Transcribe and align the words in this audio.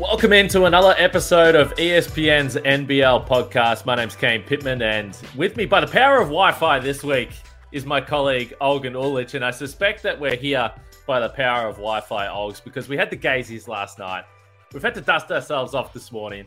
Welcome 0.00 0.32
into 0.32 0.64
another 0.64 0.94
episode 0.96 1.54
of 1.54 1.74
ESPN's 1.74 2.56
NBL 2.56 3.28
podcast. 3.28 3.84
My 3.84 3.96
name's 3.96 4.16
Kane 4.16 4.42
Pitman, 4.42 4.80
and 4.80 5.14
with 5.36 5.58
me 5.58 5.66
by 5.66 5.82
the 5.82 5.86
power 5.86 6.22
of 6.22 6.28
Wi 6.28 6.52
Fi 6.52 6.78
this 6.78 7.04
week 7.04 7.28
is 7.70 7.84
my 7.84 8.00
colleague 8.00 8.54
Olgun 8.62 8.94
Uluc. 8.94 9.34
And 9.34 9.44
I 9.44 9.50
suspect 9.50 10.02
that 10.04 10.18
we're 10.18 10.36
here 10.36 10.72
by 11.06 11.20
the 11.20 11.28
power 11.28 11.68
of 11.68 11.76
Wi 11.76 12.00
Fi, 12.00 12.28
Olgs, 12.28 12.64
because 12.64 12.88
we 12.88 12.96
had 12.96 13.10
the 13.10 13.16
Gazies 13.16 13.68
last 13.68 13.98
night. 13.98 14.24
We've 14.72 14.82
had 14.82 14.94
to 14.94 15.02
dust 15.02 15.30
ourselves 15.30 15.74
off 15.74 15.92
this 15.92 16.10
morning 16.10 16.46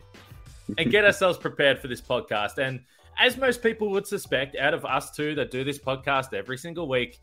and 0.76 0.90
get 0.90 1.04
ourselves 1.04 1.38
prepared 1.38 1.78
for 1.78 1.86
this 1.86 2.00
podcast. 2.00 2.58
And 2.58 2.80
as 3.20 3.36
most 3.36 3.62
people 3.62 3.88
would 3.90 4.08
suspect, 4.08 4.56
out 4.56 4.74
of 4.74 4.84
us 4.84 5.12
two 5.12 5.36
that 5.36 5.52
do 5.52 5.62
this 5.62 5.78
podcast 5.78 6.34
every 6.34 6.58
single 6.58 6.88
week, 6.88 7.20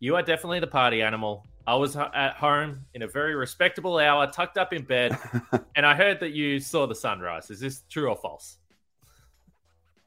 you 0.00 0.16
are 0.16 0.22
definitely 0.22 0.60
the 0.60 0.66
party 0.66 1.02
animal. 1.02 1.44
I 1.68 1.74
was 1.74 1.96
at 1.96 2.32
home 2.32 2.86
in 2.94 3.02
a 3.02 3.06
very 3.06 3.34
respectable 3.34 3.98
hour, 3.98 4.26
tucked 4.26 4.56
up 4.56 4.72
in 4.72 4.84
bed, 4.84 5.18
and 5.76 5.84
I 5.84 5.94
heard 5.94 6.20
that 6.20 6.32
you 6.32 6.60
saw 6.60 6.86
the 6.86 6.94
sunrise. 6.94 7.50
Is 7.50 7.60
this 7.60 7.82
true 7.90 8.08
or 8.08 8.16
false? 8.16 8.56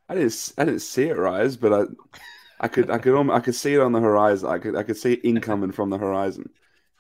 I 0.10 0.16
didn't. 0.16 0.54
I 0.58 0.66
didn't 0.66 0.82
see 0.82 1.04
it 1.04 1.18
rise, 1.18 1.58
but 1.58 1.72
I, 1.72 1.84
I 2.60 2.68
could. 2.68 2.90
I 2.90 2.98
could. 2.98 3.30
I 3.30 3.40
could 3.42 3.54
see 3.54 3.76
it 3.76 3.80
on 3.80 3.92
the 3.92 4.00
horizon. 4.00 4.50
I 4.50 4.58
could. 4.58 4.76
I 4.76 4.82
could 4.82 4.98
see 4.98 5.14
it 5.14 5.20
incoming 5.24 5.72
from 5.72 5.92
the 5.92 6.00
horizon. 6.00 6.50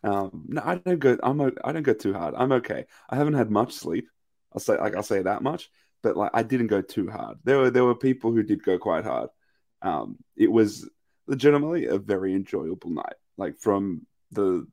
Um, 0.04 0.46
no, 0.48 0.62
I 0.64 0.76
don't 0.76 1.00
go. 1.00 1.18
I'm. 1.24 1.41
I 1.41 1.72
don't 1.72 1.82
go 1.82 1.94
too 1.96 2.14
hard. 2.14 2.36
I'm 2.38 2.52
okay. 2.52 2.86
I 3.10 3.16
haven't 3.16 3.34
had 3.34 3.50
much 3.50 3.74
sleep. 3.74 4.10
I'll 4.54 4.60
say. 4.60 4.78
Like 4.78 4.96
I'll 4.96 5.02
say 5.02 5.24
that 5.24 5.41
much. 5.41 5.72
But 6.04 6.16
like 6.16 6.32
I 6.36 6.44
didn't 6.44 6.68
go 6.68 6.84
too 6.84 7.10
hard. 7.10 7.40
There 7.44 7.58
were. 7.58 7.72
There 7.72 7.84
were 7.84 7.96
people 7.96 8.32
who 8.32 8.44
did 8.44 8.64
go 8.64 8.78
quite 8.78 9.05
hard. 9.05 9.30
Um, 9.82 10.18
it 10.38 10.52
was 10.52 10.88
legitimately 11.26 11.88
a 11.88 11.98
very 11.98 12.36
enjoyable 12.36 12.91
night. 12.91 13.16
Like 13.38 13.58
from 13.58 14.05
the 14.31 14.67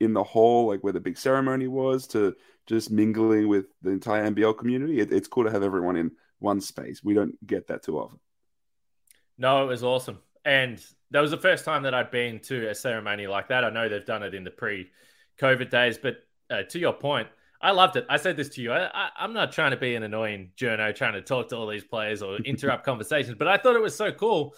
in 0.00 0.12
the 0.12 0.22
hall, 0.22 0.68
like 0.68 0.82
where 0.82 0.92
the 0.92 1.00
big 1.00 1.16
ceremony 1.16 1.68
was, 1.68 2.06
to 2.08 2.34
just 2.66 2.90
mingling 2.90 3.48
with 3.48 3.66
the 3.82 3.90
entire 3.90 4.30
NBL 4.30 4.58
community. 4.58 5.00
It, 5.00 5.12
it's 5.12 5.28
cool 5.28 5.44
to 5.44 5.50
have 5.50 5.62
everyone 5.62 5.96
in 5.96 6.10
one 6.38 6.60
space. 6.60 7.02
We 7.02 7.14
don't 7.14 7.34
get 7.46 7.68
that 7.68 7.82
too 7.82 7.98
often. 7.98 8.18
No, 9.38 9.64
it 9.64 9.66
was 9.66 9.82
awesome. 9.82 10.18
And 10.44 10.84
that 11.10 11.20
was 11.20 11.30
the 11.30 11.38
first 11.38 11.64
time 11.64 11.84
that 11.84 11.94
I'd 11.94 12.10
been 12.10 12.40
to 12.40 12.68
a 12.68 12.74
ceremony 12.74 13.26
like 13.26 13.48
that. 13.48 13.64
I 13.64 13.70
know 13.70 13.88
they've 13.88 14.04
done 14.04 14.22
it 14.22 14.34
in 14.34 14.44
the 14.44 14.50
pre 14.50 14.90
COVID 15.38 15.70
days, 15.70 15.98
but 15.98 16.16
uh, 16.50 16.62
to 16.70 16.78
your 16.78 16.92
point, 16.92 17.28
I 17.60 17.70
loved 17.70 17.96
it. 17.96 18.04
I 18.08 18.18
said 18.18 18.36
this 18.36 18.50
to 18.50 18.62
you. 18.62 18.72
I, 18.72 19.08
I'm 19.16 19.32
not 19.32 19.52
trying 19.52 19.70
to 19.70 19.76
be 19.76 19.94
an 19.94 20.02
annoying 20.02 20.50
journo 20.56 20.94
trying 20.94 21.14
to 21.14 21.22
talk 21.22 21.48
to 21.48 21.56
all 21.56 21.66
these 21.66 21.84
players 21.84 22.22
or 22.22 22.36
interrupt 22.44 22.84
conversations, 22.84 23.36
but 23.38 23.48
I 23.48 23.56
thought 23.56 23.74
it 23.74 23.82
was 23.82 23.96
so 23.96 24.12
cool 24.12 24.54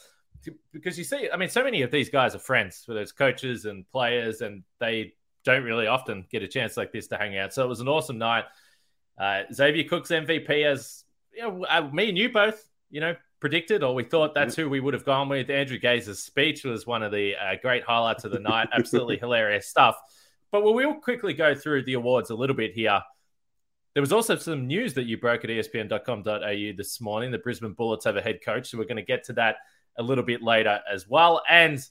because 0.73 0.99
you 0.99 1.05
see, 1.05 1.29
I 1.33 1.37
mean, 1.37 1.49
so 1.49 1.65
many 1.65 1.83
of 1.83 1.91
these 1.91 2.09
guys 2.09 2.35
are 2.35 2.39
friends, 2.39 2.83
whether 2.87 3.01
it's 3.01 3.13
coaches 3.13 3.65
and 3.65 3.89
players, 3.91 4.41
and 4.41 4.63
they 4.81 5.15
don't 5.45 5.63
really 5.63 5.87
often 5.87 6.27
get 6.31 6.43
a 6.43 6.49
chance 6.49 6.77
like 6.77 6.93
this 6.93 7.07
to 7.09 7.17
hang 7.17 7.39
out. 7.39 7.53
So 7.53 7.65
it 7.65 7.69
was 7.69 7.81
an 7.81 7.89
awesome 7.89 8.19
night. 8.19 8.45
Uh, 9.19 9.43
Xavier 9.53 9.85
Cooks 9.89 10.11
MVP, 10.11 10.65
as 10.65 11.05
you 11.33 11.43
know, 11.43 11.65
uh, 11.65 11.89
me 11.93 12.09
and 12.09 12.19
you 12.19 12.31
both, 12.31 12.69
you 12.91 13.01
know, 13.01 13.15
predicted, 13.41 13.83
or 13.83 13.95
we 13.95 14.03
thought 14.03 14.35
that's 14.35 14.55
who 14.57 14.69
we 14.69 14.81
would 14.81 14.95
have 14.95 15.05
gone 15.05 15.29
with. 15.29 15.51
Andrew 15.51 15.79
Gaze's 15.79 16.23
speech 16.23 16.65
was 16.65 16.87
one 16.87 17.03
of 17.03 17.13
the 17.13 17.35
uh, 17.37 17.55
great 17.63 17.85
highlights 17.85 18.25
of 18.25 18.33
the 18.33 18.41
night. 18.41 18.69
Absolutely 18.73 19.19
hilarious 19.19 19.69
stuff. 19.69 19.97
But 20.51 20.63
we 20.63 20.87
will 20.87 20.95
quickly 20.95 21.35
go 21.35 21.55
through 21.55 21.85
the 21.85 21.95
awards 21.95 22.31
a 22.31 22.35
little 22.35 22.57
bit 22.57 22.73
here. 22.73 23.01
There 23.95 24.01
was 24.03 24.13
also 24.13 24.37
some 24.37 24.67
news 24.67 24.95
that 24.95 25.05
you 25.05 25.17
broke 25.17 25.45
at 25.45 25.51
ESPN.com.au 25.51 26.77
this 26.77 27.01
morning. 27.01 27.31
The 27.31 27.39
Brisbane 27.39 27.73
Bullets 27.73 28.05
have 28.05 28.17
a 28.17 28.23
head 28.23 28.41
coach, 28.45 28.71
so 28.71 28.79
we're 28.79 28.85
going 28.85 28.97
to 28.97 29.03
get 29.03 29.25
to 29.25 29.33
that 29.35 29.57
a 29.99 30.03
little 30.03 30.25
bit 30.25 30.43
later 30.43 30.81
as 30.91 31.09
well. 31.09 31.43
And 31.49 31.85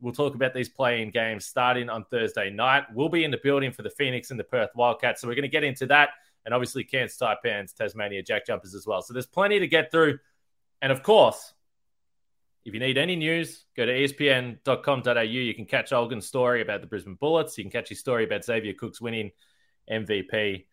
we'll 0.00 0.12
talk 0.12 0.34
about 0.34 0.54
these 0.54 0.68
play 0.68 1.02
in 1.02 1.10
games 1.10 1.44
starting 1.44 1.88
on 1.88 2.04
Thursday 2.04 2.50
night. 2.50 2.84
We'll 2.92 3.08
be 3.08 3.24
in 3.24 3.30
the 3.30 3.40
building 3.42 3.72
for 3.72 3.82
the 3.82 3.90
Phoenix 3.90 4.30
and 4.30 4.40
the 4.40 4.44
Perth 4.44 4.70
Wildcats, 4.74 5.20
so 5.20 5.28
we're 5.28 5.34
going 5.34 5.42
to 5.42 5.48
get 5.48 5.64
into 5.64 5.86
that. 5.86 6.10
And 6.44 6.54
obviously, 6.54 6.84
Cairns 6.84 7.18
Taipans, 7.18 7.74
Tasmania 7.74 8.22
Jack 8.22 8.46
Jumpers 8.46 8.74
as 8.74 8.86
well. 8.86 9.02
So 9.02 9.12
there's 9.12 9.26
plenty 9.26 9.58
to 9.58 9.66
get 9.66 9.90
through. 9.90 10.18
And 10.80 10.90
of 10.90 11.02
course, 11.02 11.52
if 12.64 12.74
you 12.74 12.80
need 12.80 12.98
any 12.98 13.16
news, 13.16 13.64
go 13.76 13.86
to 13.86 13.92
espn.com.au. 13.92 15.20
You 15.20 15.54
can 15.54 15.66
catch 15.66 15.90
Olgun's 15.90 16.26
story 16.26 16.62
about 16.62 16.80
the 16.80 16.86
Brisbane 16.86 17.14
Bullets. 17.14 17.56
You 17.58 17.64
can 17.64 17.70
catch 17.70 17.88
his 17.88 18.00
story 18.00 18.24
about 18.24 18.44
Xavier 18.44 18.74
Cooks 18.74 19.00
winning 19.00 19.32
MVP. 19.90 20.66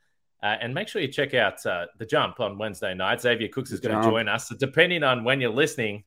Uh, 0.44 0.46
and 0.62 0.74
make 0.74 0.88
sure 0.88 1.02
you 1.02 1.08
check 1.08 1.34
out 1.34 1.66
uh, 1.66 1.88
The 1.97 2.06
Jump 2.06 2.40
on 2.40 2.58
Wednesday 2.58 2.94
night. 2.94 3.22
Xavier 3.22 3.47
Cooks 3.47 3.72
is 3.72 3.81
The 3.81 3.90
going 3.90 4.02
to 4.02 4.09
join 4.09 4.28
us. 4.28 4.50
So 4.50 4.56
depending 4.56 5.03
on 5.03 5.24
when 5.24 5.42
you're 5.42 5.50
listening, 5.50 6.03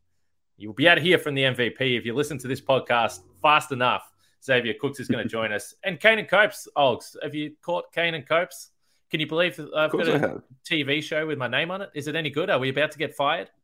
you'll 0.60 0.74
be 0.74 0.86
able 0.86 0.96
to 0.96 1.02
hear 1.02 1.18
from 1.18 1.34
the 1.34 1.42
MVP. 1.42 1.98
If 1.98 2.04
you 2.04 2.14
listen 2.14 2.38
to 2.38 2.48
this 2.48 2.60
podcast 2.60 3.20
fast 3.42 3.72
enough, 3.72 4.10
Xavier 4.44 4.74
Cooks 4.80 5.00
is 5.00 5.08
going 5.08 5.22
to 5.26 5.28
join 5.28 5.52
us. 5.52 5.74
And 5.84 5.98
Kane 5.98 6.18
and 6.18 6.28
Copes, 6.28 6.68
Olgs, 6.76 7.16
have 7.22 7.34
you 7.34 7.52
caught 7.62 7.92
Kane 7.92 8.14
and 8.14 8.26
Copes? 8.26 8.70
Can 9.10 9.18
you 9.20 9.26
believe 9.26 9.58
I've 9.76 9.90
got 9.90 10.06
a. 10.06 10.42
TV 10.64 11.02
show 11.02 11.26
with 11.26 11.38
my 11.38 11.48
name 11.48 11.70
on 11.72 11.82
it? 11.82 11.90
Is 11.94 12.06
it 12.06 12.14
any 12.14 12.30
good? 12.30 12.48
Are 12.50 12.58
we 12.60 12.68
about 12.68 12.92
to 12.92 12.98
get 12.98 13.14
fired? 13.14 13.50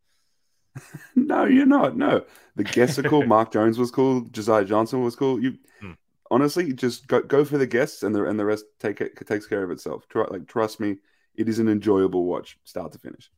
No, 1.14 1.44
you're 1.46 1.64
not. 1.66 1.96
No, 1.96 2.24
the 2.56 2.64
guests 2.64 2.98
are 2.98 3.02
cool. 3.02 3.24
Mark 3.26 3.50
Jones 3.52 3.78
was 3.78 3.90
cool. 3.90 4.20
Josiah 4.30 4.64
Johnson 4.64 5.02
was 5.02 5.16
cool. 5.16 5.40
You 5.42 5.56
Hmm. 5.80 5.92
honestly 6.30 6.72
just 6.74 7.06
go 7.06 7.22
go 7.22 7.44
for 7.46 7.56
the 7.56 7.66
guests, 7.66 8.02
and 8.02 8.14
the 8.14 8.26
and 8.26 8.38
the 8.38 8.44
rest 8.44 8.66
take 8.78 9.00
it 9.00 9.16
takes 9.26 9.46
care 9.46 9.62
of 9.62 9.70
itself. 9.70 10.06
Try, 10.08 10.26
like 10.28 10.46
trust 10.46 10.78
me, 10.78 10.96
it 11.34 11.48
is 11.48 11.58
an 11.58 11.68
enjoyable 11.68 12.24
watch, 12.26 12.58
start 12.64 12.92
to 12.92 12.98
finish. 12.98 13.30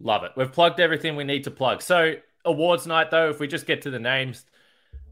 Love 0.00 0.24
it. 0.24 0.32
We've 0.36 0.52
plugged 0.52 0.78
everything 0.78 1.16
we 1.16 1.24
need 1.24 1.44
to 1.44 1.50
plug. 1.50 1.80
So, 1.80 2.16
awards 2.46 2.86
night, 2.86 3.10
though, 3.10 3.28
if 3.28 3.40
we 3.40 3.46
just 3.46 3.66
get 3.66 3.82
to 3.82 3.90
the 3.90 3.98
names, 3.98 4.44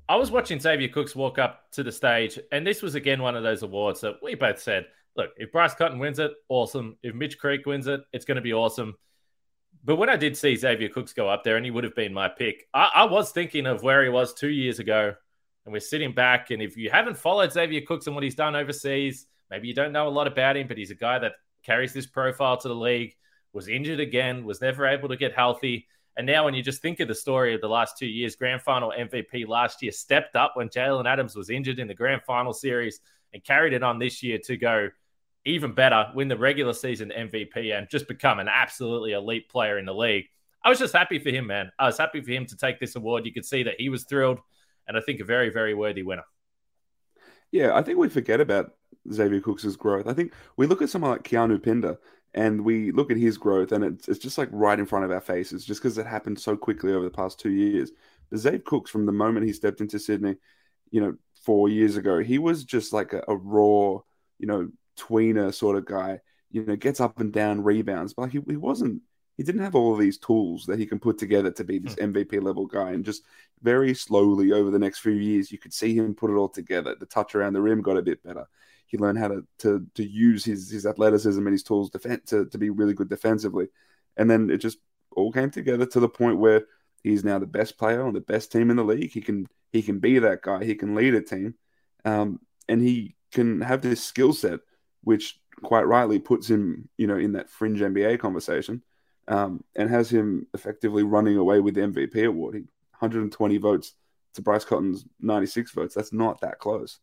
I 0.09 0.17
was 0.17 0.31
watching 0.31 0.61
Xavier 0.61 0.89
Cooks 0.89 1.15
walk 1.15 1.39
up 1.39 1.71
to 1.73 1.83
the 1.83 1.93
stage, 1.93 2.39
and 2.53 2.67
this 2.67 2.83
was 2.83 2.95
again 2.95 3.23
one 3.23 3.37
of 3.37 3.43
those 3.43 3.63
awards 3.63 4.01
that 4.03 4.17
we 4.23 4.35
both 4.35 4.61
said, 4.61 4.87
look, 5.17 5.31
if 5.37 5.53
Bryce 5.53 5.75
Cotton 5.75 5.99
wins 5.99 6.19
it, 6.19 6.33
awesome. 6.49 6.97
If 7.03 7.15
Mitch 7.15 7.39
Creek 7.39 7.67
wins 7.67 7.87
it, 7.87 8.01
it's 8.13 8.25
going 8.25 8.37
to 8.37 8.43
be 8.43 8.53
awesome. 8.53 8.95
But 9.85 9.97
when 9.97 10.09
I 10.09 10.17
did 10.17 10.37
see 10.37 10.57
Xavier 10.57 10.89
Cooks 10.89 11.13
go 11.13 11.29
up 11.29 11.45
there, 11.45 11.57
and 11.57 11.65
he 11.65 11.71
would 11.71 11.85
have 11.85 11.95
been 11.95 12.15
my 12.15 12.29
pick, 12.29 12.67
I, 12.73 12.91
I 12.95 13.05
was 13.05 13.33
thinking 13.33 13.67
of 13.67 13.83
where 13.83 14.03
he 14.03 14.09
was 14.09 14.35
two 14.35 14.49
years 14.49 14.79
ago, 14.79 15.15
and 15.65 15.73
we're 15.73 15.81
sitting 15.81 16.13
back. 16.13 16.51
And 16.51 16.63
if 16.63 16.77
you 16.77 16.91
haven't 16.91 17.17
followed 17.17 17.53
Xavier 17.53 17.83
Cooks 17.83 18.07
and 18.07 18.15
what 18.15 18.25
he's 18.25 18.35
done 18.35 18.57
overseas, 18.57 19.27
maybe 19.51 19.69
you 19.69 19.75
don't 19.75 19.93
know 19.93 20.09
a 20.09 20.11
lot 20.11 20.27
about 20.27 20.57
him, 20.57 20.69
but 20.69 20.79
he's 20.79 20.91
a 20.91 20.95
guy 20.95 21.19
that 21.19 21.33
carries 21.63 21.93
this 21.93 22.07
profile 22.07 22.57
to 22.59 22.69
the 22.69 22.75
league 22.75 23.15
was 23.55 23.69
injured 23.69 24.01
again, 24.01 24.45
was 24.45 24.61
never 24.61 24.87
able 24.87 25.09
to 25.09 25.17
get 25.17 25.33
healthy. 25.33 25.87
And 26.17 26.27
now, 26.27 26.45
when 26.45 26.55
you 26.55 26.63
just 26.63 26.81
think 26.81 27.01
of 27.01 27.09
the 27.09 27.15
story 27.15 27.55
of 27.55 27.61
the 27.61 27.69
last 27.69 27.99
two 27.99 28.07
years, 28.07 28.37
grand 28.37 28.63
final 28.63 28.93
MVP 28.97 29.49
last 29.49 29.83
year 29.83 29.91
stepped 29.91 30.37
up 30.37 30.53
when 30.55 30.69
Jalen 30.69 31.07
Adams 31.07 31.35
was 31.35 31.51
injured 31.51 31.81
in 31.81 31.89
the 31.89 31.95
grand 31.95 32.23
final 32.23 32.53
series 32.53 33.01
and 33.33 33.43
carried 33.43 33.73
it 33.73 33.83
on 33.83 33.99
this 33.99 34.23
year 34.23 34.39
to 34.45 34.57
go 34.57 34.91
even 35.45 35.73
better, 35.75 36.11
win 36.15 36.29
the 36.29 36.37
regular 36.37 36.73
season 36.73 37.13
MVP, 37.17 37.77
and 37.77 37.89
just 37.91 38.07
become 38.07 38.39
an 38.39 38.49
absolutely 38.49 39.13
elite 39.13 39.49
player 39.49 39.79
in 39.79 39.85
the 39.85 39.95
league. 39.95 40.27
I 40.65 40.71
was 40.71 40.79
just 40.79 40.95
happy 40.95 41.19
for 41.19 41.31
him, 41.31 41.49
man. 41.49 41.71
I 41.79 41.87
was 41.87 41.99
happy 41.99 42.23
for 42.23 42.31
him 42.31 42.47
to 42.47 42.57
take 42.57 42.81
this 42.81 42.97
award. 42.97 43.27
You 43.27 43.33
could 43.33 43.45
see 43.45 43.65
that 43.65 43.75
he 43.79 43.89
was 43.89 44.05
thrilled, 44.05 44.39
and 44.89 44.97
I 44.97 45.01
think 45.01 45.21
a 45.21 45.25
very, 45.25 45.51
very 45.51 45.75
worthy 45.75 46.03
winner. 46.03 46.25
Yeah, 47.51 47.77
I 47.77 47.83
think 47.83 47.99
we 47.99 48.09
forget 48.09 48.41
about 48.41 48.73
Xavier 49.13 49.41
Cooks' 49.41 49.77
growth. 49.77 50.07
I 50.07 50.15
think 50.15 50.33
we 50.57 50.67
look 50.67 50.81
at 50.81 50.89
someone 50.89 51.11
like 51.11 51.25
Keanu 51.25 51.63
Pinder 51.63 51.99
and 52.35 52.65
we 52.65 52.91
look 52.91 53.11
at 53.11 53.17
his 53.17 53.39
growth 53.39 53.73
and 53.73 53.85
it's, 53.85 54.09
it's 54.09 54.19
just 54.19 54.39
like 54.39 54.49
right 54.51 54.79
in 54.79 54.87
front 54.87 55.05
of 55.05 55.13
our 55.13 55.21
faces 55.21 55.65
just 55.65 55.81
because 55.81 55.99
it 55.99 56.07
happened 56.07 56.39
so 56.39 56.57
quickly 56.57 56.93
over 56.93 57.05
the 57.05 57.11
past 57.11 57.39
two 57.39 57.53
years. 57.53 57.93
But 58.31 58.41
Xavier 58.41 58.61
Cooks, 58.61 58.91
from 58.91 59.07
the 59.07 59.13
moment 59.13 59.47
he 59.47 59.53
stepped 59.53 59.81
into 59.81 59.99
Sydney, 59.99 60.37
you 60.91 61.01
know, 61.01 61.15
four 61.45 61.69
years 61.69 61.97
ago, 61.97 62.19
he 62.19 62.39
was 62.39 62.65
just 62.65 62.93
like 62.93 63.13
a, 63.13 63.23
a 63.29 63.37
raw, 63.37 64.01
you 64.39 64.47
know, 64.47 64.69
tweener 64.99 65.55
sort 65.55 65.77
of 65.77 65.85
guy, 65.85 66.21
you 66.51 66.65
know, 66.65 66.77
gets 66.77 67.01
up 67.01 67.21
and 67.21 67.33
down, 67.33 67.63
rebounds, 67.63 68.15
but 68.15 68.23
like 68.23 68.33
he, 68.33 68.41
he 68.49 68.57
wasn't, 68.57 69.01
he 69.37 69.43
didn't 69.43 69.63
have 69.63 69.75
all 69.75 69.93
of 69.93 70.01
these 70.01 70.19
tools 70.19 70.67
that 70.67 70.79
he 70.79 70.87
can 70.87 70.99
put 70.99 71.19
together 71.19 71.51
to 71.53 71.65
be 71.65 71.79
this 71.79 71.95
hmm. 71.95 72.13
MVP 72.13 72.43
level 72.43 72.67
guy. 72.67 72.93
And 72.93 73.05
just 73.05 73.23
very 73.63 73.95
slowly 73.95 74.53
over 74.53 74.71
the 74.71 74.79
next 74.79 75.01
few 75.01 75.13
years, 75.13 75.53
you 75.53 75.59
could 75.59 75.73
see 75.73 75.95
him 75.95 76.15
put 76.15 76.31
it 76.31 76.35
all 76.35 76.49
together. 76.49 76.97
The 76.99 77.07
touch 77.07 77.35
around 77.35 77.53
the 77.53 77.63
rim 77.63 77.83
got 77.83 77.97
a 77.97 78.03
bit 78.03 78.23
better. 78.23 78.47
He 78.95 78.99
learned 78.99 79.19
how 79.19 79.27
to 79.27 79.45
to, 79.59 79.85
to 79.97 80.05
use 80.05 80.45
his 80.45 80.71
his 80.71 80.87
athleticism 80.87 81.45
and 81.45 81.53
his 81.53 81.65
tools 81.65 81.91
defen- 81.91 82.25
to, 82.27 82.47
to 82.47 82.59
be 82.59 82.71
really 82.71 82.95
good 82.95 83.09
defensively. 83.09 83.67
And 84.17 84.31
then 84.31 84.51
it 84.51 84.59
just 84.59 84.79
all 85.11 85.33
came 85.33 85.51
together 85.51 85.85
to 85.85 85.99
the 85.99 86.09
point 86.09 86.39
where 86.39 86.67
he's 87.03 87.25
now 87.25 87.41
the 87.41 87.47
best 87.47 87.77
player 87.77 88.07
on 88.07 88.15
the 88.15 88.21
best 88.21 88.53
team 88.53 88.71
in 88.71 88.77
the 88.77 88.85
league. 88.85 89.11
He 89.11 89.21
can 89.21 89.49
he 89.73 89.83
can 89.83 89.99
be 89.99 90.21
that 90.21 90.43
guy. 90.43 90.63
He 90.63 90.77
can 90.77 90.95
lead 90.95 91.13
a 91.17 91.23
team, 91.23 91.57
um, 92.05 92.39
and 92.69 92.81
he 92.81 93.17
can 93.33 93.63
have 93.63 93.83
this 93.83 94.01
skill 94.01 94.33
set, 94.33 94.61
which 95.03 95.41
quite 95.65 95.89
rightly 95.89 96.21
puts 96.21 96.49
him, 96.49 96.89
you 96.97 97.09
know, 97.09 97.17
in 97.17 97.33
that 97.33 97.51
fringe 97.51 97.81
NBA 97.81 98.21
conversation, 98.21 98.81
um, 99.27 99.65
and 99.75 99.91
has 99.91 100.09
him 100.09 100.47
effectively 100.55 101.03
running 101.03 101.37
away 101.37 101.59
with 101.59 101.75
the 101.75 101.81
MVP 101.81 102.29
award. 102.29 102.55
He 102.55 102.61
120 102.61 103.57
votes 103.57 103.95
to 104.35 104.43
Bryce 104.43 104.65
Cotton's 104.65 105.05
96 105.19 105.73
votes. 105.73 105.97
That's 105.97 106.13
not 106.13 106.43
that 106.43 106.61
close. 106.61 107.01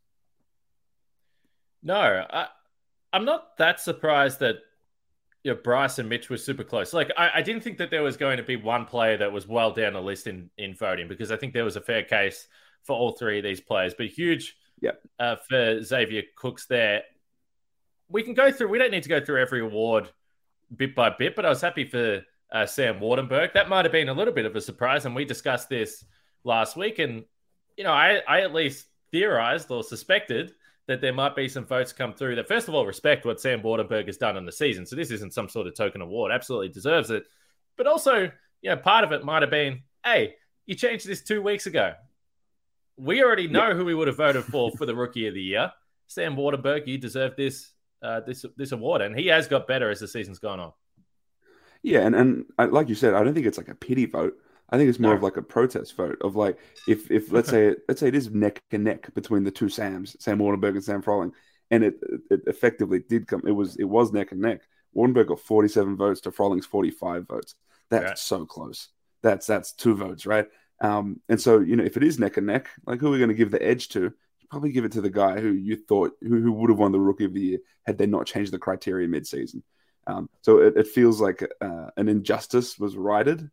No, 1.84 2.26
I, 2.30 2.48
I'm 3.14 3.26
not 3.26 3.58
that 3.58 3.80
surprised 3.80 4.40
that 4.40 4.58
you 5.44 5.54
know, 5.54 5.60
Bryce 5.64 5.98
and 5.98 6.08
Mitch 6.08 6.30
were 6.30 6.38
super 6.38 6.64
close. 6.64 6.94
Like, 6.94 7.12
I, 7.18 7.32
I 7.36 7.42
didn't 7.42 7.64
think 7.64 7.80
that 7.80 7.90
there 7.90 8.04
was 8.04 8.16
going 8.18 8.38
to 8.38 8.44
be 8.44 8.56
one 8.56 8.86
player 8.86 9.18
that 9.18 9.32
was 9.32 9.48
well 9.48 9.72
down 9.72 9.94
the 9.94 10.02
list 10.02 10.28
in, 10.28 10.50
in 10.58 10.76
voting 10.76 11.08
because 11.08 11.32
I 11.32 11.38
think 11.38 11.54
there 11.54 11.64
was 11.66 11.76
a 11.78 11.82
fair 11.82 12.04
case 12.04 12.48
for 12.84 12.96
all 12.96 13.12
three 13.14 13.40
of 13.40 13.44
these 13.44 13.60
players. 13.62 13.94
But 13.98 14.08
huge 14.08 14.56
Yep. 14.82 15.02
uh, 15.20 15.36
for 15.48 15.82
Xavier 15.84 16.24
Cooks 16.36 16.66
there. 16.66 17.04
we 18.10 18.24
can 18.24 18.34
go 18.34 18.52
through. 18.52 18.70
We 18.70 18.78
don't 18.80 18.92
need 18.92 19.04
to 19.04 19.10
go 19.10 19.24
through 19.24 19.42
every 19.42 19.62
award 19.62 20.10
bit 20.76 20.96
by 20.96 21.10
bit, 21.12 21.36
but 21.36 21.46
I 21.46 21.50
was 21.50 21.62
happy 21.62 21.86
for 21.86 22.24
uh, 22.52 22.66
Sam 22.66 23.00
Waardenburg. 23.00 23.54
That 23.54 23.70
might 23.70 23.86
have 23.86 23.92
been 23.92 24.10
a 24.10 24.14
little 24.14 24.34
bit 24.34 24.46
of 24.46 24.56
a 24.56 24.62
surprise, 24.62 25.06
and 25.06 25.16
we 25.16 25.24
discussed 25.26 25.70
this 25.70 26.04
last 26.44 26.76
week. 26.76 27.00
And 27.00 27.26
you 27.78 27.84
know, 27.84 27.92
I, 27.92 28.22
I 28.28 28.42
at 28.42 28.54
least 28.54 28.88
theorized 29.12 29.70
or 29.72 29.84
suspected 29.84 30.54
that 30.88 31.02
there 31.02 31.14
might 31.14 31.36
be 31.36 31.48
some 31.48 31.66
votes 31.66 31.94
come 31.94 32.14
through 32.14 32.36
that, 32.36 32.48
first 32.48 32.68
of 32.68 32.74
all, 32.74 32.86
respect 32.86 33.26
what 33.26 33.40
Sam 33.40 33.62
Waardenburg 33.62 34.08
has 34.08 34.18
done 34.18 34.38
in 34.38 34.46
the 34.46 34.52
season. 34.52 34.86
So 34.86 34.96
this 34.96 35.12
isn't 35.12 35.34
some 35.34 35.50
sort 35.50 35.68
of 35.68 35.76
token 35.76 36.02
award; 36.02 36.32
absolutely 36.32 36.70
deserves 36.70 37.12
it. 37.12 37.24
But 37.78 37.88
also, 37.88 38.32
you 38.62 38.70
know, 38.70 38.78
part 38.78 39.04
of 39.04 39.12
it 39.12 39.24
might 39.24 39.42
have 39.42 39.52
been, 39.52 39.84
hey, 40.04 40.36
you 40.66 40.76
changed 40.76 41.08
this 41.08 41.22
two 41.22 41.42
weeks 41.42 41.66
ago. 41.66 41.94
We 42.98 43.24
already 43.24 43.48
know 43.48 43.70
yeah. 43.70 43.74
who 43.74 43.86
we 43.86 43.96
would 43.96 44.08
have 44.08 44.18
voted 44.18 44.44
for 44.44 44.72
for 44.72 44.86
the 44.86 44.96
Rookie 44.96 45.28
of 45.28 45.34
the 45.34 45.42
Year. 45.42 45.72
Sam 46.08 46.36
Waardenburg, 46.36 46.88
you 46.88 46.98
deserve 46.98 47.36
this 47.36 47.72
uh, 48.02 48.22
this 48.22 48.46
this 48.58 48.72
award, 48.72 49.02
and 49.02 49.18
he 49.18 49.28
has 49.28 49.48
got 49.48 49.68
better 49.68 49.90
as 49.90 50.00
the 50.00 50.08
season's 50.08 50.40
gone 50.40 50.60
on. 50.60 50.74
Yeah, 51.84 52.02
and 52.02 52.16
and 52.16 52.46
like 52.58 52.90
you 52.90 52.96
said, 52.96 53.14
I 53.14 53.24
don't 53.24 53.34
think 53.34 53.46
it's 53.46 53.58
like 53.58 53.70
a 53.70 53.76
pity 53.76 54.06
vote. 54.06 54.38
I 54.72 54.78
think 54.78 54.90
it's 54.90 55.00
more 55.00 55.12
no. 55.12 55.18
of 55.18 55.24
like 55.24 55.38
a 55.38 55.42
protest 55.42 55.96
vote 55.98 56.18
of 56.22 56.36
like 56.36 56.58
if 56.88 57.12
if 57.12 57.32
let's 57.32 57.50
say 57.50 57.76
let's 57.88 58.00
say 58.00 58.08
it 58.08 58.16
is 58.16 58.30
neck 58.30 58.62
and 58.72 58.84
neck 58.84 59.14
between 59.14 59.44
the 59.44 59.52
two 59.52 59.70
Sams, 59.70 60.16
Sam 60.20 60.40
Waardenburg 60.40 60.72
and 60.72 60.84
Sam 60.84 61.02
Froling, 61.02 61.34
and 61.70 61.84
it 61.84 61.96
it 62.30 62.42
effectively 62.48 63.00
did 63.00 63.28
come. 63.28 63.44
It 63.46 63.52
was 63.52 63.76
it 63.78 63.84
was 63.84 64.14
neck 64.14 64.32
and 64.32 64.42
neck. 64.42 64.62
Waardenburg 64.96 65.28
got 65.28 65.40
forty 65.40 65.68
seven 65.68 65.98
votes 65.98 66.22
to 66.22 66.32
Froling's 66.32 66.66
forty 66.66 66.92
five 66.92 67.28
votes. 67.28 67.56
That's 67.90 68.06
right. 68.06 68.18
so 68.18 68.46
close. 68.46 68.90
That's 69.22 69.46
that's 69.46 69.74
two 69.74 69.96
votes, 69.96 70.26
right? 70.26 70.48
Um, 70.80 71.20
and 71.28 71.40
so 71.40 71.60
you 71.60 71.76
know 71.76 71.84
if 71.84 71.98
it 71.98 72.04
is 72.04 72.18
neck 72.18 72.38
and 72.38 72.48
neck, 72.48 72.70
like 72.86 73.00
who 73.00 73.08
are 73.08 73.12
we 73.12 73.18
going 73.18 73.30
to 73.30 73.36
give 73.36 73.52
the 73.52 73.62
edge 73.62 73.90
to? 73.90 74.14
probably 74.52 74.72
give 74.74 74.84
it 74.84 74.92
to 74.92 75.02
the 75.02 75.10
guy 75.10 75.40
who 75.40 75.54
you 75.54 75.78
thought 75.78 76.12
who, 76.22 76.42
who 76.42 76.52
would 76.52 76.70
have 76.70 76.78
won 76.78 76.92
the 76.92 77.00
Rookie 77.00 77.24
of 77.24 77.34
the 77.34 77.40
Year 77.40 77.60
had 77.86 77.98
they 77.98 78.06
not 78.06 78.26
changed 78.26 78.52
the 78.52 78.60
criteria 78.60 79.08
mid-season. 79.08 79.64
Um, 80.06 80.30
so 80.42 80.58
it, 80.58 80.76
it, 80.76 80.88
feels 80.88 81.22
like 81.22 81.48
uh, 81.62 81.88
an 81.96 82.10
injustice 82.10 82.78
was 82.78 82.98
righted. 82.98 83.50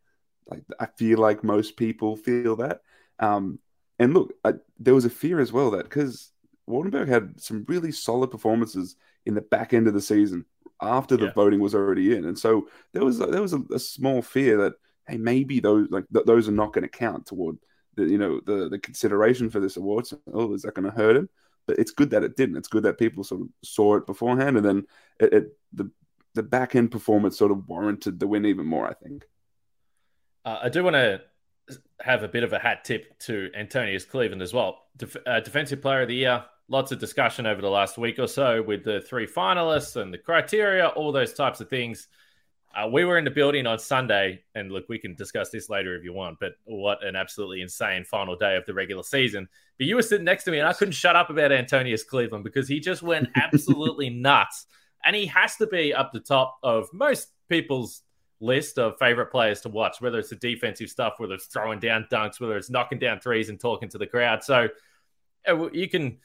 Like 0.48 0.62
I 0.80 0.86
feel 0.86 1.18
like 1.18 1.44
most 1.44 1.76
people 1.76 2.16
feel 2.16 2.56
that. 2.56 2.80
Um, 3.18 3.58
and 3.98 4.14
look, 4.14 4.32
I, 4.44 4.54
there 4.78 4.94
was 4.94 5.04
a 5.04 5.10
fear 5.10 5.40
as 5.40 5.52
well 5.52 5.72
that 5.72 5.84
because 5.84 6.32
Waardenburg 6.68 7.08
had 7.08 7.40
some 7.40 7.64
really 7.68 7.92
solid 7.92 8.30
performances 8.30 8.96
in 9.26 9.34
the 9.34 9.40
back 9.40 9.74
end 9.74 9.88
of 9.88 9.94
the 9.94 10.00
season 10.00 10.44
after 10.80 11.16
the 11.16 11.26
yeah. 11.26 11.32
voting 11.32 11.60
was 11.60 11.74
already 11.74 12.16
in, 12.16 12.24
and 12.24 12.38
so 12.38 12.68
there 12.92 13.04
was 13.04 13.20
a, 13.20 13.26
there 13.26 13.42
was 13.42 13.52
a, 13.52 13.62
a 13.74 13.78
small 13.78 14.22
fear 14.22 14.56
that 14.58 14.74
hey 15.08 15.16
maybe 15.16 15.58
those 15.58 15.88
like 15.90 16.04
th- 16.12 16.26
those 16.26 16.48
are 16.48 16.52
not 16.52 16.72
going 16.72 16.82
to 16.82 16.88
count 16.88 17.26
toward 17.26 17.58
the 17.96 18.04
you 18.04 18.18
know 18.18 18.40
the 18.46 18.68
the 18.68 18.78
consideration 18.78 19.50
for 19.50 19.60
this 19.60 19.76
award. 19.76 20.06
So, 20.06 20.18
oh, 20.32 20.54
is 20.54 20.62
that 20.62 20.74
going 20.74 20.90
to 20.90 20.96
hurt 20.96 21.16
him? 21.16 21.28
But 21.66 21.78
it's 21.78 21.90
good 21.90 22.10
that 22.10 22.24
it 22.24 22.36
didn't. 22.36 22.56
It's 22.56 22.68
good 22.68 22.84
that 22.84 22.98
people 22.98 23.24
sort 23.24 23.42
of 23.42 23.48
saw 23.62 23.96
it 23.96 24.06
beforehand, 24.06 24.56
and 24.56 24.64
then 24.64 24.86
it, 25.20 25.32
it 25.32 25.58
the 25.72 25.90
the 26.34 26.42
back 26.42 26.76
end 26.76 26.92
performance 26.92 27.36
sort 27.36 27.50
of 27.50 27.68
warranted 27.68 28.20
the 28.20 28.26
win 28.26 28.46
even 28.46 28.66
more. 28.66 28.88
I 28.88 28.94
think. 28.94 29.24
Uh, 30.44 30.58
I 30.62 30.68
do 30.68 30.84
want 30.84 30.94
to 30.94 31.20
have 32.00 32.22
a 32.22 32.28
bit 32.28 32.44
of 32.44 32.52
a 32.52 32.58
hat 32.58 32.84
tip 32.84 33.18
to 33.20 33.50
Antonius 33.56 34.04
Cleveland 34.04 34.42
as 34.42 34.52
well. 34.52 34.84
Def- 34.96 35.16
uh, 35.26 35.40
defensive 35.40 35.82
Player 35.82 36.02
of 36.02 36.08
the 36.08 36.14
Year. 36.14 36.44
Lots 36.68 36.92
of 36.92 36.98
discussion 36.98 37.46
over 37.46 37.62
the 37.62 37.70
last 37.70 37.96
week 37.96 38.18
or 38.18 38.26
so 38.26 38.62
with 38.62 38.84
the 38.84 39.00
three 39.00 39.26
finalists 39.26 39.96
and 39.96 40.12
the 40.12 40.18
criteria, 40.18 40.88
all 40.88 41.12
those 41.12 41.32
types 41.32 41.60
of 41.60 41.70
things. 41.70 42.08
Uh, 42.76 42.86
we 42.86 43.04
were 43.04 43.16
in 43.16 43.24
the 43.24 43.30
building 43.30 43.66
on 43.66 43.78
Sunday, 43.78 44.42
and 44.54 44.70
look, 44.70 44.84
we 44.88 44.98
can 44.98 45.14
discuss 45.14 45.48
this 45.48 45.70
later 45.70 45.96
if 45.96 46.04
you 46.04 46.12
want. 46.12 46.38
But 46.38 46.52
what 46.64 47.02
an 47.02 47.16
absolutely 47.16 47.62
insane 47.62 48.04
final 48.04 48.36
day 48.36 48.56
of 48.56 48.66
the 48.66 48.74
regular 48.74 49.02
season! 49.02 49.48
But 49.78 49.86
you 49.86 49.96
were 49.96 50.02
sitting 50.02 50.26
next 50.26 50.44
to 50.44 50.50
me, 50.50 50.58
and 50.58 50.68
I 50.68 50.74
couldn't 50.74 50.92
shut 50.92 51.16
up 51.16 51.30
about 51.30 51.50
Antonius 51.50 52.04
Cleveland 52.04 52.44
because 52.44 52.68
he 52.68 52.78
just 52.78 53.02
went 53.02 53.30
absolutely 53.34 54.10
nuts, 54.10 54.66
and 55.04 55.16
he 55.16 55.26
has 55.26 55.56
to 55.56 55.66
be 55.66 55.94
up 55.94 56.12
the 56.12 56.20
top 56.20 56.58
of 56.62 56.88
most 56.92 57.28
people's 57.48 58.02
list 58.40 58.78
of 58.78 58.98
favorite 58.98 59.30
players 59.30 59.60
to 59.62 59.68
watch. 59.68 60.00
Whether 60.00 60.18
it's 60.18 60.30
the 60.30 60.36
defensive 60.36 60.90
stuff, 60.90 61.14
whether 61.18 61.34
it's 61.34 61.46
throwing 61.46 61.80
down 61.80 62.06
dunks, 62.10 62.40
whether 62.40 62.56
it's 62.56 62.70
knocking 62.70 62.98
down 62.98 63.20
threes 63.20 63.48
and 63.48 63.58
talking 63.58 63.88
to 63.90 63.98
the 63.98 64.06
crowd. 64.06 64.44
So 64.44 64.68
uh, 65.48 65.70
you 65.72 65.88
can 65.88 66.18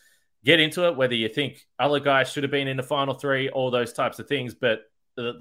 get 0.43 0.59
into 0.59 0.87
it 0.87 0.95
whether 0.95 1.15
you 1.15 1.29
think 1.29 1.65
other 1.79 1.99
guys 1.99 2.31
should 2.31 2.43
have 2.43 2.51
been 2.51 2.67
in 2.67 2.77
the 2.77 2.83
final 2.83 3.13
three, 3.13 3.49
all 3.49 3.71
those 3.71 3.93
types 3.93 4.19
of 4.19 4.27
things, 4.27 4.53
but 4.53 4.81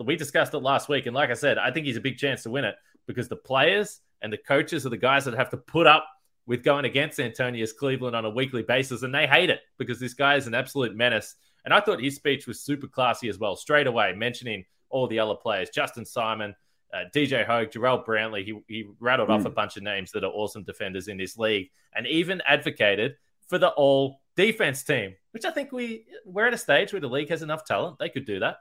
we 0.04 0.16
discussed 0.16 0.54
it 0.54 0.58
last 0.58 0.88
week, 0.88 1.06
and 1.06 1.14
like 1.14 1.30
I 1.30 1.34
said, 1.34 1.58
I 1.58 1.70
think 1.70 1.86
he's 1.86 1.96
a 1.96 2.00
big 2.00 2.18
chance 2.18 2.42
to 2.42 2.50
win 2.50 2.64
it 2.64 2.74
because 3.06 3.28
the 3.28 3.36
players 3.36 4.00
and 4.20 4.32
the 4.32 4.38
coaches 4.38 4.86
are 4.86 4.90
the 4.90 4.96
guys 4.96 5.24
that 5.24 5.34
have 5.34 5.50
to 5.50 5.56
put 5.56 5.86
up 5.86 6.06
with 6.46 6.62
going 6.62 6.84
against 6.84 7.18
Antonius 7.18 7.72
Cleveland 7.72 8.14
on 8.14 8.24
a 8.24 8.30
weekly 8.30 8.62
basis, 8.62 9.02
and 9.02 9.14
they 9.14 9.26
hate 9.26 9.50
it 9.50 9.60
because 9.78 9.98
this 9.98 10.14
guy 10.14 10.36
is 10.36 10.46
an 10.46 10.54
absolute 10.54 10.94
menace. 10.94 11.36
And 11.64 11.72
I 11.72 11.80
thought 11.80 12.02
his 12.02 12.16
speech 12.16 12.46
was 12.46 12.60
super 12.60 12.86
classy 12.86 13.28
as 13.28 13.38
well, 13.38 13.56
straight 13.56 13.86
away 13.86 14.12
mentioning 14.14 14.64
all 14.92 15.08
the 15.08 15.18
other 15.18 15.34
players, 15.34 15.70
Justin 15.70 16.04
Simon, 16.04 16.54
uh, 16.92 17.04
DJ 17.14 17.44
Hogg, 17.44 17.70
Jarrell 17.70 18.04
Brantley. 18.04 18.44
He, 18.44 18.58
he 18.68 18.84
rattled 19.00 19.30
mm. 19.30 19.34
off 19.34 19.44
a 19.46 19.48
hmm. 19.48 19.54
bunch 19.54 19.76
of 19.76 19.82
names 19.82 20.12
that 20.12 20.24
are 20.24 20.30
awesome 20.30 20.62
defenders 20.62 21.08
in 21.08 21.16
this 21.16 21.36
league, 21.38 21.70
and 21.94 22.06
even 22.06 22.42
advocated 22.46 23.16
for 23.48 23.58
the 23.58 23.70
all 23.70 24.20
defense 24.36 24.82
team, 24.82 25.14
which 25.32 25.44
I 25.44 25.50
think 25.50 25.72
we 25.72 26.04
we're 26.24 26.46
at 26.46 26.54
a 26.54 26.58
stage 26.58 26.92
where 26.92 27.00
the 27.00 27.08
league 27.08 27.30
has 27.30 27.42
enough 27.42 27.64
talent; 27.64 27.98
they 27.98 28.08
could 28.08 28.26
do 28.26 28.40
that. 28.40 28.58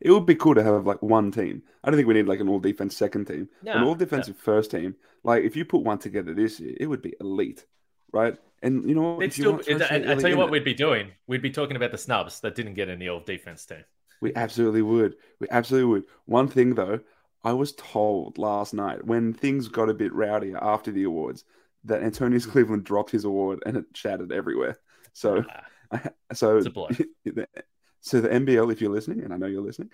It 0.00 0.10
would 0.10 0.26
be 0.26 0.34
cool 0.34 0.54
to 0.56 0.62
have 0.62 0.86
like 0.86 1.00
one 1.00 1.30
team. 1.30 1.62
I 1.82 1.90
don't 1.90 1.96
think 1.96 2.08
we 2.08 2.14
need 2.14 2.26
like 2.26 2.40
an 2.40 2.48
all 2.48 2.58
defense 2.58 2.96
second 2.96 3.26
team. 3.26 3.48
No, 3.62 3.72
an 3.72 3.84
all 3.84 3.94
defensive 3.94 4.36
no. 4.36 4.42
first 4.42 4.70
team. 4.70 4.96
Like 5.22 5.44
if 5.44 5.56
you 5.56 5.64
put 5.64 5.82
one 5.82 5.98
together 5.98 6.34
this 6.34 6.60
year, 6.60 6.74
it 6.78 6.86
would 6.86 7.02
be 7.02 7.14
elite, 7.20 7.64
right? 8.12 8.36
And 8.62 8.88
you 8.88 8.94
know, 8.94 9.20
it's 9.20 9.36
still. 9.36 9.60
I 9.68 10.14
tell 10.16 10.28
you 10.28 10.36
what, 10.36 10.50
we'd 10.50 10.64
be 10.64 10.74
doing. 10.74 11.12
We'd 11.26 11.42
be 11.42 11.50
talking 11.50 11.76
about 11.76 11.92
the 11.92 11.98
snubs 11.98 12.40
that 12.40 12.54
didn't 12.54 12.74
get 12.74 12.88
in 12.88 12.98
the 12.98 13.08
all 13.08 13.20
defense 13.20 13.64
team. 13.64 13.84
We 14.22 14.32
absolutely 14.36 14.82
would. 14.82 15.16
We 15.40 15.48
absolutely 15.50 15.90
would. 15.90 16.04
One 16.26 16.46
thing 16.46 16.76
though, 16.76 17.00
I 17.42 17.52
was 17.52 17.72
told 17.72 18.38
last 18.38 18.72
night 18.72 19.04
when 19.04 19.34
things 19.34 19.66
got 19.66 19.90
a 19.90 19.94
bit 19.94 20.12
rowdier 20.12 20.58
after 20.62 20.92
the 20.92 21.02
awards 21.02 21.44
that 21.84 22.04
Antonius 22.04 22.46
Cleveland 22.46 22.84
dropped 22.84 23.10
his 23.10 23.24
award 23.24 23.64
and 23.66 23.76
it 23.76 23.84
shattered 23.94 24.30
everywhere. 24.30 24.78
So, 25.12 25.44
ah, 25.90 26.08
so 26.32 26.60
So 28.00 28.20
the 28.20 28.28
NBL, 28.28 28.72
if 28.72 28.80
you're 28.80 28.92
listening, 28.92 29.22
and 29.24 29.34
I 29.34 29.36
know 29.36 29.46
you're 29.46 29.62
listening, 29.62 29.90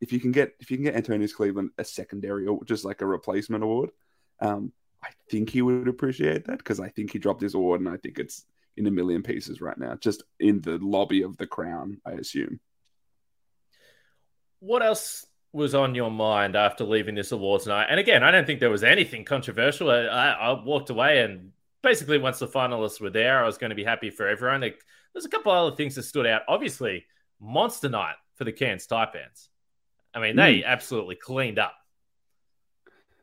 if 0.00 0.10
you 0.12 0.20
can 0.20 0.32
get 0.32 0.54
if 0.60 0.70
you 0.70 0.78
can 0.78 0.84
get 0.84 0.94
Antonius 0.94 1.34
Cleveland 1.34 1.70
a 1.76 1.84
secondary 1.84 2.46
or 2.46 2.64
just 2.64 2.86
like 2.86 3.02
a 3.02 3.06
replacement 3.06 3.62
award, 3.62 3.90
um, 4.40 4.72
I 5.02 5.08
think 5.30 5.50
he 5.50 5.60
would 5.60 5.88
appreciate 5.88 6.46
that 6.46 6.58
because 6.58 6.80
I 6.80 6.88
think 6.88 7.12
he 7.12 7.18
dropped 7.18 7.42
his 7.42 7.54
award 7.54 7.80
and 7.80 7.90
I 7.90 7.98
think 7.98 8.18
it's 8.18 8.46
in 8.78 8.86
a 8.86 8.90
million 8.90 9.22
pieces 9.22 9.60
right 9.60 9.76
now, 9.76 9.96
just 9.96 10.22
in 10.38 10.62
the 10.62 10.78
lobby 10.78 11.22
of 11.22 11.36
the 11.36 11.46
Crown, 11.46 12.00
I 12.06 12.12
assume. 12.12 12.60
What 14.60 14.82
else 14.82 15.26
was 15.52 15.74
on 15.74 15.94
your 15.94 16.10
mind 16.10 16.54
after 16.54 16.84
leaving 16.84 17.14
this 17.14 17.32
awards 17.32 17.66
night? 17.66 17.88
And 17.90 17.98
again, 17.98 18.22
I 18.22 18.30
don't 18.30 18.46
think 18.46 18.60
there 18.60 18.70
was 18.70 18.84
anything 18.84 19.24
controversial. 19.24 19.90
I, 19.90 20.04
I 20.04 20.62
walked 20.62 20.90
away 20.90 21.22
and 21.22 21.52
basically 21.82 22.18
once 22.18 22.38
the 22.38 22.46
finalists 22.46 23.00
were 23.00 23.10
there, 23.10 23.42
I 23.42 23.46
was 23.46 23.58
going 23.58 23.70
to 23.70 23.76
be 23.76 23.84
happy 23.84 24.10
for 24.10 24.28
everyone. 24.28 24.60
there's 24.60 25.24
a 25.24 25.28
couple 25.28 25.52
other 25.52 25.74
things 25.76 25.94
that 25.96 26.04
stood 26.04 26.26
out. 26.26 26.42
Obviously, 26.48 27.04
monster 27.40 27.88
night 27.88 28.16
for 28.34 28.44
the 28.44 28.52
Cairns 28.52 28.86
Taipans. 28.86 29.48
I 30.14 30.20
mean, 30.20 30.36
they 30.36 30.58
mm. 30.58 30.64
absolutely 30.64 31.16
cleaned 31.16 31.58
up. 31.58 31.74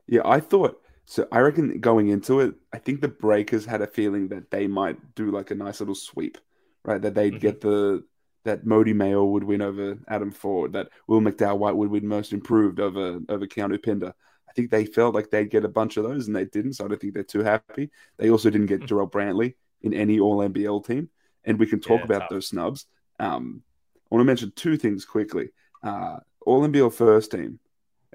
Yeah, 0.07 0.21
I 0.23 0.39
thought 0.39 0.81
so. 1.05 1.27
I 1.31 1.39
reckon 1.39 1.79
going 1.79 2.07
into 2.07 2.39
it, 2.39 2.55
I 2.71 2.77
think 2.77 3.01
the 3.01 3.09
Breakers 3.09 3.65
had 3.65 3.81
a 3.81 3.87
feeling 3.87 4.29
that 4.29 4.51
they 4.51 4.67
might 4.67 5.15
do 5.15 5.31
like 5.31 5.51
a 5.51 5.55
nice 5.55 5.81
little 5.81 5.95
sweep, 5.95 6.37
right? 6.85 7.01
That 7.01 7.13
they'd 7.13 7.33
mm-hmm. 7.33 7.39
get 7.39 7.61
the 7.61 8.05
that 8.47 8.65
Mody 8.65 8.93
Maor 8.93 9.29
would 9.29 9.43
win 9.43 9.61
over 9.61 9.99
Adam 10.07 10.31
Forde, 10.31 10.71
that 10.71 10.87
Will 11.05 11.19
McDowell 11.19 11.57
White 11.57 11.75
would 11.75 11.89
win 11.89 12.07
most 12.07 12.31
improved 12.31 12.79
over 12.79 13.19
over 13.27 13.45
Keanu 13.45 13.83
Pinder. 13.83 14.13
I 14.49 14.53
think 14.53 14.71
they 14.71 14.85
felt 14.85 15.13
like 15.13 15.29
they'd 15.29 15.49
get 15.49 15.65
a 15.65 15.69
bunch 15.69 15.97
of 15.97 16.05
those 16.05 16.27
and 16.27 16.35
they 16.35 16.45
didn't, 16.45 16.73
so 16.73 16.85
I 16.85 16.87
don't 16.87 16.99
think 16.99 17.13
they're 17.13 17.23
too 17.23 17.43
happy. 17.43 17.91
They 18.17 18.29
also 18.29 18.49
didn't 18.49 18.67
get 18.67 18.81
mm. 18.81 18.87
Jarrell 18.87 19.11
Brantley 19.11 19.55
in 19.81 19.93
any 19.93 20.19
All 20.19 20.37
NBL 20.37 20.87
team, 20.87 21.09
and 21.43 21.59
we 21.59 21.67
can 21.67 21.81
talk 21.81 21.99
yeah, 21.99 22.05
about 22.05 22.19
tough. 22.21 22.29
those 22.29 22.47
snubs. 22.47 22.85
Um, 23.19 23.63
I 24.09 24.15
want 24.15 24.21
to 24.21 24.25
mention 24.25 24.53
two 24.55 24.77
things 24.77 25.03
quickly. 25.03 25.49
Uh, 25.83 26.17
All 26.45 26.65
NBL 26.65 26.93
first 26.93 27.31
team. 27.31 27.59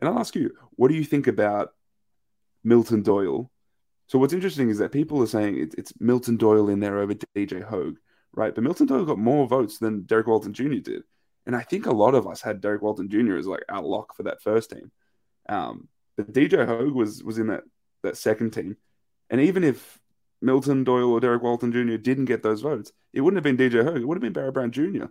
And 0.01 0.09
I'll 0.09 0.19
ask 0.19 0.35
you, 0.35 0.51
what 0.77 0.89
do 0.89 0.95
you 0.95 1.05
think 1.05 1.27
about 1.27 1.75
Milton 2.65 3.03
Doyle? 3.03 3.51
So 4.07 4.19
what's 4.19 4.33
interesting 4.33 4.71
is 4.71 4.79
that 4.79 4.93
people 4.93 5.23
are 5.23 5.27
saying 5.27 5.59
it's, 5.59 5.75
it's 5.75 5.93
Milton 6.01 6.39
Doyle 6.39 6.71
in 6.71 6.81
there 6.81 6.99
over 6.99 7.15
DJ 7.15 7.62
Hogg, 7.62 7.99
right? 8.35 8.55
But 8.55 8.65
Milton 8.65 8.87
Doyle 8.87 9.05
got 9.05 9.19
more 9.19 9.47
votes 9.47 9.79
than 9.79 10.03
Derrick 10.03 10.27
Walton 10.27 10.55
Jr. 10.55 10.75
did. 10.75 11.03
And 11.47 11.57
I 11.57 11.62
think 11.62 11.87
a 11.87 11.93
lot 11.93 12.15
of 12.15 12.27
us 12.27 12.41
had 12.41 12.61
Derrick 12.61 12.83
Walton 12.83 13.09
Jr. 13.09 13.37
as 13.37 13.47
like 13.47 13.65
our 13.69 13.83
lock 13.83 14.15
for 14.17 14.23
that 14.25 14.43
first 14.43 14.71
team. 14.71 14.91
Um, 15.49 15.89
but 16.17 16.33
DJ 16.33 16.67
Hogg 16.67 16.93
was 16.93 17.23
was 17.25 17.39
in 17.39 17.49
that 17.49 17.65
that 18.03 18.17
second 18.17 18.53
team. 18.53 18.77
And 19.31 19.41
even 19.41 19.65
if 19.65 19.99
Milton 20.41 20.85
Doyle 20.85 21.11
or 21.11 21.21
Derrick 21.21 21.43
Walton 21.43 21.73
Jr. 21.73 21.97
didn't 21.97 22.27
get 22.27 22.43
those 22.43 22.61
votes, 22.61 22.93
it 23.12 23.21
wouldn't 23.21 23.45
have 23.45 23.57
been 23.57 23.71
DJ 23.71 23.85
Hogg. 23.85 24.01
It 24.01 24.07
would 24.07 24.17
have 24.17 24.23
been 24.23 24.33
Barry 24.33 24.53
Brown 24.53 24.71
Jr. 24.71 25.07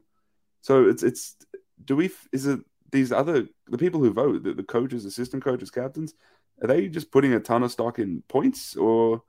So 0.61 0.87
it's 0.87 1.03
it's 1.03 1.35
do 1.83 1.95
we 1.95 2.11
is 2.31 2.45
it 2.45 2.59
these 2.91 3.11
other 3.11 3.47
the 3.67 3.77
people 3.77 3.99
who 3.99 4.13
vote 4.13 4.43
the, 4.43 4.53
the 4.53 4.63
coaches, 4.63 5.05
assistant 5.05 5.43
coaches, 5.43 5.71
captains, 5.71 6.13
are 6.61 6.67
they 6.67 6.87
just 6.87 7.11
putting 7.11 7.33
a 7.33 7.39
ton 7.39 7.63
of 7.63 7.71
stock 7.71 7.99
in 7.99 8.23
points 8.27 8.75
or 8.75 9.23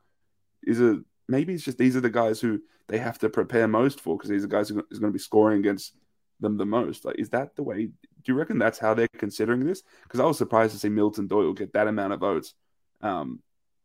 is 0.62 0.80
it 0.80 0.99
maybe 1.28 1.54
it's 1.54 1.64
just 1.64 1.78
these 1.78 1.96
are 1.96 2.00
the 2.00 2.10
guys 2.10 2.40
who 2.40 2.60
they 2.88 2.98
have 2.98 3.18
to 3.20 3.28
prepare 3.28 3.68
most 3.68 4.00
for 4.00 4.16
because 4.16 4.30
these 4.30 4.44
are 4.44 4.48
guys 4.48 4.68
who 4.68 4.84
is 4.90 4.98
going 4.98 5.12
to 5.12 5.16
be 5.16 5.18
scoring 5.18 5.60
against 5.60 5.94
them 6.40 6.56
the 6.56 6.66
most. 6.66 7.04
Like, 7.04 7.18
is 7.18 7.30
that 7.30 7.56
the 7.56 7.62
way? 7.62 7.86
Do 7.86 7.92
you 8.26 8.34
reckon 8.34 8.58
that's 8.58 8.78
how 8.78 8.94
they're 8.94 9.08
considering 9.08 9.64
this? 9.64 9.82
Because 10.02 10.20
I 10.20 10.24
was 10.24 10.38
surprised 10.38 10.72
to 10.72 10.78
see 10.78 10.88
Milton 10.88 11.26
Doyle 11.26 11.52
get 11.52 11.72
that 11.72 11.88
amount 11.88 12.12
of 12.12 12.20
votes, 12.20 12.54
um, 13.00 13.40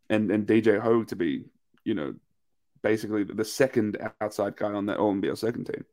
and 0.10 0.30
and 0.32 0.46
DJ 0.46 0.80
Hogg 0.82 1.08
to 1.08 1.16
be, 1.16 1.46
you 1.84 1.94
know, 1.94 2.16
basically 2.82 3.24
the 3.24 3.46
second 3.46 3.98
outside 4.22 4.56
guy 4.56 4.72
on 4.72 4.88
that 4.88 4.98
All 4.98 5.36
second 5.36 5.66
team. 5.66 5.86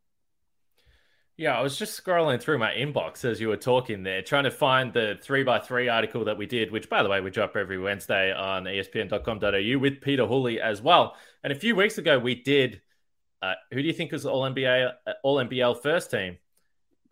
Yeah, 1.37 1.59
I 1.59 1.63
was 1.63 1.77
just 1.77 2.03
scrolling 2.03 2.41
through 2.41 2.59
my 2.59 2.73
inbox 2.73 3.25
as 3.25 3.41
you 3.41 3.49
were 3.49 3.57
talking 3.57 4.05
there, 4.05 4.23
trying 4.23 4.45
to 4.45 4.53
find 4.53 4.93
the 4.93 5.19
three 5.21 5.43
by 5.43 5.59
three 5.59 5.89
article 5.89 6.25
that 6.27 6.39
we 6.39 6.47
did, 6.47 6.71
which, 6.71 6.89
by 6.89 7.03
the 7.03 7.09
way, 7.09 7.21
we 7.21 7.31
drop 7.31 7.57
every 7.57 7.77
Wednesday 7.77 8.33
on 8.33 8.65
ESPN.com.au 8.65 9.79
with 9.81 10.01
Peter 10.01 10.27
Hooley 10.27 10.61
as 10.61 10.81
well. 10.81 11.17
And 11.43 11.53
a 11.53 11.57
few 11.57 11.75
weeks 11.75 11.99
ago, 11.99 12.21
we 12.21 12.37
did. 12.37 12.81
Uh, 13.43 13.55
who 13.73 13.83
do 13.83 13.87
you 13.87 13.93
think 13.93 14.13
was 14.13 14.25
All 14.25 14.43
NBA, 14.43 14.93
uh, 15.07 15.13
All 15.25 15.45
NBL 15.45 15.83
first 15.83 16.13
team? 16.13 16.39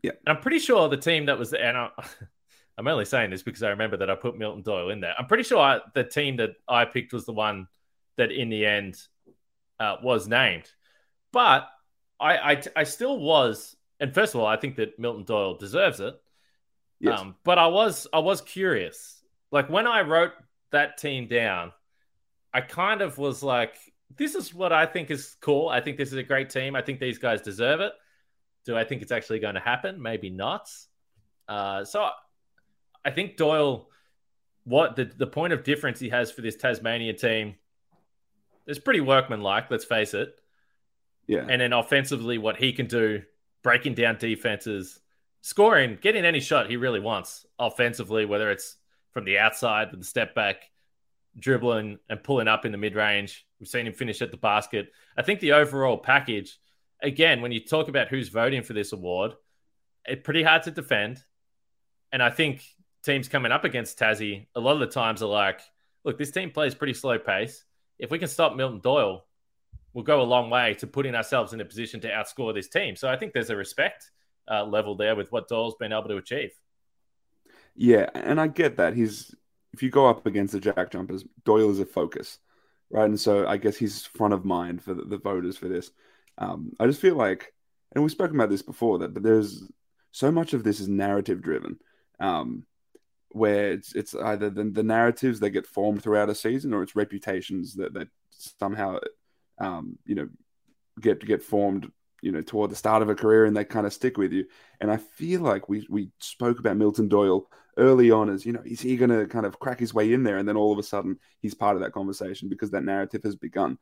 Yeah, 0.04 0.12
and 0.24 0.36
I'm 0.36 0.40
pretty 0.40 0.60
sure 0.60 0.88
the 0.88 0.96
team 0.96 1.26
that 1.26 1.36
was. 1.36 1.52
And 1.52 1.76
I, 1.76 1.88
I'm 2.78 2.86
only 2.86 3.04
saying 3.04 3.30
this 3.30 3.42
because 3.42 3.64
I 3.64 3.70
remember 3.70 3.96
that 3.96 4.10
I 4.10 4.14
put 4.14 4.38
Milton 4.38 4.62
Doyle 4.62 4.90
in 4.90 5.00
there. 5.00 5.14
I'm 5.18 5.26
pretty 5.26 5.42
sure 5.42 5.58
I, 5.58 5.80
the 5.94 6.04
team 6.04 6.36
that 6.36 6.50
I 6.68 6.84
picked 6.84 7.12
was 7.12 7.26
the 7.26 7.32
one 7.32 7.66
that, 8.18 8.30
in 8.30 8.50
the 8.50 8.66
end, 8.66 9.02
uh, 9.80 9.96
was 10.00 10.28
named. 10.28 10.70
But 11.32 11.68
I, 12.20 12.36
I, 12.36 12.62
I 12.76 12.84
still 12.84 13.18
was 13.18 13.74
and 14.02 14.12
first 14.12 14.34
of 14.34 14.40
all, 14.40 14.46
I 14.46 14.56
think 14.56 14.76
that 14.76 14.98
Milton 14.98 15.22
Doyle 15.22 15.56
deserves 15.56 16.00
it. 16.00 16.20
Yes. 16.98 17.20
Um, 17.20 17.36
but 17.44 17.56
I 17.56 17.68
was 17.68 18.08
I 18.12 18.18
was 18.18 18.40
curious. 18.40 19.22
Like 19.52 19.70
when 19.70 19.86
I 19.86 20.00
wrote 20.02 20.32
that 20.72 20.98
team 20.98 21.28
down, 21.28 21.70
I 22.52 22.62
kind 22.62 23.00
of 23.00 23.16
was 23.16 23.44
like, 23.44 23.76
this 24.16 24.34
is 24.34 24.52
what 24.52 24.72
I 24.72 24.86
think 24.86 25.12
is 25.12 25.36
cool. 25.40 25.68
I 25.68 25.80
think 25.80 25.98
this 25.98 26.08
is 26.08 26.18
a 26.18 26.22
great 26.24 26.50
team. 26.50 26.74
I 26.74 26.82
think 26.82 26.98
these 26.98 27.18
guys 27.18 27.42
deserve 27.42 27.80
it. 27.80 27.92
Do 28.66 28.76
I 28.76 28.82
think 28.82 29.02
it's 29.02 29.12
actually 29.12 29.38
going 29.38 29.54
to 29.54 29.60
happen? 29.60 30.02
Maybe 30.02 30.30
not. 30.30 30.68
Uh, 31.48 31.84
so 31.84 32.08
I 33.04 33.10
think 33.10 33.36
Doyle, 33.36 33.88
what 34.64 34.96
the, 34.96 35.04
the 35.04 35.26
point 35.28 35.52
of 35.52 35.62
difference 35.62 36.00
he 36.00 36.08
has 36.08 36.32
for 36.32 36.40
this 36.40 36.56
Tasmania 36.56 37.12
team 37.12 37.54
is 38.66 38.80
pretty 38.80 39.00
workmanlike, 39.00 39.70
let's 39.70 39.84
face 39.84 40.12
it. 40.12 40.34
Yeah. 41.28 41.46
And 41.48 41.60
then 41.60 41.72
offensively, 41.72 42.38
what 42.38 42.56
he 42.56 42.72
can 42.72 42.86
do 42.86 43.22
breaking 43.62 43.94
down 43.94 44.16
defenses, 44.18 45.00
scoring, 45.40 45.98
getting 46.00 46.24
any 46.24 46.40
shot 46.40 46.68
he 46.68 46.76
really 46.76 47.00
wants 47.00 47.46
offensively, 47.58 48.24
whether 48.24 48.50
it's 48.50 48.76
from 49.12 49.24
the 49.24 49.38
outside 49.38 49.90
with 49.90 50.00
the 50.00 50.06
step 50.06 50.34
back, 50.34 50.70
dribbling 51.38 51.98
and 52.08 52.22
pulling 52.22 52.48
up 52.48 52.64
in 52.64 52.72
the 52.72 52.78
mid 52.78 52.94
range. 52.94 53.46
We've 53.60 53.68
seen 53.68 53.86
him 53.86 53.92
finish 53.92 54.22
at 54.22 54.30
the 54.30 54.36
basket. 54.36 54.92
I 55.16 55.22
think 55.22 55.40
the 55.40 55.52
overall 55.52 55.98
package, 55.98 56.58
again, 57.02 57.40
when 57.40 57.52
you 57.52 57.60
talk 57.60 57.88
about 57.88 58.08
who's 58.08 58.28
voting 58.28 58.62
for 58.62 58.72
this 58.72 58.92
award, 58.92 59.34
it's 60.04 60.24
pretty 60.24 60.42
hard 60.42 60.64
to 60.64 60.70
defend. 60.70 61.22
And 62.12 62.22
I 62.22 62.30
think 62.30 62.64
teams 63.02 63.28
coming 63.28 63.52
up 63.52 63.64
against 63.64 63.98
Tassie, 63.98 64.46
a 64.54 64.60
lot 64.60 64.72
of 64.72 64.80
the 64.80 64.86
times 64.86 65.22
are 65.22 65.26
like, 65.26 65.60
look, 66.04 66.18
this 66.18 66.30
team 66.30 66.50
plays 66.50 66.74
pretty 66.74 66.94
slow 66.94 67.18
pace. 67.18 67.64
If 67.98 68.10
we 68.10 68.18
can 68.18 68.28
stop 68.28 68.56
Milton 68.56 68.80
Doyle, 68.80 69.24
will 69.94 70.02
go 70.02 70.22
a 70.22 70.24
long 70.24 70.50
way 70.50 70.74
to 70.74 70.86
putting 70.86 71.14
ourselves 71.14 71.52
in 71.52 71.60
a 71.60 71.64
position 71.64 72.00
to 72.00 72.08
outscore 72.08 72.54
this 72.54 72.68
team. 72.68 72.96
So 72.96 73.08
I 73.08 73.16
think 73.16 73.32
there's 73.32 73.50
a 73.50 73.56
respect 73.56 74.10
uh, 74.50 74.64
level 74.64 74.94
there 74.96 75.14
with 75.14 75.30
what 75.32 75.48
Doyle's 75.48 75.74
been 75.76 75.92
able 75.92 76.08
to 76.08 76.16
achieve. 76.16 76.52
Yeah, 77.74 78.08
and 78.14 78.40
I 78.40 78.48
get 78.48 78.76
that. 78.76 78.94
He's 78.94 79.34
if 79.72 79.82
you 79.82 79.90
go 79.90 80.06
up 80.06 80.26
against 80.26 80.52
the 80.52 80.60
Jack 80.60 80.90
Jumpers, 80.90 81.24
Doyle 81.44 81.70
is 81.70 81.80
a 81.80 81.86
focus, 81.86 82.38
right? 82.90 83.06
And 83.06 83.18
so 83.18 83.46
I 83.46 83.56
guess 83.56 83.76
he's 83.76 84.04
front 84.04 84.34
of 84.34 84.44
mind 84.44 84.82
for 84.82 84.92
the, 84.92 85.04
the 85.04 85.16
voters 85.16 85.56
for 85.56 85.68
this. 85.68 85.90
Um, 86.36 86.72
I 86.78 86.86
just 86.86 87.00
feel 87.00 87.14
like, 87.14 87.54
and 87.94 88.02
we've 88.02 88.10
spoken 88.10 88.36
about 88.36 88.50
this 88.50 88.62
before, 88.62 88.98
that 88.98 89.14
but 89.14 89.22
there's 89.22 89.64
so 90.10 90.30
much 90.30 90.52
of 90.52 90.62
this 90.62 90.80
is 90.80 90.88
narrative 90.88 91.40
driven, 91.40 91.78
um, 92.20 92.66
where 93.30 93.72
it's 93.72 93.94
it's 93.94 94.14
either 94.14 94.50
the, 94.50 94.64
the 94.64 94.82
narratives 94.82 95.40
that 95.40 95.50
get 95.50 95.66
formed 95.66 96.02
throughout 96.02 96.30
a 96.30 96.34
season 96.34 96.74
or 96.74 96.82
it's 96.82 96.96
reputations 96.96 97.74
that 97.76 97.94
that 97.94 98.08
somehow 98.30 98.98
um, 99.58 99.98
you 100.04 100.14
know, 100.14 100.28
get 101.00 101.24
get 101.24 101.42
formed, 101.42 101.90
you 102.20 102.32
know, 102.32 102.42
toward 102.42 102.70
the 102.70 102.76
start 102.76 103.02
of 103.02 103.08
a 103.08 103.14
career, 103.14 103.44
and 103.44 103.56
they 103.56 103.64
kind 103.64 103.86
of 103.86 103.92
stick 103.92 104.16
with 104.16 104.32
you. 104.32 104.46
And 104.80 104.90
I 104.90 104.96
feel 104.96 105.40
like 105.40 105.68
we 105.68 105.86
we 105.88 106.10
spoke 106.18 106.58
about 106.58 106.76
Milton 106.76 107.08
Doyle 107.08 107.48
early 107.78 108.10
on 108.10 108.28
as 108.28 108.44
you 108.44 108.52
know, 108.52 108.62
is 108.64 108.80
he 108.80 108.96
going 108.96 109.10
to 109.10 109.26
kind 109.26 109.46
of 109.46 109.58
crack 109.58 109.80
his 109.80 109.94
way 109.94 110.12
in 110.12 110.22
there, 110.22 110.38
and 110.38 110.48
then 110.48 110.56
all 110.56 110.72
of 110.72 110.78
a 110.78 110.82
sudden 110.82 111.18
he's 111.40 111.54
part 111.54 111.76
of 111.76 111.82
that 111.82 111.92
conversation 111.92 112.48
because 112.48 112.70
that 112.70 112.84
narrative 112.84 113.22
has 113.22 113.36
begun. 113.36 113.78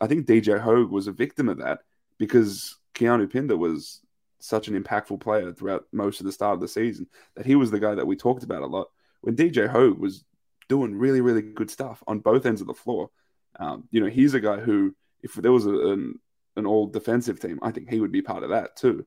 I 0.00 0.06
think 0.06 0.26
DJ 0.26 0.60
Hogg 0.60 0.90
was 0.90 1.06
a 1.06 1.12
victim 1.12 1.48
of 1.48 1.58
that 1.58 1.80
because 2.18 2.78
Keanu 2.94 3.32
Pinder 3.32 3.56
was 3.56 4.00
such 4.40 4.68
an 4.68 4.80
impactful 4.80 5.20
player 5.20 5.52
throughout 5.52 5.86
most 5.92 6.20
of 6.20 6.26
the 6.26 6.32
start 6.32 6.54
of 6.54 6.60
the 6.60 6.68
season 6.68 7.06
that 7.34 7.46
he 7.46 7.56
was 7.56 7.70
the 7.70 7.80
guy 7.80 7.94
that 7.94 8.06
we 8.06 8.16
talked 8.16 8.42
about 8.42 8.62
a 8.62 8.66
lot. 8.66 8.88
When 9.20 9.36
DJ 9.36 9.68
Hogg 9.68 9.98
was 9.98 10.24
doing 10.68 10.94
really, 10.94 11.20
really 11.20 11.42
good 11.42 11.70
stuff 11.70 12.02
on 12.06 12.20
both 12.20 12.46
ends 12.46 12.60
of 12.60 12.66
the 12.66 12.74
floor, 12.74 13.10
um, 13.58 13.88
you 13.90 14.00
know, 14.00 14.06
he's 14.06 14.34
a 14.34 14.40
guy 14.40 14.58
who 14.58 14.94
if 15.22 15.34
there 15.34 15.52
was 15.52 15.66
a, 15.66 15.70
an 15.70 16.18
an 16.56 16.66
all 16.66 16.86
defensive 16.86 17.40
team, 17.40 17.58
I 17.62 17.70
think 17.70 17.88
he 17.88 18.00
would 18.00 18.12
be 18.12 18.22
part 18.22 18.42
of 18.42 18.50
that 18.50 18.76
too. 18.76 19.06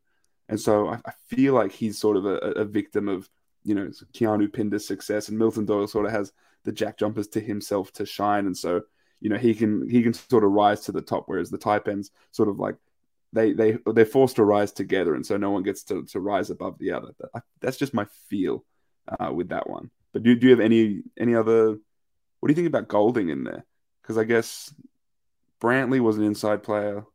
And 0.50 0.60
so 0.60 0.90
I, 0.90 1.00
I 1.06 1.12
feel 1.28 1.54
like 1.54 1.72
he's 1.72 1.98
sort 1.98 2.18
of 2.18 2.26
a, 2.26 2.36
a, 2.36 2.66
victim 2.66 3.08
of 3.08 3.30
you 3.64 3.76
know 3.76 3.90
Keanu 4.14 4.52
Pinder's 4.52 4.88
success, 4.88 5.30
and 5.30 5.38
Milton 5.38 5.66
Doyle 5.66 5.88
sort 5.88 6.06
of 6.06 6.12
has 6.12 6.32
the 6.64 6.72
jack 6.72 6.98
jumpers 6.98 7.28
to 7.30 7.40
himself 7.40 7.92
to 7.94 8.06
shine, 8.06 8.46
and 8.46 8.58
so 8.58 8.82
you 9.20 9.30
know 9.30 9.38
he 9.38 9.54
can 9.56 9.88
he 9.90 10.04
can 10.04 10.14
sort 10.14 10.44
of 10.44 10.52
rise 10.52 10.82
to 10.82 10.92
the 10.92 11.02
top, 11.02 11.24
whereas 11.28 11.50
the 11.50 11.58
Taipans 11.58 12.10
sort 12.32 12.50
of 12.50 12.60
like 12.60 12.76
they 13.32 13.54
they 13.54 13.78
they're 13.94 14.06
forced 14.06 14.36
to 14.38 14.44
rise 14.44 14.72
together, 14.72 15.16
and 15.16 15.26
so 15.26 15.38
no 15.38 15.52
one 15.52 15.64
gets 15.64 15.84
to, 15.86 16.04
to 16.06 16.20
rise 16.20 16.50
above 16.50 16.78
the 16.78 16.92
other. 16.92 17.10
That's 17.62 17.78
just 17.78 17.94
my 17.94 18.06
feel 18.30 18.64
uh, 19.20 19.32
with 19.34 19.50
that 19.50 19.70
one. 19.70 19.90
But 20.12 20.24
do 20.24 20.36
do 20.36 20.48
you 20.48 20.52
have 20.52 20.60
any 20.60 21.02
any 21.18 21.36
other? 21.36 21.78
What 22.40 22.48
do 22.48 22.52
you 22.52 22.56
think 22.56 22.68
about 22.68 22.90
Goulding 22.90 23.30
in 23.30 23.44
there? 23.44 23.66
Because 24.02 24.18
I 24.18 24.26
guess 24.26 24.74
Brantley 25.64 26.00
was 26.00 26.18
an 26.18 26.24
inside 26.24 26.62
player. 26.62 27.06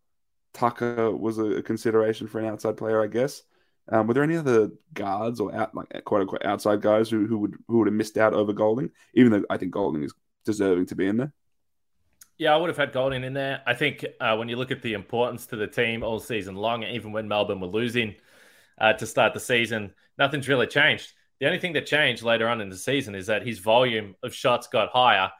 Tucker 0.54 1.14
was 1.14 1.38
a 1.38 1.62
consideration 1.62 2.26
for 2.26 2.38
an 2.38 2.46
outside 2.46 2.76
player, 2.76 3.02
I 3.02 3.06
guess. 3.06 3.42
Um, 3.90 4.06
were 4.06 4.14
there 4.14 4.22
any 4.22 4.36
other 4.36 4.70
guards 4.92 5.40
or 5.40 5.54
out, 5.54 5.74
like 5.74 6.04
quote 6.04 6.22
unquote 6.22 6.44
outside 6.44 6.82
guys 6.82 7.08
who, 7.08 7.26
who 7.26 7.38
would 7.38 7.56
who 7.68 7.78
would 7.78 7.86
have 7.86 7.94
missed 7.94 8.18
out 8.18 8.34
over 8.34 8.52
Goulding? 8.52 8.90
Even 9.14 9.32
though 9.32 9.44
I 9.48 9.56
think 9.56 9.72
Goulding 9.72 10.02
is 10.02 10.14
deserving 10.44 10.86
to 10.86 10.94
be 10.94 11.06
in 11.06 11.18
there. 11.18 11.32
Yeah, 12.38 12.54
I 12.54 12.56
would 12.56 12.68
have 12.68 12.76
had 12.76 12.92
Goulding 12.92 13.24
in 13.24 13.34
there. 13.34 13.62
I 13.66 13.74
think 13.74 14.04
uh, 14.20 14.36
when 14.36 14.48
you 14.48 14.56
look 14.56 14.70
at 14.70 14.82
the 14.82 14.94
importance 14.94 15.46
to 15.46 15.56
the 15.56 15.66
team 15.66 16.02
all 16.02 16.18
season 16.18 16.54
long, 16.54 16.82
even 16.84 17.12
when 17.12 17.28
Melbourne 17.28 17.60
were 17.60 17.66
losing 17.66 18.14
uh, 18.78 18.92
to 18.94 19.06
start 19.06 19.34
the 19.34 19.40
season, 19.40 19.94
nothing's 20.18 20.48
really 20.48 20.66
changed. 20.66 21.12
The 21.40 21.46
only 21.46 21.58
thing 21.58 21.72
that 21.74 21.86
changed 21.86 22.22
later 22.22 22.48
on 22.48 22.60
in 22.60 22.68
the 22.68 22.76
season 22.76 23.14
is 23.14 23.26
that 23.26 23.46
his 23.46 23.58
volume 23.58 24.16
of 24.22 24.34
shots 24.34 24.68
got 24.68 24.90
higher 24.90 25.30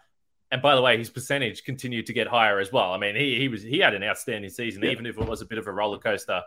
and 0.51 0.63
by 0.63 0.75
the 0.75 0.83
way, 0.83 0.97
his 0.97 1.11
percentage 1.11 1.65
continued 1.65 2.07
to 2.07 2.13
get 2.13 2.27
higher 2.27 2.59
as 2.59 2.73
well. 2.73 2.93
I 2.93 2.99
mean, 2.99 3.17
he 3.17 3.39
he 3.39 3.49
was 3.49 3.63
he 3.63 3.79
had 3.79 3.95
an 3.95 4.03
outstanding 4.03 4.51
season, 4.51 4.83
yeah. 4.83 4.91
even 4.91 5.07
if 5.07 5.19
it 5.19 5.27
was 5.27 5.43
a 5.43 5.47
bit 5.47 5.59
of 5.59 5.67
a 5.67 5.73
roller 5.73 5.99
coaster 5.99 6.43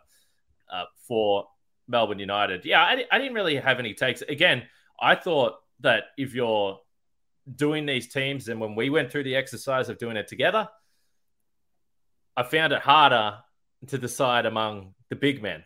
uh, 0.71 0.85
for 1.07 1.47
Melbourne 1.87 2.19
United. 2.19 2.65
Yeah, 2.65 2.81
I, 2.81 3.05
I 3.11 3.17
didn't 3.17 3.33
really 3.33 3.55
have 3.57 3.79
any 3.79 3.93
takes. 3.93 4.21
Again, 4.23 4.63
I 4.99 5.15
thought 5.15 5.55
that 5.81 6.05
if 6.17 6.33
you're 6.33 6.79
doing 7.55 7.85
these 7.85 8.07
teams, 8.07 8.47
and 8.47 8.59
when 8.59 8.75
we 8.75 8.89
went 8.89 9.11
through 9.11 9.23
the 9.23 9.35
exercise 9.35 9.89
of 9.89 9.97
doing 9.97 10.17
it 10.17 10.27
together, 10.27 10.67
I 12.35 12.43
found 12.43 12.73
it 12.73 12.81
harder 12.81 13.37
to 13.87 13.97
decide 13.97 14.45
among 14.45 14.93
the 15.09 15.15
big 15.15 15.41
men. 15.41 15.63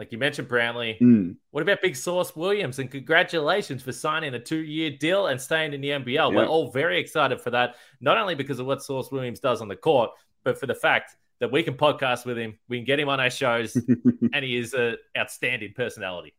Like 0.00 0.12
you 0.12 0.18
mentioned, 0.18 0.48
Brantley. 0.48 0.98
Mm. 0.98 1.36
What 1.50 1.62
about 1.62 1.82
Big 1.82 1.94
Sauce 1.94 2.34
Williams? 2.34 2.78
And 2.78 2.90
congratulations 2.90 3.82
for 3.82 3.92
signing 3.92 4.32
a 4.32 4.40
two-year 4.40 4.92
deal 4.98 5.26
and 5.26 5.38
staying 5.38 5.74
in 5.74 5.82
the 5.82 5.90
NBL. 5.90 6.34
We're 6.34 6.46
all 6.46 6.70
very 6.70 6.98
excited 6.98 7.38
for 7.38 7.50
that, 7.50 7.74
not 8.00 8.16
only 8.16 8.34
because 8.34 8.58
of 8.58 8.66
what 8.66 8.82
Sauce 8.82 9.12
Williams 9.12 9.40
does 9.40 9.60
on 9.60 9.68
the 9.68 9.76
court, 9.76 10.12
but 10.42 10.58
for 10.58 10.66
the 10.66 10.74
fact 10.74 11.16
that 11.40 11.52
we 11.52 11.62
can 11.62 11.74
podcast 11.74 12.24
with 12.24 12.38
him, 12.38 12.58
we 12.66 12.78
can 12.78 12.86
get 12.86 12.98
him 12.98 13.10
on 13.10 13.20
our 13.20 13.28
shows, 13.28 13.76
and 14.32 14.42
he 14.42 14.56
is 14.56 14.72
an 14.72 14.96
outstanding 15.18 15.74
personality. 15.76 16.32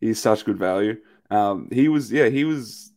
He's 0.00 0.20
such 0.20 0.44
good 0.44 0.58
value. 0.58 0.96
Um, 1.30 1.68
he 1.70 1.86
was, 1.88 2.10
yeah, 2.10 2.28
he 2.28 2.42
was, 2.42 2.92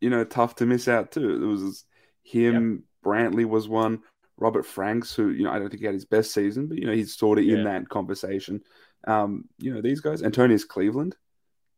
you 0.00 0.10
know, 0.10 0.22
tough 0.22 0.54
to 0.56 0.66
miss 0.66 0.86
out 0.86 1.10
too. 1.10 1.42
It 1.42 1.46
was 1.46 1.84
him. 2.22 2.84
Yep. 3.04 3.12
Brantley 3.12 3.44
was 3.44 3.68
one. 3.68 4.02
Robert 4.40 4.64
Franks, 4.64 5.14
who 5.14 5.30
you 5.30 5.44
know, 5.44 5.50
I 5.50 5.58
don't 5.58 5.68
think 5.68 5.80
he 5.80 5.86
had 5.86 5.94
his 5.94 6.06
best 6.06 6.32
season, 6.32 6.66
but 6.66 6.78
you 6.78 6.86
know, 6.86 6.94
he's 6.94 7.16
sort 7.16 7.38
of 7.38 7.44
yeah. 7.44 7.58
in 7.58 7.64
that 7.64 7.88
conversation. 7.88 8.62
Um, 9.06 9.48
you 9.58 9.74
know, 9.74 9.80
these 9.80 10.00
guys, 10.00 10.22
Antonius 10.22 10.64
Cleveland 10.64 11.16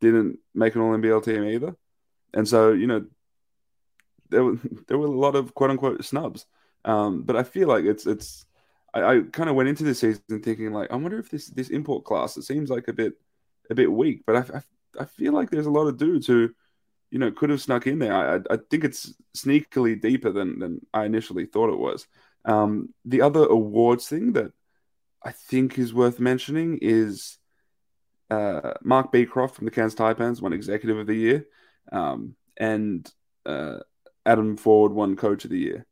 didn't 0.01 0.39
make 0.55 0.75
an 0.75 0.81
All 0.81 0.97
NBL 0.97 1.25
team 1.25 1.45
either. 1.45 1.77
And 2.35 2.47
so, 2.49 2.73
you 2.73 2.87
know, 2.87 3.07
there 4.31 4.45
were 4.45 4.59
there 4.89 4.99
were 4.99 5.07
a 5.07 5.11
lot 5.11 5.37
of 5.37 5.55
quote 5.55 5.71
unquote 5.71 6.05
snubs. 6.05 6.47
Um, 6.85 7.23
but 7.23 7.37
I 7.37 7.45
feel 7.45 7.69
like 7.69 7.85
it's 7.85 8.07
it's 8.07 8.45
I, 8.93 9.05
I 9.05 9.21
kind 9.33 9.49
of 9.49 9.55
went 9.55 9.69
into 9.69 9.85
the 9.85 9.95
season 9.95 10.23
thinking 10.43 10.73
like 10.73 10.91
I 10.91 10.97
wonder 10.97 11.19
if 11.19 11.31
this 11.31 11.47
this 11.47 11.69
import 11.69 12.05
class 12.05 12.37
it 12.37 12.43
seems 12.43 12.71
like 12.71 12.89
a 12.89 12.93
bit 12.93 13.15
a 13.71 13.75
bit 13.75 13.91
weak, 13.91 14.23
but 14.27 14.37
I, 14.37 14.59
I, 14.59 15.03
I 15.03 15.05
feel 15.05 15.33
like 15.33 15.51
there's 15.51 15.67
a 15.67 15.71
lot 15.71 15.87
of 15.87 15.97
dudes 15.97 16.27
who 16.27 16.51
you 17.11 17.19
know 17.19 17.31
could 17.31 17.51
have 17.51 17.63
snuck 17.63 17.87
in 17.87 18.01
there. 18.01 18.15
I 18.15 18.41
I 18.53 18.59
think 18.71 18.85
it's 18.85 19.15
sneakily 19.37 20.01
deeper 20.01 20.33
than 20.33 20.59
than 20.59 20.87
I 20.93 21.05
initially 21.05 21.47
thought 21.47 21.73
it 21.73 21.79
was. 21.79 22.07
Um, 22.45 22.93
the 23.05 23.23
other 23.23 23.47
awards 23.47 24.09
thing 24.09 24.33
that 24.33 24.53
I 25.25 25.33
think 25.33 25.79
is 25.79 25.95
worth 25.95 26.19
mentioning 26.21 26.79
is 26.83 27.39
uh, 28.31 28.75
Mark 28.83 29.13
Beecroft 29.13 29.55
from 29.57 29.67
the 29.67 29.71
Cairns 29.71 29.95
Taipans 29.95 30.41
won 30.41 30.53
Executive 30.53 30.99
of 30.99 31.07
the 31.07 31.15
Year, 31.15 31.47
um, 31.91 32.35
and 32.57 33.11
uh, 33.45 33.79
Adam 34.25 34.57
Forde 34.57 34.93
won 34.93 35.17
Coach 35.17 35.45
of 35.45 35.51
the 35.51 35.59
Year. 35.59 35.87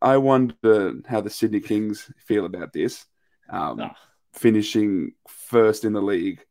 I 0.00 0.16
wonder 0.18 0.94
how 1.06 1.20
the 1.20 1.30
Sydney 1.30 1.60
Kings 1.60 2.10
feel 2.18 2.44
about 2.44 2.72
this, 2.72 3.06
um, 3.48 3.80
oh. 3.80 3.90
finishing 4.32 5.12
first 5.28 5.84
in 5.84 5.92
the 5.92 6.02
league. 6.02 6.44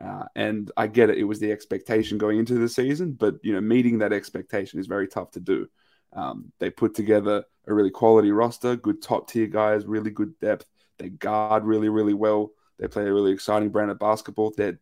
Uh, 0.00 0.24
and 0.34 0.70
I 0.76 0.86
get 0.88 1.10
it; 1.10 1.18
it 1.18 1.24
was 1.24 1.40
the 1.40 1.52
expectation 1.52 2.18
going 2.18 2.38
into 2.38 2.54
the 2.54 2.68
season, 2.68 3.12
but 3.12 3.36
you 3.42 3.54
know, 3.54 3.60
meeting 3.60 3.98
that 3.98 4.12
expectation 4.12 4.78
is 4.78 4.86
very 4.86 5.08
tough 5.08 5.30
to 5.32 5.40
do. 5.40 5.68
Um, 6.12 6.52
they 6.58 6.70
put 6.70 6.94
together 6.94 7.44
a 7.66 7.74
really 7.74 7.90
quality 7.90 8.30
roster, 8.30 8.76
good 8.76 9.02
top 9.02 9.28
tier 9.28 9.46
guys, 9.46 9.86
really 9.86 10.10
good 10.10 10.38
depth. 10.38 10.66
They 10.98 11.08
guard 11.08 11.64
really, 11.64 11.88
really 11.88 12.14
well. 12.14 12.50
They 12.78 12.88
play 12.88 13.04
a 13.04 13.12
really 13.12 13.32
exciting 13.32 13.70
brand 13.70 13.90
of 13.90 13.98
basketball. 13.98 14.52
They're, 14.56 14.78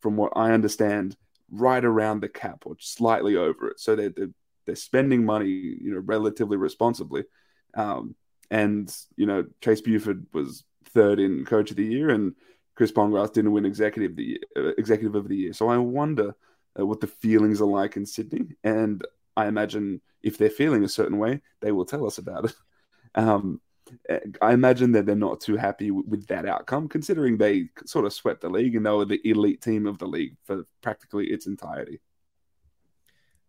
from 0.00 0.16
what 0.16 0.32
I 0.36 0.52
understand, 0.52 1.16
right 1.50 1.84
around 1.84 2.20
the 2.20 2.28
cap 2.28 2.62
or 2.66 2.76
slightly 2.78 3.36
over 3.36 3.68
it. 3.68 3.80
So 3.80 3.94
they're, 3.94 4.10
they're, 4.10 4.30
they're 4.66 4.76
spending 4.76 5.24
money, 5.24 5.48
you 5.48 5.92
know, 5.92 6.00
relatively 6.00 6.56
responsibly. 6.56 7.24
Um, 7.74 8.14
and, 8.50 8.94
you 9.16 9.26
know, 9.26 9.46
Chase 9.60 9.80
Buford 9.80 10.26
was 10.32 10.64
third 10.90 11.18
in 11.18 11.44
coach 11.44 11.70
of 11.70 11.76
the 11.76 11.84
year 11.84 12.10
and 12.10 12.34
Chris 12.74 12.92
Pongrass 12.92 13.32
didn't 13.32 13.52
win 13.52 13.66
executive, 13.66 14.16
the 14.16 14.24
year, 14.24 14.38
uh, 14.56 14.72
executive 14.78 15.14
of 15.14 15.28
the 15.28 15.36
year. 15.36 15.52
So 15.52 15.68
I 15.68 15.76
wonder 15.76 16.34
uh, 16.78 16.86
what 16.86 17.00
the 17.00 17.06
feelings 17.06 17.60
are 17.60 17.66
like 17.66 17.96
in 17.96 18.06
Sydney. 18.06 18.56
And 18.64 19.04
I 19.36 19.46
imagine 19.46 20.00
if 20.22 20.38
they're 20.38 20.50
feeling 20.50 20.84
a 20.84 20.88
certain 20.88 21.18
way, 21.18 21.42
they 21.60 21.72
will 21.72 21.84
tell 21.84 22.06
us 22.06 22.18
about 22.18 22.46
it. 22.46 22.54
Um, 23.14 23.60
I 24.40 24.52
imagine 24.52 24.92
that 24.92 25.06
they're 25.06 25.16
not 25.16 25.40
too 25.40 25.56
happy 25.56 25.90
with 25.90 26.26
that 26.28 26.46
outcome, 26.46 26.88
considering 26.88 27.36
they 27.36 27.68
sort 27.84 28.06
of 28.06 28.12
swept 28.12 28.40
the 28.40 28.48
league 28.48 28.74
and 28.76 28.86
they 28.86 28.90
were 28.90 29.04
the 29.04 29.20
elite 29.28 29.60
team 29.60 29.86
of 29.86 29.98
the 29.98 30.06
league 30.06 30.36
for 30.44 30.64
practically 30.82 31.26
its 31.26 31.46
entirety. 31.46 32.00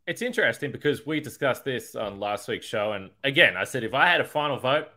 It's 0.05 0.21
interesting 0.21 0.71
because 0.71 1.05
we 1.05 1.21
discussed 1.21 1.63
this 1.63 1.95
on 1.95 2.19
last 2.19 2.47
week's 2.47 2.65
show, 2.65 2.91
and 2.93 3.11
again, 3.23 3.55
I 3.55 3.63
said 3.63 3.83
if 3.83 3.93
I 3.93 4.07
had 4.07 4.21
a 4.21 4.25
final 4.25 4.57
vote, 4.57 4.87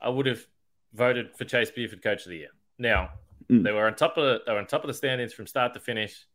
I 0.00 0.10
would 0.10 0.26
have 0.26 0.46
voted 0.92 1.36
for 1.36 1.44
Chase 1.44 1.70
Buford 1.70 2.02
Coach 2.02 2.24
of 2.24 2.30
the 2.30 2.38
Year. 2.38 2.48
Now 2.78 3.10
mm. 3.50 3.62
they 3.62 3.72
were 3.72 3.86
on 3.86 3.94
top 3.94 4.18
of 4.18 4.40
they 4.46 4.52
were 4.52 4.58
on 4.58 4.66
top 4.66 4.82
of 4.82 4.88
the 4.88 4.94
standings 4.94 5.32
from 5.32 5.46
start 5.46 5.72
to 5.74 5.80
finish. 5.80 6.26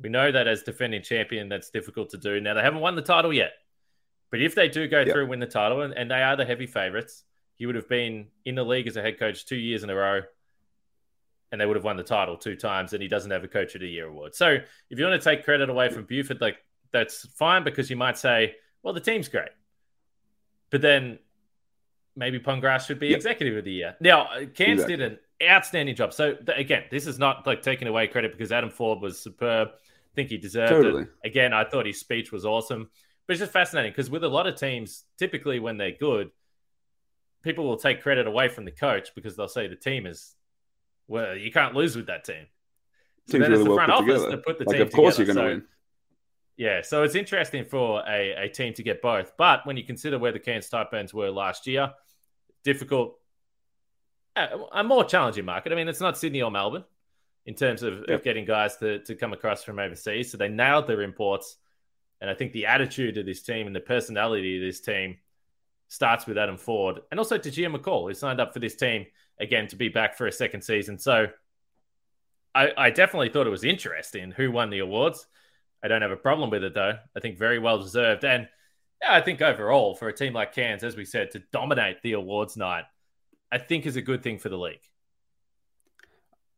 We 0.00 0.08
know 0.08 0.32
that 0.32 0.48
as 0.48 0.62
defending 0.62 1.02
champion, 1.02 1.48
that's 1.48 1.70
difficult 1.70 2.10
to 2.10 2.16
do. 2.16 2.40
Now 2.40 2.54
they 2.54 2.62
haven't 2.62 2.80
won 2.80 2.96
the 2.96 3.02
title 3.02 3.32
yet, 3.32 3.52
but 4.30 4.40
if 4.40 4.54
they 4.54 4.68
do 4.68 4.88
go 4.88 5.00
yep. 5.00 5.10
through 5.10 5.22
and 5.22 5.30
win 5.30 5.40
the 5.40 5.46
title, 5.46 5.82
and, 5.82 5.92
and 5.92 6.10
they 6.10 6.22
are 6.22 6.36
the 6.36 6.44
heavy 6.44 6.66
favourites, 6.66 7.24
he 7.56 7.66
would 7.66 7.74
have 7.74 7.88
been 7.88 8.26
in 8.44 8.54
the 8.54 8.64
league 8.64 8.86
as 8.86 8.96
a 8.96 9.02
head 9.02 9.18
coach 9.18 9.46
two 9.46 9.56
years 9.56 9.82
in 9.82 9.90
a 9.90 9.94
row, 9.94 10.22
and 11.52 11.60
they 11.60 11.66
would 11.66 11.76
have 11.76 11.84
won 11.84 11.96
the 11.96 12.02
title 12.02 12.36
two 12.36 12.56
times. 12.56 12.92
And 12.92 13.02
he 13.02 13.08
doesn't 13.08 13.30
have 13.30 13.44
a 13.44 13.48
Coach 13.48 13.74
of 13.74 13.80
the 13.80 13.88
Year 13.88 14.08
award. 14.08 14.34
So 14.34 14.58
if 14.90 14.98
you 14.98 15.04
want 15.04 15.20
to 15.20 15.24
take 15.24 15.44
credit 15.44 15.70
away 15.70 15.88
from 15.88 16.04
Buford, 16.04 16.40
like 16.40 16.56
that's 16.92 17.26
fine 17.28 17.64
because 17.64 17.90
you 17.90 17.96
might 17.96 18.18
say, 18.18 18.56
well, 18.82 18.94
the 18.94 19.00
team's 19.00 19.28
great, 19.28 19.50
but 20.70 20.80
then 20.80 21.18
maybe 22.16 22.38
Pongrass 22.38 22.86
should 22.86 22.98
be 22.98 23.08
yep. 23.08 23.16
executive 23.16 23.56
of 23.56 23.64
the 23.64 23.72
year. 23.72 23.96
Now, 24.00 24.22
uh, 24.22 24.46
Cairns 24.54 24.82
exactly. 24.82 24.96
did 24.96 25.00
an 25.12 25.18
outstanding 25.42 25.96
job. 25.96 26.12
So 26.12 26.34
th- 26.34 26.58
again, 26.58 26.84
this 26.90 27.06
is 27.06 27.18
not 27.18 27.46
like 27.46 27.62
taking 27.62 27.88
away 27.88 28.06
credit 28.06 28.32
because 28.32 28.52
Adam 28.52 28.70
Forde 28.70 29.00
was 29.00 29.18
superb. 29.18 29.68
I 29.68 30.14
think 30.14 30.30
he 30.30 30.36
deserved 30.36 30.70
totally. 30.70 31.02
it. 31.02 31.08
Again, 31.24 31.52
I 31.52 31.64
thought 31.64 31.86
his 31.86 31.98
speech 31.98 32.30
was 32.30 32.44
awesome. 32.44 32.88
But 33.26 33.34
it's 33.34 33.40
just 33.40 33.52
fascinating 33.52 33.92
because 33.92 34.10
with 34.10 34.22
a 34.22 34.28
lot 34.28 34.46
of 34.46 34.56
teams, 34.56 35.04
typically 35.18 35.58
when 35.58 35.78
they're 35.78 35.92
good, 35.98 36.30
people 37.44 37.64
will 37.64 37.76
take 37.76 38.02
credit 38.02 38.26
away 38.26 38.48
from 38.48 38.64
the 38.64 38.70
coach 38.72 39.14
because 39.14 39.36
they'll 39.36 39.46
say 39.46 39.68
the 39.68 39.76
team 39.76 40.06
is 40.06 40.34
well, 41.06 41.36
you 41.36 41.52
can't 41.52 41.74
lose 41.74 41.94
with 41.96 42.06
that 42.06 42.24
team. 42.24 42.46
So 43.28 43.38
then 43.38 43.50
really 43.50 43.62
it's 43.62 43.68
the 43.68 43.74
front 43.74 43.92
office 43.92 44.22
together. 44.22 44.30
to 44.30 44.38
put 44.38 44.58
the 44.58 44.64
like, 44.64 44.76
team 44.76 44.86
Of 44.86 44.92
course, 44.92 45.16
together. 45.16 45.40
you're 45.40 45.44
going 45.44 45.58
to 45.58 45.62
so, 45.62 45.66
win. 45.66 45.68
Yeah, 46.56 46.82
so 46.82 47.02
it's 47.02 47.14
interesting 47.14 47.64
for 47.64 48.02
a, 48.06 48.44
a 48.44 48.48
team 48.48 48.74
to 48.74 48.82
get 48.82 49.02
both. 49.02 49.32
But 49.36 49.66
when 49.66 49.76
you 49.76 49.84
consider 49.84 50.18
where 50.18 50.32
the 50.32 50.38
Cairns 50.38 50.70
Taipans 50.70 51.12
were 51.12 51.30
last 51.30 51.66
year, 51.66 51.92
difficult, 52.62 53.18
a 54.36 54.82
more 54.82 55.04
challenging 55.04 55.44
market. 55.44 55.72
I 55.72 55.76
mean, 55.76 55.88
it's 55.88 56.00
not 56.00 56.18
Sydney 56.18 56.42
or 56.42 56.50
Melbourne 56.50 56.84
in 57.46 57.54
terms 57.54 57.82
of, 57.82 58.00
yep. 58.08 58.20
of 58.20 58.24
getting 58.24 58.44
guys 58.44 58.76
to, 58.78 59.00
to 59.00 59.14
come 59.14 59.32
across 59.32 59.62
from 59.62 59.78
overseas. 59.78 60.30
So 60.30 60.38
they 60.38 60.48
nailed 60.48 60.86
their 60.86 61.02
imports. 61.02 61.56
And 62.20 62.30
I 62.30 62.34
think 62.34 62.52
the 62.52 62.66
attitude 62.66 63.18
of 63.18 63.26
this 63.26 63.42
team 63.42 63.66
and 63.66 63.76
the 63.76 63.80
personality 63.80 64.56
of 64.56 64.62
this 64.62 64.80
team 64.80 65.18
starts 65.94 66.26
with 66.26 66.36
Adam 66.36 66.56
Forde 66.56 67.00
and 67.10 67.20
also 67.20 67.38
Tahjere 67.38 67.74
McCall, 67.74 68.08
who 68.08 68.14
signed 68.14 68.40
up 68.40 68.52
for 68.52 68.58
this 68.58 68.74
team 68.74 69.06
again 69.38 69.68
to 69.68 69.76
be 69.76 69.88
back 69.88 70.16
for 70.16 70.26
a 70.26 70.32
second 70.32 70.62
season. 70.62 70.98
So 70.98 71.28
I, 72.54 72.72
I 72.76 72.90
definitely 72.90 73.28
thought 73.28 73.46
it 73.46 73.50
was 73.50 73.64
interesting 73.64 74.32
who 74.32 74.50
won 74.50 74.70
the 74.70 74.80
awards. 74.80 75.26
I 75.82 75.88
don't 75.88 76.02
have 76.02 76.10
a 76.10 76.16
problem 76.16 76.50
with 76.50 76.64
it 76.64 76.74
though. 76.74 76.98
I 77.16 77.20
think 77.20 77.38
very 77.38 77.60
well 77.60 77.78
deserved. 77.78 78.24
And 78.24 78.48
yeah, 79.00 79.14
I 79.14 79.20
think 79.20 79.40
overall 79.40 79.94
for 79.94 80.08
a 80.08 80.12
team 80.12 80.32
like 80.32 80.52
Cairns, 80.52 80.82
as 80.82 80.96
we 80.96 81.04
said, 81.04 81.30
to 81.30 81.42
dominate 81.52 82.02
the 82.02 82.14
awards 82.14 82.56
night, 82.56 82.84
I 83.52 83.58
think 83.58 83.86
is 83.86 83.96
a 83.96 84.02
good 84.02 84.22
thing 84.22 84.38
for 84.38 84.48
the 84.48 84.58
league. 84.58 84.82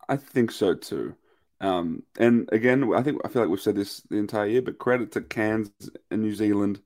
I 0.08 0.16
think 0.16 0.50
so 0.50 0.74
too. 0.74 1.14
Um, 1.60 2.04
and 2.18 2.48
again, 2.52 2.90
I 2.94 3.02
think 3.02 3.20
I 3.24 3.28
feel 3.28 3.42
like 3.42 3.50
we've 3.50 3.60
said 3.60 3.76
this 3.76 4.00
the 4.08 4.16
entire 4.16 4.46
year, 4.46 4.62
but 4.62 4.78
credit 4.78 5.12
to 5.12 5.20
Cairns 5.20 5.70
and 6.10 6.22
New 6.22 6.34
Zealand 6.34 6.80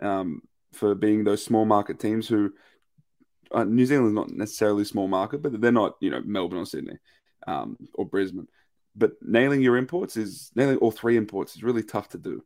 um, 0.00 0.42
for 0.74 0.94
being 0.94 1.24
those 1.24 1.44
small 1.44 1.64
market 1.64 1.98
teams 1.98 2.28
who 2.28 2.52
uh, 3.52 3.64
New 3.64 3.86
Zealand's 3.86 4.14
not 4.14 4.30
necessarily 4.30 4.84
small 4.84 5.08
market, 5.08 5.42
but 5.42 5.60
they're 5.60 5.72
not 5.72 5.96
you 6.00 6.10
know 6.10 6.22
Melbourne 6.24 6.58
or 6.58 6.66
Sydney 6.66 6.98
um, 7.46 7.76
or 7.94 8.04
Brisbane. 8.04 8.48
But 8.96 9.12
nailing 9.22 9.60
your 9.60 9.76
imports 9.76 10.16
is 10.16 10.50
nailing 10.54 10.78
all 10.78 10.90
three 10.90 11.16
imports 11.16 11.56
is 11.56 11.62
really 11.62 11.82
tough 11.82 12.10
to 12.10 12.18
do. 12.18 12.44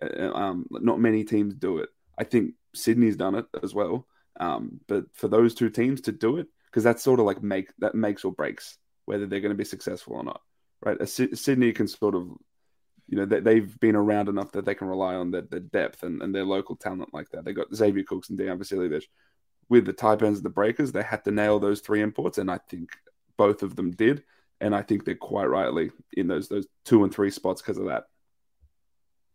Uh, 0.00 0.32
um, 0.32 0.66
not 0.70 1.00
many 1.00 1.24
teams 1.24 1.54
do 1.54 1.78
it. 1.78 1.88
I 2.18 2.24
think 2.24 2.54
Sydney's 2.74 3.16
done 3.16 3.34
it 3.34 3.46
as 3.62 3.74
well. 3.74 4.06
Um, 4.38 4.80
but 4.86 5.04
for 5.14 5.28
those 5.28 5.54
two 5.54 5.70
teams 5.70 6.02
to 6.02 6.12
do 6.12 6.36
it, 6.38 6.46
because 6.66 6.84
that's 6.84 7.02
sort 7.02 7.20
of 7.20 7.26
like 7.26 7.42
make 7.42 7.70
that 7.78 7.94
makes 7.94 8.24
or 8.24 8.32
breaks 8.32 8.78
whether 9.06 9.26
they're 9.26 9.40
going 9.40 9.50
to 9.50 9.56
be 9.56 9.64
successful 9.64 10.14
or 10.14 10.24
not, 10.24 10.40
right? 10.84 11.08
Sydney 11.08 11.72
can 11.72 11.86
sort 11.86 12.14
of 12.14 12.28
you 13.08 13.16
know, 13.16 13.24
they, 13.24 13.60
have 13.60 13.78
been 13.78 13.94
around 13.94 14.28
enough 14.28 14.52
that 14.52 14.64
they 14.64 14.74
can 14.74 14.88
rely 14.88 15.14
on 15.14 15.30
their, 15.30 15.42
their 15.42 15.60
depth 15.60 16.02
and, 16.02 16.22
and 16.22 16.34
their 16.34 16.44
local 16.44 16.74
talent 16.74 17.14
like 17.14 17.30
that. 17.30 17.44
They 17.44 17.52
got 17.52 17.74
Xavier 17.74 18.02
Cooks 18.02 18.30
and 18.30 18.38
Dejan 18.38 18.58
Vasiljevic. 18.58 19.04
With 19.68 19.84
the 19.84 19.92
Taipans 19.92 20.36
and 20.36 20.42
the 20.42 20.50
Breakers, 20.50 20.92
they 20.92 21.02
had 21.02 21.24
to 21.24 21.30
nail 21.30 21.58
those 21.58 21.80
three 21.80 22.00
imports, 22.00 22.38
and 22.38 22.50
I 22.50 22.58
think 22.68 22.90
both 23.36 23.62
of 23.62 23.74
them 23.74 23.90
did. 23.90 24.22
And 24.60 24.74
I 24.74 24.82
think 24.82 25.04
they're 25.04 25.14
quite 25.14 25.46
rightly 25.46 25.90
in 26.16 26.28
those 26.28 26.48
those 26.48 26.66
two 26.84 27.04
and 27.04 27.12
three 27.12 27.30
spots 27.30 27.60
because 27.60 27.76
of 27.76 27.86
that. 27.86 28.04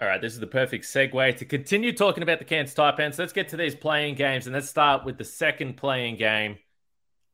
All 0.02 0.08
right, 0.08 0.20
this 0.20 0.34
is 0.34 0.40
the 0.40 0.48
perfect 0.48 0.86
segue 0.86 1.38
to 1.38 1.46
continue 1.46 1.94
talking 1.94 2.24
about 2.24 2.40
the 2.40 2.46
Cairns 2.46 2.74
Taipans. 2.74 3.20
Let's 3.20 3.34
get 3.34 3.50
to 3.50 3.58
these 3.58 3.76
play 3.76 4.10
in 4.10 4.16
games, 4.16 4.48
and 4.48 4.56
let's 4.56 4.70
start 4.70 5.06
with 5.06 5.18
the 5.18 5.24
second 5.24 5.78
play 5.78 6.10
in 6.10 6.16
game 6.16 6.58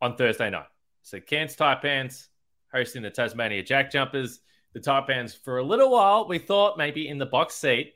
on 0.02 0.17
Thursday 0.17 0.50
night. 0.50 0.65
So 1.04 1.19
Cairns 1.19 1.56
Taipans 1.56 2.28
hosting 2.73 3.04
the 3.04 3.10
Tasmania 3.10 3.63
Jack 3.63 3.91
Jumpers 3.91 4.41
the 4.78 4.92
Taipans 4.92 5.36
for 5.36 5.58
a 5.58 5.63
little 5.63 5.90
while. 5.90 6.28
We 6.28 6.38
thought 6.38 6.78
maybe 6.78 7.08
in 7.08 7.18
the 7.18 7.26
box 7.26 7.56
seat 7.56 7.96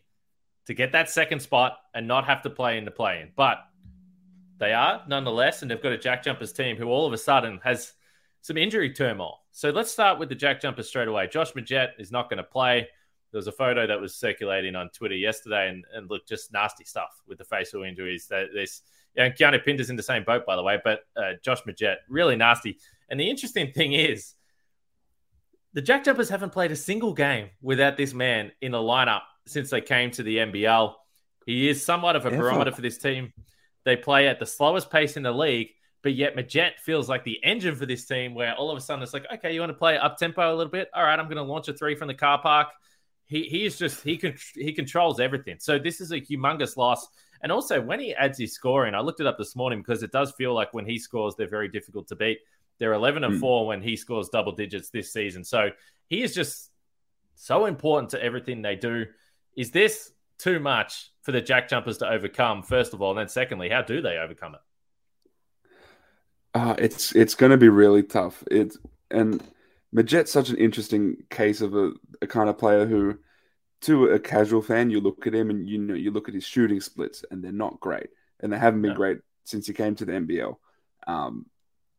to 0.66 0.74
get 0.74 0.92
that 0.94 1.10
second 1.10 1.40
spot 1.42 1.78
and 1.94 2.08
not 2.08 2.26
have 2.26 2.42
to 2.44 2.50
play 2.50 2.78
in 2.78 2.86
the 2.86 2.92
play 2.92 3.22
in. 3.22 3.30
But 3.36 3.60
they 4.58 4.74
are 4.74 5.04
nonetheless, 5.08 5.62
and 5.62 5.70
they've 5.70 5.82
got 5.82 5.92
a 5.92 5.98
Jack 5.98 6.24
Jumpers 6.24 6.54
team 6.54 6.78
who 6.78 6.88
all 6.88 7.06
of 7.06 7.14
a 7.14 7.18
sudden 7.18 7.60
has 7.64 7.94
some 8.42 8.58
injury 8.58 8.92
turmoil. 8.92 9.42
So 9.52 9.70
let's 9.70 9.92
start 9.92 10.18
with 10.18 10.30
the 10.30 10.36
Jack 10.36 10.60
Jumpers 10.62 10.88
straight 10.88 11.08
away. 11.08 11.28
Josh 11.28 11.52
Magette 11.54 11.92
is 12.00 12.12
not 12.12 12.30
going 12.30 12.38
to 12.38 12.44
play. 12.44 12.88
There 13.32 13.38
was 13.38 13.48
a 13.48 13.52
photo 13.52 13.86
that 13.86 14.02
was 14.02 14.16
circulating 14.16 14.76
on 14.76 14.90
Twitter 14.90 15.16
yesterday 15.16 15.70
and, 15.70 15.86
and 15.94 16.10
looked 16.10 16.28
just 16.28 16.52
nasty 16.52 16.84
stuff 16.84 17.22
with 17.28 17.38
the 17.38 17.46
facial 17.46 17.84
injuries. 17.84 18.28
That 18.28 18.48
this 18.54 18.82
yeah, 19.16 19.30
Keanu 19.30 19.64
Pinder's 19.64 19.90
in 19.90 19.96
the 19.96 20.04
same 20.04 20.24
boat, 20.24 20.46
by 20.46 20.56
the 20.56 20.64
way, 20.64 20.80
but 20.84 21.02
uh, 21.16 21.34
Josh 21.44 21.62
Magette, 21.64 21.98
really 22.10 22.36
nasty. 22.36 22.80
And 23.10 23.20
the 23.20 23.30
interesting 23.30 23.72
thing 23.72 23.94
is, 23.94 24.34
the 25.74 25.82
Jack 25.82 26.04
Jumpers 26.04 26.30
haven't 26.30 26.52
played 26.52 26.72
a 26.72 26.76
single 26.76 27.14
game 27.14 27.50
without 27.62 27.98
this 27.98 28.14
man 28.14 28.52
in 28.62 28.72
the 28.72 28.78
lineup 28.78 29.22
since 29.48 29.70
they 29.70 29.82
came 29.82 30.12
to 30.12 30.24
the 30.24 30.38
NBL. 30.38 30.94
He 31.46 31.70
is 31.70 31.84
somewhat 31.84 32.16
of 32.16 32.26
a 32.26 32.32
barometer 32.32 32.72
for 32.72 32.82
this 32.82 32.98
team. 32.98 33.34
They 33.84 33.96
play 33.96 34.28
at 34.28 34.40
the 34.40 34.46
slowest 34.46 34.92
pace 34.92 35.18
in 35.18 35.24
the 35.24 35.32
league, 35.32 35.70
but 36.04 36.14
yet 36.14 36.36
Magette 36.36 36.80
feels 36.80 37.10
like 37.10 37.24
the 37.24 37.44
engine 37.44 37.76
for 37.76 37.86
this 37.86 38.06
team, 38.06 38.36
where 38.36 38.54
all 38.54 38.70
of 38.70 38.78
a 38.78 38.82
sudden 38.82 39.02
it's 39.02 39.14
like, 39.14 39.26
okay, 39.34 39.54
you 39.54 39.60
want 39.60 39.72
to 39.72 39.78
play 39.78 39.98
up 39.98 40.18
tempo 40.18 40.54
a 40.54 40.56
little 40.56 40.72
bit? 40.72 40.90
All 40.94 41.04
right, 41.04 41.18
I'm 41.18 41.26
going 41.26 41.38
to 41.38 41.44
launch 41.44 41.68
a 41.68 41.74
three 41.74 41.96
from 41.96 42.08
the 42.08 42.14
car 42.14 42.42
park. 42.42 42.68
He 43.26 43.44
he 43.44 43.66
is 43.66 43.78
just 43.78 44.04
he 44.04 44.18
can 44.18 44.36
he 44.56 44.74
controls 44.74 45.20
everything. 45.22 45.56
So 45.60 45.80
this 45.80 46.02
is 46.02 46.12
a 46.12 46.20
humongous 46.20 46.76
loss. 46.76 47.08
And 47.42 47.52
also 47.52 47.82
when 47.82 48.00
he 48.00 48.14
adds 48.14 48.38
his 48.38 48.54
scoring, 48.54 48.94
I 48.94 49.00
looked 49.00 49.22
it 49.22 49.26
up 49.26 49.38
this 49.38 49.56
morning 49.56 49.80
because 49.80 50.04
it 50.04 50.12
does 50.12 50.32
feel 50.34 50.54
like 50.54 50.74
when 50.74 50.86
he 50.86 51.00
scores, 51.00 51.36
they're 51.36 51.50
very 51.50 51.70
difficult 51.70 52.10
to 52.10 52.16
beat. 52.16 52.40
They're 52.82 52.94
11 52.94 53.24
and 53.24 53.36
mm. 53.36 53.40
4 53.40 53.68
when 53.68 53.84
he 53.84 53.96
scores 53.96 54.30
double 54.30 54.54
digits 54.54 54.90
this 54.90 55.14
season. 55.14 55.44
So 55.44 55.70
he 56.08 56.24
is 56.24 56.34
just 56.34 56.72
so 57.36 57.68
important 57.68 58.10
to 58.10 58.24
everything 58.24 58.64
they 58.64 58.76
do. 58.76 59.06
Is 59.56 59.70
this 59.70 60.12
too 60.40 60.60
much 60.60 61.12
for 61.22 61.32
the 61.32 61.42
Jack 61.42 61.70
Jumpers 61.70 62.00
to 62.00 62.10
overcome, 62.10 62.64
first 62.64 62.96
of 62.96 63.02
all? 63.04 63.12
And 63.12 63.20
then, 63.20 63.28
secondly, 63.28 63.70
how 63.70 63.84
do 63.84 64.02
they 64.02 64.18
overcome 64.18 64.56
it? 64.56 64.62
Uh, 66.56 66.76
it's 66.80 67.16
it's 67.16 67.36
going 67.36 67.52
to 67.52 67.58
be 67.58 67.70
really 67.70 68.02
tough. 68.02 68.44
It's 68.50 68.80
and 69.12 69.44
Magette's 69.94 70.32
such 70.32 70.50
an 70.50 70.58
interesting 70.58 71.18
case 71.30 71.62
of 71.62 71.76
a, 71.76 71.92
a 72.24 72.26
kind 72.26 72.50
of 72.50 72.58
player 72.58 72.88
who, 72.88 73.20
to 73.82 74.08
a 74.08 74.20
casual 74.20 74.64
fan, 74.64 74.90
you 74.90 75.02
look 75.02 75.28
at 75.28 75.36
him 75.36 75.52
and 75.52 75.70
you 75.70 75.78
know 75.78 75.94
you 75.94 76.10
look 76.10 76.30
at 76.30 76.34
his 76.34 76.46
shooting 76.46 76.82
splits 76.82 77.24
and 77.30 77.44
they're 77.44 77.52
not 77.52 77.80
great, 77.80 78.08
and 78.40 78.52
they 78.52 78.58
haven't 78.58 78.82
been 78.82 78.94
no. 78.94 78.98
great 78.98 79.20
since 79.44 79.68
he 79.68 79.74
came 79.74 79.94
to 79.98 80.06
the 80.06 80.14
NBL. 80.14 80.58
Um, 81.06 81.46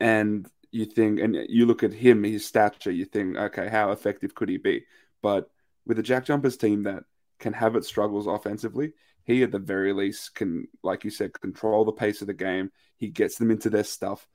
and 0.00 0.48
you 0.72 0.86
think, 0.86 1.20
and 1.20 1.36
you 1.48 1.66
look 1.66 1.82
at 1.82 1.92
him, 1.92 2.24
his 2.24 2.46
stature, 2.46 2.90
you 2.90 3.04
think, 3.04 3.36
okay, 3.36 3.68
how 3.68 3.92
effective 3.92 4.34
could 4.34 4.48
he 4.48 4.56
be? 4.56 4.84
But 5.22 5.50
with 5.86 5.98
a 5.98 6.02
Jack 6.02 6.24
Jumpers 6.24 6.56
team 6.56 6.82
that 6.84 7.04
can 7.38 7.52
have 7.52 7.76
its 7.76 7.86
struggles 7.86 8.26
offensively, 8.26 8.94
he 9.24 9.42
at 9.42 9.52
the 9.52 9.58
very 9.58 9.92
least 9.92 10.34
can, 10.34 10.66
like 10.82 11.04
you 11.04 11.10
said, 11.10 11.38
control 11.40 11.84
the 11.84 11.92
pace 11.92 12.22
of 12.22 12.26
the 12.26 12.34
game. 12.34 12.72
He 12.96 13.08
gets 13.08 13.36
them 13.36 13.50
into 13.50 13.70
their 13.70 13.84
stuff. 13.84 14.26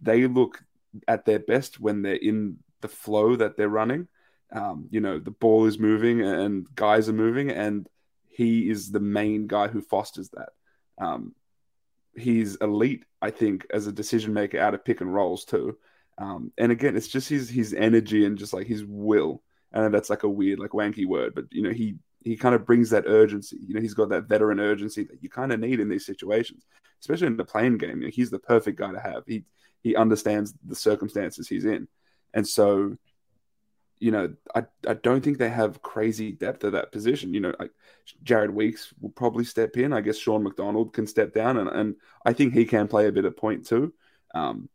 They 0.00 0.26
look 0.26 0.62
at 1.08 1.24
their 1.24 1.38
best 1.38 1.80
when 1.80 2.02
they're 2.02 2.14
in 2.14 2.58
the 2.82 2.88
flow 2.88 3.36
that 3.36 3.56
they're 3.56 3.68
running. 3.68 4.08
Um, 4.52 4.86
you 4.90 5.00
know, 5.00 5.18
the 5.18 5.32
ball 5.32 5.66
is 5.66 5.78
moving 5.78 6.22
and 6.22 6.66
guys 6.74 7.08
are 7.08 7.14
moving, 7.14 7.50
and 7.50 7.88
he 8.26 8.70
is 8.70 8.90
the 8.90 9.00
main 9.00 9.46
guy 9.46 9.68
who 9.68 9.80
fosters 9.80 10.28
that. 10.30 10.50
Um, 10.98 11.34
he's 12.16 12.56
elite, 12.56 13.04
I 13.22 13.30
think, 13.30 13.66
as 13.72 13.86
a 13.86 13.92
decision 13.92 14.32
maker 14.32 14.58
out 14.58 14.74
of 14.74 14.84
pick 14.84 15.00
and 15.00 15.12
rolls 15.12 15.44
too. 15.44 15.78
Um, 16.18 16.52
and 16.58 16.72
again, 16.72 16.96
it's 16.96 17.08
just 17.08 17.28
his 17.28 17.48
his 17.48 17.74
energy 17.74 18.24
and 18.24 18.38
just 18.38 18.52
like 18.52 18.66
his 18.66 18.84
will. 18.84 19.42
And 19.72 19.92
that's 19.92 20.10
like 20.10 20.22
a 20.22 20.28
weird, 20.28 20.58
like 20.58 20.70
wanky 20.70 21.06
word, 21.06 21.34
but 21.34 21.44
you 21.50 21.62
know, 21.62 21.72
he 21.72 21.96
he 22.26 22.36
kind 22.36 22.54
of 22.54 22.66
brings 22.66 22.90
that 22.90 23.04
urgency. 23.06 23.58
You 23.64 23.74
know, 23.74 23.80
he's 23.80 23.94
got 23.94 24.08
that 24.08 24.28
veteran 24.28 24.58
urgency 24.58 25.04
that 25.04 25.22
you 25.22 25.28
kind 25.28 25.52
of 25.52 25.60
need 25.60 25.78
in 25.78 25.88
these 25.88 26.06
situations, 26.06 26.64
especially 27.00 27.28
in 27.28 27.36
the 27.36 27.44
play 27.44 27.66
in 27.66 27.78
game. 27.78 28.00
You 28.00 28.06
know, 28.06 28.12
he's 28.12 28.30
the 28.30 28.38
perfect 28.38 28.78
guy 28.78 28.92
to 28.92 29.00
have. 29.00 29.22
He 29.26 29.44
he 29.82 29.94
understands 29.94 30.54
the 30.66 30.74
circumstances 30.74 31.48
he's 31.48 31.64
in, 31.64 31.86
and 32.34 32.46
so, 32.46 32.96
you 33.98 34.10
know, 34.10 34.34
I 34.54 34.64
I 34.86 34.94
don't 34.94 35.22
think 35.22 35.38
they 35.38 35.48
have 35.48 35.82
crazy 35.82 36.32
depth 36.32 36.64
at 36.64 36.72
that 36.72 36.92
position. 36.92 37.34
You 37.34 37.40
know, 37.40 37.54
like 37.58 37.72
Jarrad 38.24 38.50
Weeks 38.50 38.92
will 39.00 39.10
probably 39.10 39.44
step 39.44 39.76
in. 39.76 39.92
I 39.92 40.00
guess 40.00 40.18
Sean 40.18 40.42
McDonald 40.42 40.92
can 40.92 41.06
step 41.06 41.32
down, 41.32 41.56
and 41.56 41.68
and 41.68 41.96
I 42.24 42.32
think 42.32 42.54
he 42.54 42.64
can 42.64 42.88
play 42.88 43.06
a 43.06 43.12
bit 43.12 43.24
of 43.24 43.36
point 43.36 43.66
too. 43.66 43.94
Um, 44.34 44.68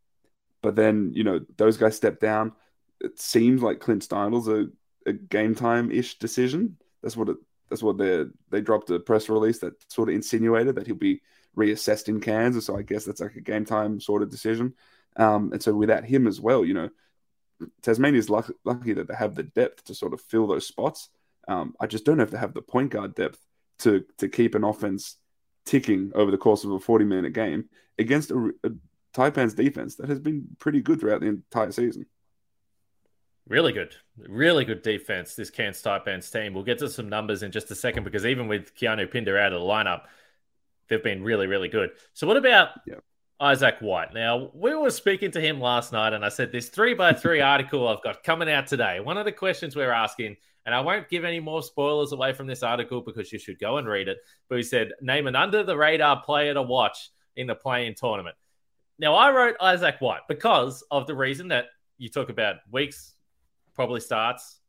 but 0.62 0.76
then 0.76 1.12
you 1.14 1.24
know 1.24 1.40
those 1.56 1.76
guys 1.76 1.96
step 1.96 2.20
down. 2.20 2.52
It 3.00 3.18
seems 3.20 3.62
like 3.62 3.80
Clint 3.80 4.06
Steindl's 4.08 4.48
a, 4.48 4.66
a 5.06 5.12
game 5.12 5.54
time 5.54 5.90
ish 5.90 6.18
decision 6.18 6.76
that's 7.02 7.16
what 7.16 7.28
it, 7.28 7.36
that's 7.68 7.82
what 7.82 7.98
they 7.98 8.24
they 8.50 8.60
dropped 8.60 8.90
a 8.90 9.00
press 9.00 9.28
release 9.28 9.58
that 9.58 9.74
sort 9.90 10.08
of 10.08 10.14
insinuated 10.14 10.76
that 10.76 10.86
he'll 10.86 10.96
be 10.96 11.20
reassessed 11.56 12.08
in 12.08 12.20
Kansas. 12.20 12.66
So 12.66 12.76
I 12.76 12.82
guess 12.82 13.04
that's 13.04 13.20
like 13.20 13.36
a 13.36 13.40
game 13.40 13.64
time 13.64 14.00
sort 14.00 14.22
of 14.22 14.30
decision. 14.30 14.74
Um, 15.16 15.52
and 15.52 15.62
so 15.62 15.74
without 15.74 16.04
him 16.04 16.26
as 16.26 16.40
well, 16.40 16.64
you 16.64 16.74
know, 16.74 16.88
Tasmania 17.82 18.18
is 18.18 18.30
lucky, 18.30 18.92
that 18.92 19.08
they 19.08 19.14
have 19.14 19.34
the 19.34 19.42
depth 19.42 19.84
to 19.84 19.94
sort 19.94 20.12
of 20.12 20.20
fill 20.20 20.46
those 20.46 20.66
spots. 20.66 21.08
Um, 21.48 21.74
I 21.80 21.86
just 21.86 22.04
don't 22.04 22.16
know 22.16 22.22
if 22.22 22.30
they 22.30 22.38
have 22.38 22.54
the 22.54 22.62
point 22.62 22.90
guard 22.90 23.14
depth 23.14 23.38
to 23.80 24.04
to 24.18 24.28
keep 24.28 24.54
an 24.54 24.64
offense 24.64 25.16
ticking 25.64 26.12
over 26.14 26.30
the 26.30 26.38
course 26.38 26.64
of 26.64 26.72
a 26.72 26.80
40 26.80 27.04
minute 27.04 27.32
game 27.32 27.68
against 27.98 28.30
a, 28.30 28.52
a 28.64 28.70
Taipan's 29.12 29.54
defense 29.54 29.96
that 29.96 30.08
has 30.08 30.18
been 30.18 30.46
pretty 30.58 30.80
good 30.80 31.00
throughout 31.00 31.20
the 31.20 31.26
entire 31.26 31.72
season. 31.72 32.06
Really 33.48 33.72
good, 33.72 33.94
really 34.16 34.64
good 34.64 34.82
defense. 34.82 35.34
This 35.34 35.50
Cairns 35.50 35.82
Taipans 35.82 36.30
team. 36.32 36.54
We'll 36.54 36.62
get 36.62 36.78
to 36.78 36.88
some 36.88 37.08
numbers 37.08 37.42
in 37.42 37.50
just 37.50 37.70
a 37.70 37.74
second 37.74 38.04
because 38.04 38.24
even 38.24 38.46
with 38.46 38.74
Keanu 38.76 39.10
Pinder 39.10 39.36
out 39.36 39.52
of 39.52 39.60
the 39.60 39.66
lineup, 39.66 40.02
they've 40.88 41.02
been 41.02 41.24
really, 41.24 41.48
really 41.48 41.68
good. 41.68 41.90
So, 42.14 42.26
what 42.26 42.36
about 42.36 42.68
yep. 42.86 43.02
Isaac 43.40 43.76
White? 43.80 44.14
Now, 44.14 44.50
we 44.54 44.74
were 44.74 44.90
speaking 44.90 45.30
to 45.32 45.40
him 45.40 45.60
last 45.60 45.92
night, 45.92 46.12
and 46.12 46.24
I 46.24 46.28
said 46.28 46.52
this 46.52 46.68
three 46.68 46.94
by 46.94 47.12
three 47.12 47.40
article 47.40 47.88
I've 47.88 48.02
got 48.02 48.22
coming 48.22 48.50
out 48.50 48.66
today. 48.66 49.00
One 49.00 49.18
of 49.18 49.24
the 49.24 49.32
questions 49.32 49.74
we're 49.74 49.90
asking, 49.92 50.36
and 50.64 50.74
I 50.74 50.80
won't 50.80 51.08
give 51.08 51.24
any 51.24 51.40
more 51.40 51.62
spoilers 51.62 52.12
away 52.12 52.32
from 52.32 52.46
this 52.46 52.62
article 52.62 53.00
because 53.00 53.32
you 53.32 53.38
should 53.38 53.58
go 53.58 53.78
and 53.78 53.88
read 53.88 54.08
it. 54.08 54.18
But 54.48 54.58
he 54.58 54.62
said, 54.62 54.92
name 55.00 55.26
an 55.26 55.34
under 55.34 55.64
the 55.64 55.76
radar 55.76 56.22
player 56.22 56.54
to 56.54 56.62
watch 56.62 57.10
in 57.36 57.46
the 57.46 57.54
play 57.54 57.86
in 57.86 57.94
tournament. 57.94 58.36
Now, 58.98 59.14
I 59.14 59.32
wrote 59.32 59.56
Isaac 59.60 59.96
White 60.00 60.22
because 60.28 60.84
of 60.90 61.06
the 61.06 61.14
reason 61.14 61.48
that 61.48 61.66
you 61.98 62.08
talk 62.08 62.28
about 62.28 62.56
weeks 62.70 63.14
probably 63.74 64.00
starts. 64.00 64.60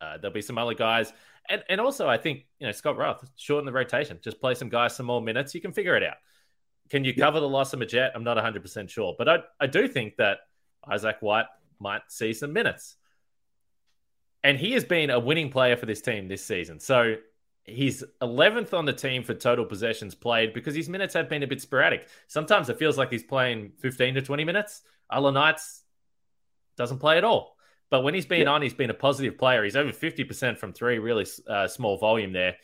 Uh, 0.00 0.18
there'll 0.18 0.34
be 0.34 0.42
some 0.42 0.58
other 0.58 0.74
guys. 0.74 1.12
And, 1.48 1.62
and 1.68 1.80
also, 1.80 2.08
I 2.08 2.18
think, 2.18 2.46
you 2.58 2.66
know, 2.66 2.72
Scott 2.72 2.98
Roth, 2.98 3.28
shorten 3.36 3.64
the 3.66 3.72
rotation. 3.72 4.18
Just 4.22 4.40
play 4.40 4.54
some 4.54 4.68
guys 4.68 4.94
some 4.94 5.06
more 5.06 5.22
minutes. 5.22 5.54
You 5.54 5.60
can 5.60 5.72
figure 5.72 5.96
it 5.96 6.02
out. 6.02 6.16
Can 6.90 7.04
you 7.04 7.14
cover 7.14 7.40
the 7.40 7.48
loss 7.48 7.72
of 7.72 7.80
Magette? 7.80 8.10
I'm 8.14 8.24
not 8.24 8.36
100% 8.36 8.88
sure. 8.90 9.14
But 9.16 9.28
I, 9.28 9.38
I 9.60 9.66
do 9.66 9.86
think 9.86 10.16
that 10.16 10.38
Isaac 10.86 11.18
White 11.20 11.46
might 11.78 12.02
see 12.08 12.32
some 12.32 12.52
minutes. 12.52 12.96
And 14.42 14.58
he 14.58 14.72
has 14.72 14.84
been 14.84 15.10
a 15.10 15.20
winning 15.20 15.50
player 15.50 15.76
for 15.76 15.86
this 15.86 16.00
team 16.00 16.26
this 16.28 16.44
season. 16.44 16.80
So 16.80 17.16
he's 17.64 18.02
11th 18.22 18.74
on 18.74 18.86
the 18.86 18.92
team 18.92 19.22
for 19.22 19.34
total 19.34 19.64
possessions 19.64 20.14
played 20.14 20.52
because 20.52 20.74
his 20.74 20.88
minutes 20.88 21.14
have 21.14 21.28
been 21.28 21.42
a 21.42 21.46
bit 21.46 21.60
sporadic. 21.60 22.08
Sometimes 22.26 22.68
it 22.68 22.78
feels 22.78 22.98
like 22.98 23.10
he's 23.10 23.22
playing 23.22 23.72
15 23.78 24.14
to 24.14 24.22
20 24.22 24.44
minutes. 24.44 24.82
Other 25.08 25.30
nights 25.30 25.82
doesn't 26.76 26.98
play 26.98 27.18
at 27.18 27.24
all. 27.24 27.56
But 27.90 28.02
when 28.02 28.14
he's 28.14 28.26
been 28.26 28.42
yeah. 28.42 28.50
on, 28.50 28.62
he's 28.62 28.74
been 28.74 28.90
a 28.90 28.94
positive 28.94 29.36
player. 29.36 29.64
He's 29.64 29.76
over 29.76 29.90
50% 29.90 30.58
from 30.58 30.72
three, 30.72 30.98
really 30.98 31.26
uh, 31.48 31.66
small 31.66 31.98
volume 31.98 32.32
there. 32.32 32.56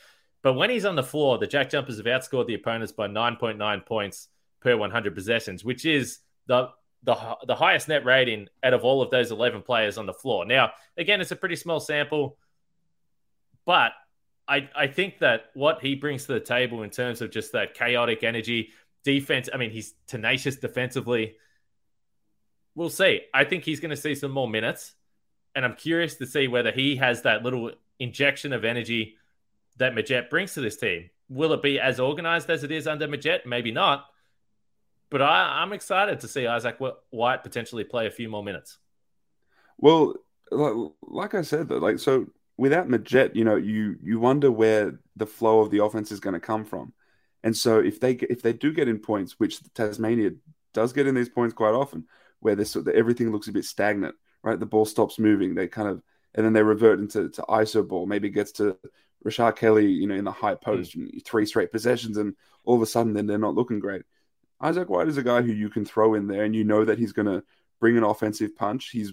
But 0.47 0.53
when 0.53 0.71
he's 0.71 0.85
on 0.85 0.95
the 0.95 1.03
floor, 1.03 1.39
the 1.39 1.49
Jack 1.49 1.71
Jumpers 1.71 1.97
have 1.97 2.07
outscored 2.07 2.47
the 2.47 2.55
opponents 2.55 2.93
by 2.93 3.09
9.9 3.09 3.85
points 3.85 4.29
per 4.61 4.77
100 4.77 5.13
possessions, 5.13 5.65
which 5.65 5.85
is 5.85 6.21
the 6.47 6.69
the, 7.03 7.17
the 7.49 7.57
highest 7.57 7.89
net 7.89 8.05
rating 8.05 8.47
out 8.63 8.73
of 8.73 8.85
all 8.85 9.03
of 9.03 9.11
those 9.11 9.33
11 9.33 9.63
players 9.63 9.99
on 9.99 10.07
the 10.07 10.13
floor. 10.13 10.45
Now, 10.45 10.71
again, 10.97 11.21
it's 11.21 11.33
a 11.33 11.37
pretty 11.37 11.57
small 11.57 11.81
sample, 11.81 12.39
but 13.65 13.91
I, 14.47 14.71
I 14.77 14.87
think 14.87 15.19
that 15.19 15.47
what 15.55 15.81
he 15.81 15.97
brings 15.97 16.27
to 16.27 16.35
the 16.35 16.41
table 16.41 16.85
in 16.85 16.91
terms 16.91 17.23
of 17.23 17.33
just 17.33 17.51
that 17.51 17.75
chaotic 17.75 18.23
energy, 18.23 18.69
defense, 19.03 19.49
I 19.53 19.57
mean, 19.57 19.73
he's 19.73 19.95
tenacious 20.07 20.55
defensively. 20.55 21.39
We'll 22.77 22.89
see. 22.89 23.23
I 23.35 23.43
think 23.43 23.65
he's 23.65 23.81
going 23.81 23.91
to 23.91 23.97
see 23.97 24.15
some 24.15 24.31
more 24.31 24.49
minutes 24.49 24.95
and 25.57 25.65
I'm 25.65 25.75
curious 25.75 26.15
to 26.19 26.27
see 26.27 26.47
whether 26.47 26.71
he 26.71 26.95
has 26.97 27.23
that 27.23 27.43
little 27.43 27.73
injection 27.99 28.53
of 28.53 28.65
energy 28.65 29.17
that 29.77 29.95
Magette 29.95 30.31
brings 30.31 30.55
to 30.55 30.61
this 30.61 30.77
team. 30.77 31.11
Will 31.29 31.53
it 31.53 31.63
be 31.63 31.81
as 31.81 31.99
organized 32.01 32.51
as 32.51 32.65
it 32.65 32.71
is 32.71 32.87
under 32.87 33.09
Magette? 33.09 33.47
Maybe 33.47 33.73
not. 33.73 34.07
But 35.11 35.23
I, 35.23 35.63
am 35.63 35.73
excited 35.73 36.21
to 36.21 36.29
see 36.29 36.47
Isaac 36.47 36.79
White 37.11 37.45
potentially 37.45 37.85
play 37.85 38.07
a 38.07 38.11
few 38.11 38.29
more 38.29 38.43
minutes. 38.43 38.79
Well, 39.79 40.15
like 40.51 41.35
I 41.35 41.43
said, 41.43 41.71
like 41.71 41.99
so 41.99 42.27
without 42.57 42.89
Magette, 42.89 43.37
you 43.37 43.45
know, 43.45 43.57
you 43.57 43.97
you 44.03 44.19
wonder 44.19 44.51
where 44.51 44.99
the 45.15 45.27
flow 45.27 45.61
of 45.61 45.71
the 45.71 45.85
offense 45.85 46.11
is 46.11 46.21
going 46.21 46.35
to 46.35 46.41
come 46.41 46.65
from. 46.65 46.93
And 47.45 47.57
so 47.57 47.79
if 47.79 48.01
they 48.01 48.13
if 48.13 48.43
they 48.43 48.53
do 48.53 48.73
get 48.73 48.89
in 48.89 48.99
points, 48.99 49.39
which 49.39 49.61
Tasmania 49.75 50.33
does 50.75 50.93
get 50.93 51.07
in 51.07 51.15
these 51.15 51.29
points 51.29 51.55
quite 51.55 51.75
often, 51.75 52.07
where 52.41 52.57
this 52.57 52.77
everything 52.93 53.31
looks 53.31 53.49
a 53.49 53.53
bit 53.53 53.65
stagnant, 53.65 54.15
right? 54.43 54.59
The 54.59 54.67
ball 54.67 54.85
stops 54.85 55.19
moving. 55.19 55.55
They 55.55 55.69
kind 55.69 55.89
of 55.89 56.03
and 56.35 56.45
then 56.45 56.53
they 56.53 56.63
revert 56.63 56.99
into 56.99 57.29
to 57.29 57.43
ISO 57.43 57.87
ball. 57.87 58.07
Maybe 58.07 58.31
gets 58.31 58.53
to 58.53 58.77
Rashard 59.25 59.57
Kelly, 59.57 59.87
you 59.87 60.07
know, 60.07 60.15
in 60.15 60.25
the 60.25 60.33
high 60.33 60.55
post, 60.55 60.97
mm. 60.97 61.25
three 61.25 61.47
straight 61.47 61.73
possessions, 61.73 62.17
and 62.17 62.35
all 62.65 62.77
of 62.77 62.83
a 62.83 62.87
sudden 62.87 63.15
then 63.15 63.27
they're 63.27 63.39
not 63.39 63.55
looking 63.55 63.79
great. 63.79 64.03
Isaac 64.61 64.89
White 64.89 65.09
is 65.09 65.19
a 65.19 65.23
guy 65.23 65.43
who 65.43 65.53
you 65.53 65.69
can 65.69 65.85
throw 65.85 66.15
in 66.15 66.27
there, 66.27 66.45
and 66.45 66.55
you 66.55 66.65
know 66.65 66.85
that 66.85 66.99
he's 66.99 67.13
going 67.13 67.27
to 67.27 67.43
bring 67.81 67.97
an 67.97 68.05
offensive 68.05 68.57
punch. 68.57 68.91
He's 68.91 69.13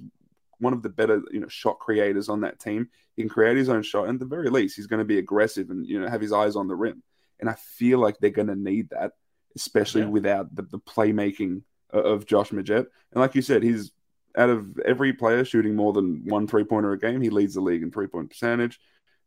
one 0.59 0.73
of 0.73 0.81
the 0.81 0.89
better, 0.89 1.21
you 1.31 1.39
know, 1.39 1.47
shot 1.47 1.79
creators 1.79 2.29
on 2.29 2.41
that 2.41 2.59
team. 2.59 2.89
He 3.15 3.21
can 3.21 3.29
create 3.29 3.57
his 3.57 3.69
own 3.69 3.83
shot, 3.83 4.07
and 4.07 4.15
at 4.15 4.19
the 4.19 4.35
very 4.35 4.49
least, 4.49 4.75
he's 4.75 4.87
going 4.87 4.99
to 4.99 5.05
be 5.05 5.19
aggressive 5.19 5.69
and 5.69 5.85
you 5.85 5.99
know 5.99 6.07
have 6.07 6.21
his 6.21 6.33
eyes 6.33 6.55
on 6.55 6.67
the 6.67 6.75
rim. 6.75 7.03
And 7.39 7.49
I 7.49 7.53
feel 7.53 7.99
like 7.99 8.17
they're 8.19 8.29
going 8.29 8.47
to 8.47 8.55
need 8.55 8.89
that, 8.91 9.11
especially 9.55 10.01
yeah. 10.01 10.07
without 10.07 10.55
the, 10.55 10.61
the 10.61 10.79
playmaking 10.79 11.63
of 11.89 12.25
Josh 12.25 12.49
Magette. 12.49 12.87
And 13.11 13.21
like 13.21 13.35
you 13.35 13.41
said, 13.41 13.63
he's 13.63 13.91
out 14.37 14.49
of 14.49 14.79
every 14.79 15.13
player 15.13 15.45
shooting 15.45 15.75
more 15.75 15.93
than 15.93 16.23
one 16.25 16.47
three 16.47 16.63
pointer 16.63 16.93
a 16.93 16.99
game, 16.99 17.21
he 17.21 17.29
leads 17.29 17.53
the 17.53 17.61
league 17.61 17.83
in 17.83 17.91
three 17.91 18.07
point 18.07 18.29
percentage. 18.29 18.79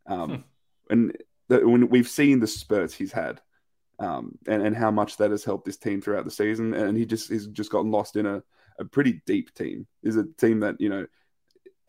Um, 0.06 0.30
hmm. 0.30 0.36
And 0.90 1.16
when 1.48 1.88
we've 1.88 2.08
seen 2.08 2.40
the 2.40 2.46
spurts 2.46 2.94
he's 2.94 3.12
had, 3.12 3.40
um, 3.98 4.38
and, 4.46 4.62
and 4.62 4.76
how 4.76 4.90
much 4.90 5.16
that 5.16 5.30
has 5.30 5.44
helped 5.44 5.64
this 5.64 5.78
team 5.78 6.00
throughout 6.00 6.24
the 6.24 6.30
season, 6.30 6.74
and 6.74 6.96
he 6.96 7.06
just 7.06 7.30
he's 7.30 7.46
just 7.46 7.70
gotten 7.70 7.90
lost 7.90 8.16
in 8.16 8.26
a, 8.26 8.42
a 8.78 8.84
pretty 8.84 9.22
deep 9.26 9.54
team. 9.54 9.86
Is 10.02 10.16
a 10.16 10.24
team 10.38 10.60
that 10.60 10.80
you 10.80 10.88
know 10.88 11.06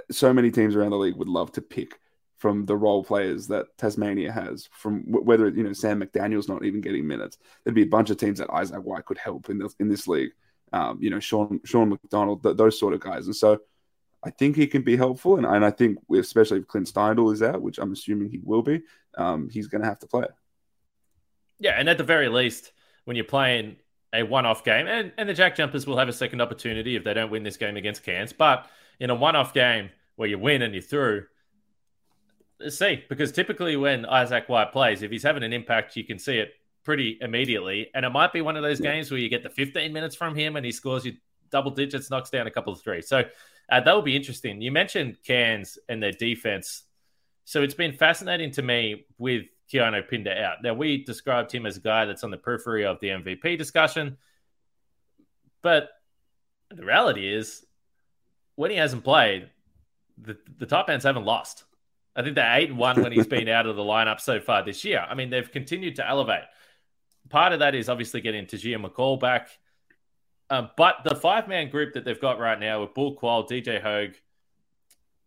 so 0.09 0.33
many 0.33 0.51
teams 0.51 0.75
around 0.75 0.91
the 0.91 0.97
league 0.97 1.17
would 1.17 1.27
love 1.27 1.51
to 1.53 1.61
pick 1.61 1.99
from 2.37 2.65
the 2.65 2.77
role 2.77 3.03
players 3.03 3.47
that 3.47 3.65
Tasmania 3.77 4.31
has. 4.31 4.69
From 4.71 5.03
whether 5.07 5.49
you 5.49 5.63
know 5.63 5.73
Sam 5.73 6.01
McDaniel's 6.01 6.47
not 6.47 6.63
even 6.63 6.81
getting 6.81 7.07
minutes, 7.07 7.37
there'd 7.63 7.75
be 7.75 7.83
a 7.83 7.87
bunch 7.87 8.09
of 8.09 8.17
teams 8.17 8.39
that 8.39 8.53
Isaac 8.53 8.83
White 8.83 9.05
could 9.05 9.17
help 9.17 9.49
in 9.49 9.57
this 9.57 9.75
in 9.79 9.89
this 9.89 10.07
league 10.07 10.31
um, 10.73 10.97
you 11.01 11.09
know, 11.09 11.19
Sean 11.19 11.59
Sean 11.63 11.89
McDonald, 11.89 12.43
th- 12.43 12.57
those 12.57 12.79
sort 12.79 12.93
of 12.93 12.99
guys. 12.99 13.25
And 13.25 13.35
so 13.35 13.59
I 14.23 14.29
think 14.31 14.55
he 14.55 14.67
can 14.67 14.81
be 14.81 14.97
helpful. 14.97 15.37
And, 15.37 15.45
and 15.45 15.63
I 15.63 15.71
think, 15.71 15.99
especially 16.13 16.59
if 16.59 16.67
Clint 16.67 16.91
Steindl 16.91 17.31
is 17.33 17.43
out, 17.43 17.61
which 17.61 17.77
I'm 17.77 17.91
assuming 17.91 18.29
he 18.29 18.39
will 18.43 18.61
be, 18.61 18.81
um, 19.17 19.49
he's 19.49 19.67
going 19.67 19.81
to 19.81 19.87
have 19.87 19.99
to 19.99 20.07
play. 20.07 20.25
Yeah. 21.59 21.71
And 21.71 21.87
at 21.87 21.97
the 21.97 22.03
very 22.03 22.29
least, 22.29 22.71
when 23.05 23.15
you're 23.15 23.25
playing 23.25 23.77
a 24.13 24.23
one 24.23 24.45
off 24.45 24.63
game, 24.63 24.87
and, 24.87 25.11
and 25.17 25.29
the 25.29 25.33
Jack 25.33 25.55
Jumpers 25.55 25.85
will 25.85 25.97
have 25.97 26.09
a 26.09 26.13
second 26.13 26.41
opportunity 26.41 26.95
if 26.95 27.03
they 27.03 27.13
don't 27.13 27.31
win 27.31 27.43
this 27.43 27.57
game 27.57 27.77
against 27.77 28.03
Cairns, 28.03 28.33
but 28.33 28.67
in 28.99 29.09
a 29.09 29.15
one 29.15 29.35
off 29.35 29.53
game 29.53 29.89
where 30.15 30.27
you 30.27 30.39
win 30.39 30.61
and 30.61 30.73
you're 30.73 30.83
through. 30.83 31.25
Let's 32.59 32.77
see, 32.77 33.03
because 33.07 33.31
typically 33.31 33.75
when 33.75 34.05
Isaac 34.05 34.49
White 34.49 34.71
plays, 34.71 35.03
if 35.03 35.11
he's 35.11 35.23
having 35.23 35.43
an 35.43 35.53
impact, 35.53 35.95
you 35.95 36.03
can 36.03 36.17
see 36.17 36.39
it 36.39 36.53
pretty 36.83 37.17
immediately. 37.21 37.91
And 37.93 38.03
it 38.03 38.09
might 38.09 38.33
be 38.33 38.41
one 38.41 38.57
of 38.57 38.63
those 38.63 38.79
games 38.79 39.11
where 39.11 39.19
you 39.19 39.29
get 39.29 39.43
the 39.43 39.49
15 39.49 39.93
minutes 39.93 40.15
from 40.15 40.35
him 40.35 40.55
and 40.55 40.65
he 40.65 40.71
scores 40.71 41.05
you 41.05 41.13
double 41.51 41.71
digits, 41.71 42.09
knocks 42.09 42.29
down 42.29 42.47
a 42.47 42.51
couple 42.51 42.73
of 42.73 42.81
threes. 42.81 43.07
So 43.07 43.23
uh, 43.69 43.81
that 43.81 43.93
will 43.93 44.01
be 44.01 44.15
interesting. 44.15 44.61
You 44.61 44.71
mentioned 44.71 45.17
Cairns 45.23 45.77
and 45.89 46.01
their 46.01 46.11
defense. 46.11 46.83
So 47.45 47.63
it's 47.63 47.73
been 47.73 47.93
fascinating 47.93 48.51
to 48.51 48.61
me 48.61 49.05
with 49.17 49.45
Keanu 49.71 50.07
Pinder 50.09 50.31
out. 50.31 50.63
Now, 50.63 50.73
we 50.73 51.03
described 51.03 51.51
him 51.51 51.65
as 51.65 51.77
a 51.77 51.81
guy 51.81 52.05
that's 52.05 52.23
on 52.23 52.31
the 52.31 52.37
periphery 52.37 52.85
of 52.85 52.99
the 52.99 53.09
MVP 53.09 53.57
discussion. 53.57 54.17
But 55.61 55.89
the 56.69 56.85
reality 56.85 57.33
is, 57.33 57.65
when 58.55 58.71
he 58.71 58.77
hasn't 58.77 59.03
played, 59.03 59.49
the, 60.17 60.37
the 60.57 60.65
Taipans 60.65 61.03
haven't 61.03 61.25
lost. 61.25 61.63
I 62.15 62.23
think 62.23 62.35
they're 62.35 62.57
eight 62.57 62.69
and 62.69 62.77
one 62.77 63.01
when 63.01 63.11
he's 63.11 63.27
been 63.27 63.47
out 63.49 63.67
of 63.67 63.75
the 63.75 63.83
lineup 63.83 64.19
so 64.19 64.39
far 64.39 64.63
this 64.63 64.83
year. 64.83 65.05
I 65.07 65.13
mean, 65.13 65.29
they've 65.29 65.51
continued 65.51 65.97
to 65.97 66.07
elevate. 66.07 66.45
Part 67.29 67.53
of 67.53 67.59
that 67.59 67.75
is 67.75 67.89
obviously 67.89 68.21
getting 68.21 68.45
Tahjere 68.45 68.83
McCall 68.83 69.19
back. 69.19 69.49
Um, 70.49 70.69
but 70.77 70.97
the 71.03 71.15
five 71.15 71.47
man 71.47 71.69
group 71.69 71.93
that 71.93 72.05
they've 72.05 72.19
got 72.19 72.39
right 72.39 72.59
now 72.59 72.81
with 72.81 72.93
Bul 72.93 73.17
Kuol, 73.17 73.49
DJ 73.49 73.81
Hogg, 73.81 74.15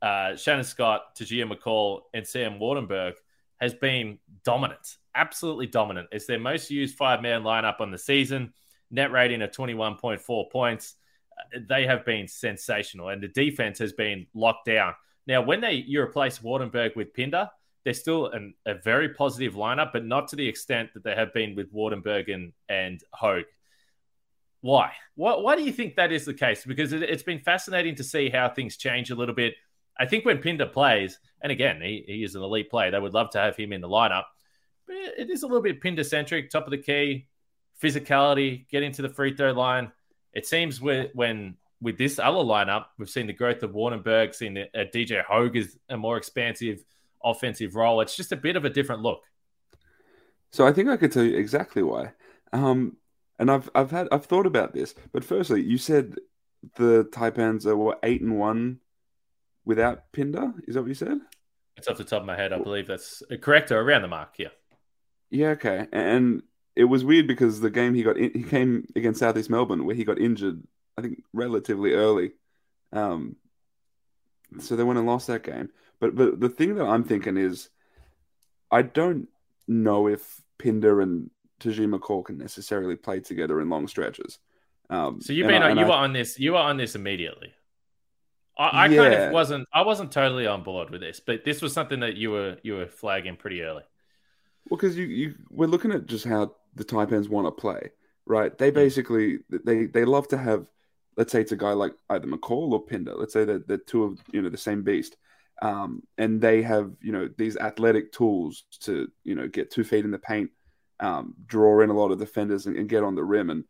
uh, 0.03 0.37
Shannon 0.37 0.65
Scott, 0.65 1.17
Tahjere 1.17 1.51
McCall, 1.51 2.03
and 2.15 2.27
Sam 2.27 2.59
Waardenburg 2.59 3.15
has 3.61 3.75
been 3.75 4.19
dominant, 4.45 4.97
absolutely 5.15 5.67
dominant. 5.67 6.09
It's 6.11 6.27
their 6.27 6.39
most 6.39 6.71
used 6.71 6.97
five 6.97 7.21
man 7.21 7.43
lineup 7.43 7.81
on 7.81 7.91
the 7.91 7.99
season, 7.99 8.55
net 8.91 9.13
rating 9.13 9.43
of 9.43 9.51
21.4 9.51 10.51
points. 10.51 10.95
Uh, 11.39 11.59
they 11.69 11.87
have 11.87 12.07
been 12.07 12.27
sensational, 12.27 13.11
and 13.11 13.23
the 13.23 13.29
defense 13.29 13.79
has 13.79 13.93
been 13.93 14.27
locked 14.35 14.67
down. 14.67 14.95
Now, 15.27 15.43
when 15.43 15.61
they 15.61 15.75
you 15.75 16.01
replace 16.01 16.39
Waardenburg 16.39 16.97
with 16.97 17.13
Pinder, 17.13 17.51
they're 17.85 17.95
still 17.95 18.27
an, 18.29 18.55
a 18.67 18.75
very 18.75 19.11
positive 19.11 19.55
lineup, 19.55 19.93
but 19.93 20.05
not 20.05 20.29
to 20.29 20.37
the 20.37 20.49
extent 20.49 20.95
that 20.95 21.05
they 21.05 21.15
have 21.15 21.33
been 21.35 21.55
with 21.55 21.73
Waardenburg 21.73 22.33
and, 22.33 22.53
and 22.69 23.03
Hogg. 23.15 23.45
Why? 24.61 24.93
Why? 25.15 25.37
Why 25.37 25.57
do 25.57 25.63
you 25.63 25.73
think 25.73 25.97
that 25.97 26.13
is 26.13 26.25
the 26.25 26.35
case? 26.35 26.65
Because 26.65 26.93
it, 26.93 27.09
has 27.09 27.23
been 27.23 27.41
fascinating 27.41 27.95
to 27.97 28.05
see 28.05 28.29
how 28.29 28.49
things 28.49 28.77
change 28.77 29.11
a 29.11 29.15
little 29.15 29.35
bit. 29.35 29.55
I 29.99 30.07
think 30.07 30.25
when 30.25 30.39
Pinder 30.39 30.67
plays, 30.67 31.19
and 31.43 31.53
again, 31.53 31.81
he, 31.81 32.05
he 32.07 32.25
is 32.25 32.35
an 32.35 32.43
elite 32.43 32.71
player, 32.71 32.91
they 32.91 32.99
would 32.99 33.15
love 33.15 33.31
to 33.31 33.39
have 33.39 33.57
him 33.57 33.73
in 33.73 33.81
the 33.81 33.89
lineup. 33.89 34.25
But 34.87 34.97
it 34.97 35.31
is 35.31 35.43
a 35.43 35.47
little 35.47 35.63
bit 35.63 35.81
Pinder 35.81 36.05
centric, 36.05 36.51
top 36.51 36.65
of 36.65 36.71
the 36.71 36.79
key, 36.79 37.27
physicality, 37.83 38.69
getting 38.69 38.93
to 38.93 39.03
the 39.03 39.09
free 39.09 39.35
throw 39.35 39.53
line. 39.53 39.93
It 40.33 40.47
seems 40.47 40.81
when, 40.81 41.09
when 41.15 41.57
with 41.81 41.99
this 41.99 42.19
other 42.19 42.39
lineup, 42.39 42.87
we've 42.99 43.11
seen 43.11 43.27
the 43.27 43.33
growth 43.33 43.63
of 43.63 43.73
Waardenburg, 43.73 44.35
seen 44.35 44.55
that 44.55 44.69
uh, 44.75 44.85
DJ 44.95 45.25
Hogg 45.25 45.57
is 45.57 45.79
a 45.89 45.97
more 45.97 46.17
expansive 46.17 46.85
offensive 47.23 47.75
role. 47.75 48.01
It's 48.01 48.17
just 48.17 48.33
a 48.33 48.37
bit 48.37 48.57
of 48.57 48.65
a 48.65 48.71
different 48.71 49.03
look. 49.03 49.23
So 50.53 50.67
I 50.67 50.73
think 50.73 50.89
I 50.89 50.97
could 50.97 51.13
tell 51.13 51.23
you 51.23 51.37
exactly 51.37 51.83
why. 51.83 52.13
Um, 52.53 52.97
and 53.41 53.51
I've 53.51 53.71
I've 53.75 53.91
had 53.91 54.07
I've 54.13 54.27
thought 54.27 54.47
about 54.47 54.75
this, 54.75 54.95
but 55.13 55.25
firstly, 55.25 55.63
you 55.63 55.79
said 55.79 56.17
the 56.77 57.05
Taipans 57.11 57.65
are 57.65 57.77
what 57.77 57.99
eight 58.03 58.21
and 58.21 58.39
one 58.39 58.81
without 59.65 60.13
Pinder. 60.13 60.53
Is 60.69 60.75
that 60.75 60.83
what 60.83 60.89
you 60.89 60.95
said? 60.95 61.19
It's 61.77 61.89
off 61.89 61.97
the 61.97 62.05
top 62.05 62.21
of 62.21 62.27
my 62.27 62.37
head. 62.37 62.53
I 62.53 62.59
believe 62.59 62.87
that's 62.87 63.23
correct 63.41 63.73
or 63.73 63.81
around 63.81 64.03
the 64.03 64.09
mark. 64.09 64.35
Yeah. 64.37 64.49
Yeah. 65.31 65.49
Okay. 65.51 65.87
And 65.91 66.43
it 66.77 66.85
was 66.85 67.03
weird 67.03 67.27
because 67.27 67.61
the 67.61 67.71
game 67.71 67.95
he 67.95 68.03
got 68.03 68.19
in, 68.19 68.31
he 68.35 68.43
came 68.43 68.87
against 68.95 69.21
Southeast 69.21 69.49
Melbourne 69.49 69.87
where 69.87 69.97
he 69.97 70.05
got 70.05 70.19
injured. 70.19 70.63
I 70.99 71.03
think 71.03 71.23
relatively 71.33 71.95
early. 71.95 72.33
Um. 72.93 73.37
So 74.59 74.77
they 74.77 74.85
went 74.85 74.99
and 74.99 75.09
lost 75.09 75.29
that 75.29 75.45
game. 75.45 75.71
But 75.99 76.15
but 76.15 76.41
the 76.41 76.51
thing 76.51 76.75
that 76.75 76.85
I'm 76.85 77.05
thinking 77.05 77.39
is, 77.39 77.71
I 78.71 78.83
don't 78.83 79.29
know 79.67 80.09
if 80.09 80.43
Pinder 80.59 81.01
and 81.01 81.31
McCall 81.61 82.25
can 82.25 82.39
necessarily 82.39 82.97
play 82.97 83.21
together 83.21 83.61
in 83.61 83.69
long 83.69 83.87
stretches. 83.89 84.39
Um, 84.91 85.21
so 85.21 85.33
you've 85.33 85.47
been 85.47 85.63
I, 85.63 85.73
you 85.73 85.81
I, 85.81 85.85
were 85.85 85.93
on 85.93 86.13
this 86.13 86.39
you 86.39 86.53
were 86.53 86.59
on 86.59 86.77
this 86.77 86.97
immediately. 86.97 87.53
I, 88.59 88.69
I 88.69 88.87
yeah. 88.87 88.97
kind 88.97 89.15
of 89.15 89.33
wasn't 89.33 89.69
I 89.73 89.83
wasn't 89.83 90.13
totally 90.13 90.47
on 90.47 90.63
board 90.63 90.91
with 90.91 91.01
this, 91.01 91.21
but 91.21 91.45
this 91.45 91.63
was 91.63 91.73
something 91.73 92.01
that 92.01 92.17
you 92.17 92.31
were 92.33 92.59
you 92.63 92.75
were 92.75 92.87
flagging 92.87 93.37
pretty 93.37 93.63
early. 93.63 93.85
Well, 94.69 94.79
because 94.79 94.97
you, 94.97 95.07
you 95.07 95.35
we're 95.49 95.67
looking 95.67 95.93
at 95.93 96.07
just 96.07 96.25
how 96.25 96.55
the 96.75 96.85
Taipans 96.85 97.29
want 97.29 97.47
to 97.47 97.53
play, 97.53 97.91
right? 98.27 98.57
They 98.57 98.71
basically 98.71 99.39
they 99.49 99.87
they 99.87 100.05
love 100.05 100.29
to 100.29 100.39
have, 100.39 100.69
let's 101.17 101.33
say 101.33 101.41
it's 101.41 101.53
a 101.53 101.57
guy 101.57 101.73
like 101.73 101.95
either 102.11 102.27
McCall 102.27 102.73
or 102.73 102.85
Pinder. 102.85 103.15
Let's 103.15 103.33
say 103.33 103.45
that 103.45 103.69
they're 103.69 103.79
two 103.79 104.05
of 104.05 104.19
you 104.33 104.43
know 104.43 104.51
the 104.51 104.59
same 104.59 104.83
beast, 104.83 105.17
um, 105.63 106.03
and 106.19 106.41
they 106.41 106.63
have 106.63 106.93
you 107.01 107.13
know 107.13 107.29
these 107.39 107.57
athletic 107.57 108.13
tools 108.13 108.65
to 108.81 109.09
you 109.23 109.37
know 109.37 109.47
get 109.47 109.71
two 109.71 109.85
feet 109.85 110.05
in 110.05 110.11
the 110.11 110.19
paint 110.19 110.51
um, 111.01 111.35
draw 111.47 111.81
in 111.81 111.91
a 111.91 111.95
lot 111.95 112.13
of 112.13 112.19
defenders 112.19 112.67
and, 112.67 112.77
and, 112.77 112.89
get 112.89 113.03
on 113.03 113.15
the 113.15 113.25
rim. 113.25 113.51
And 113.51 113.65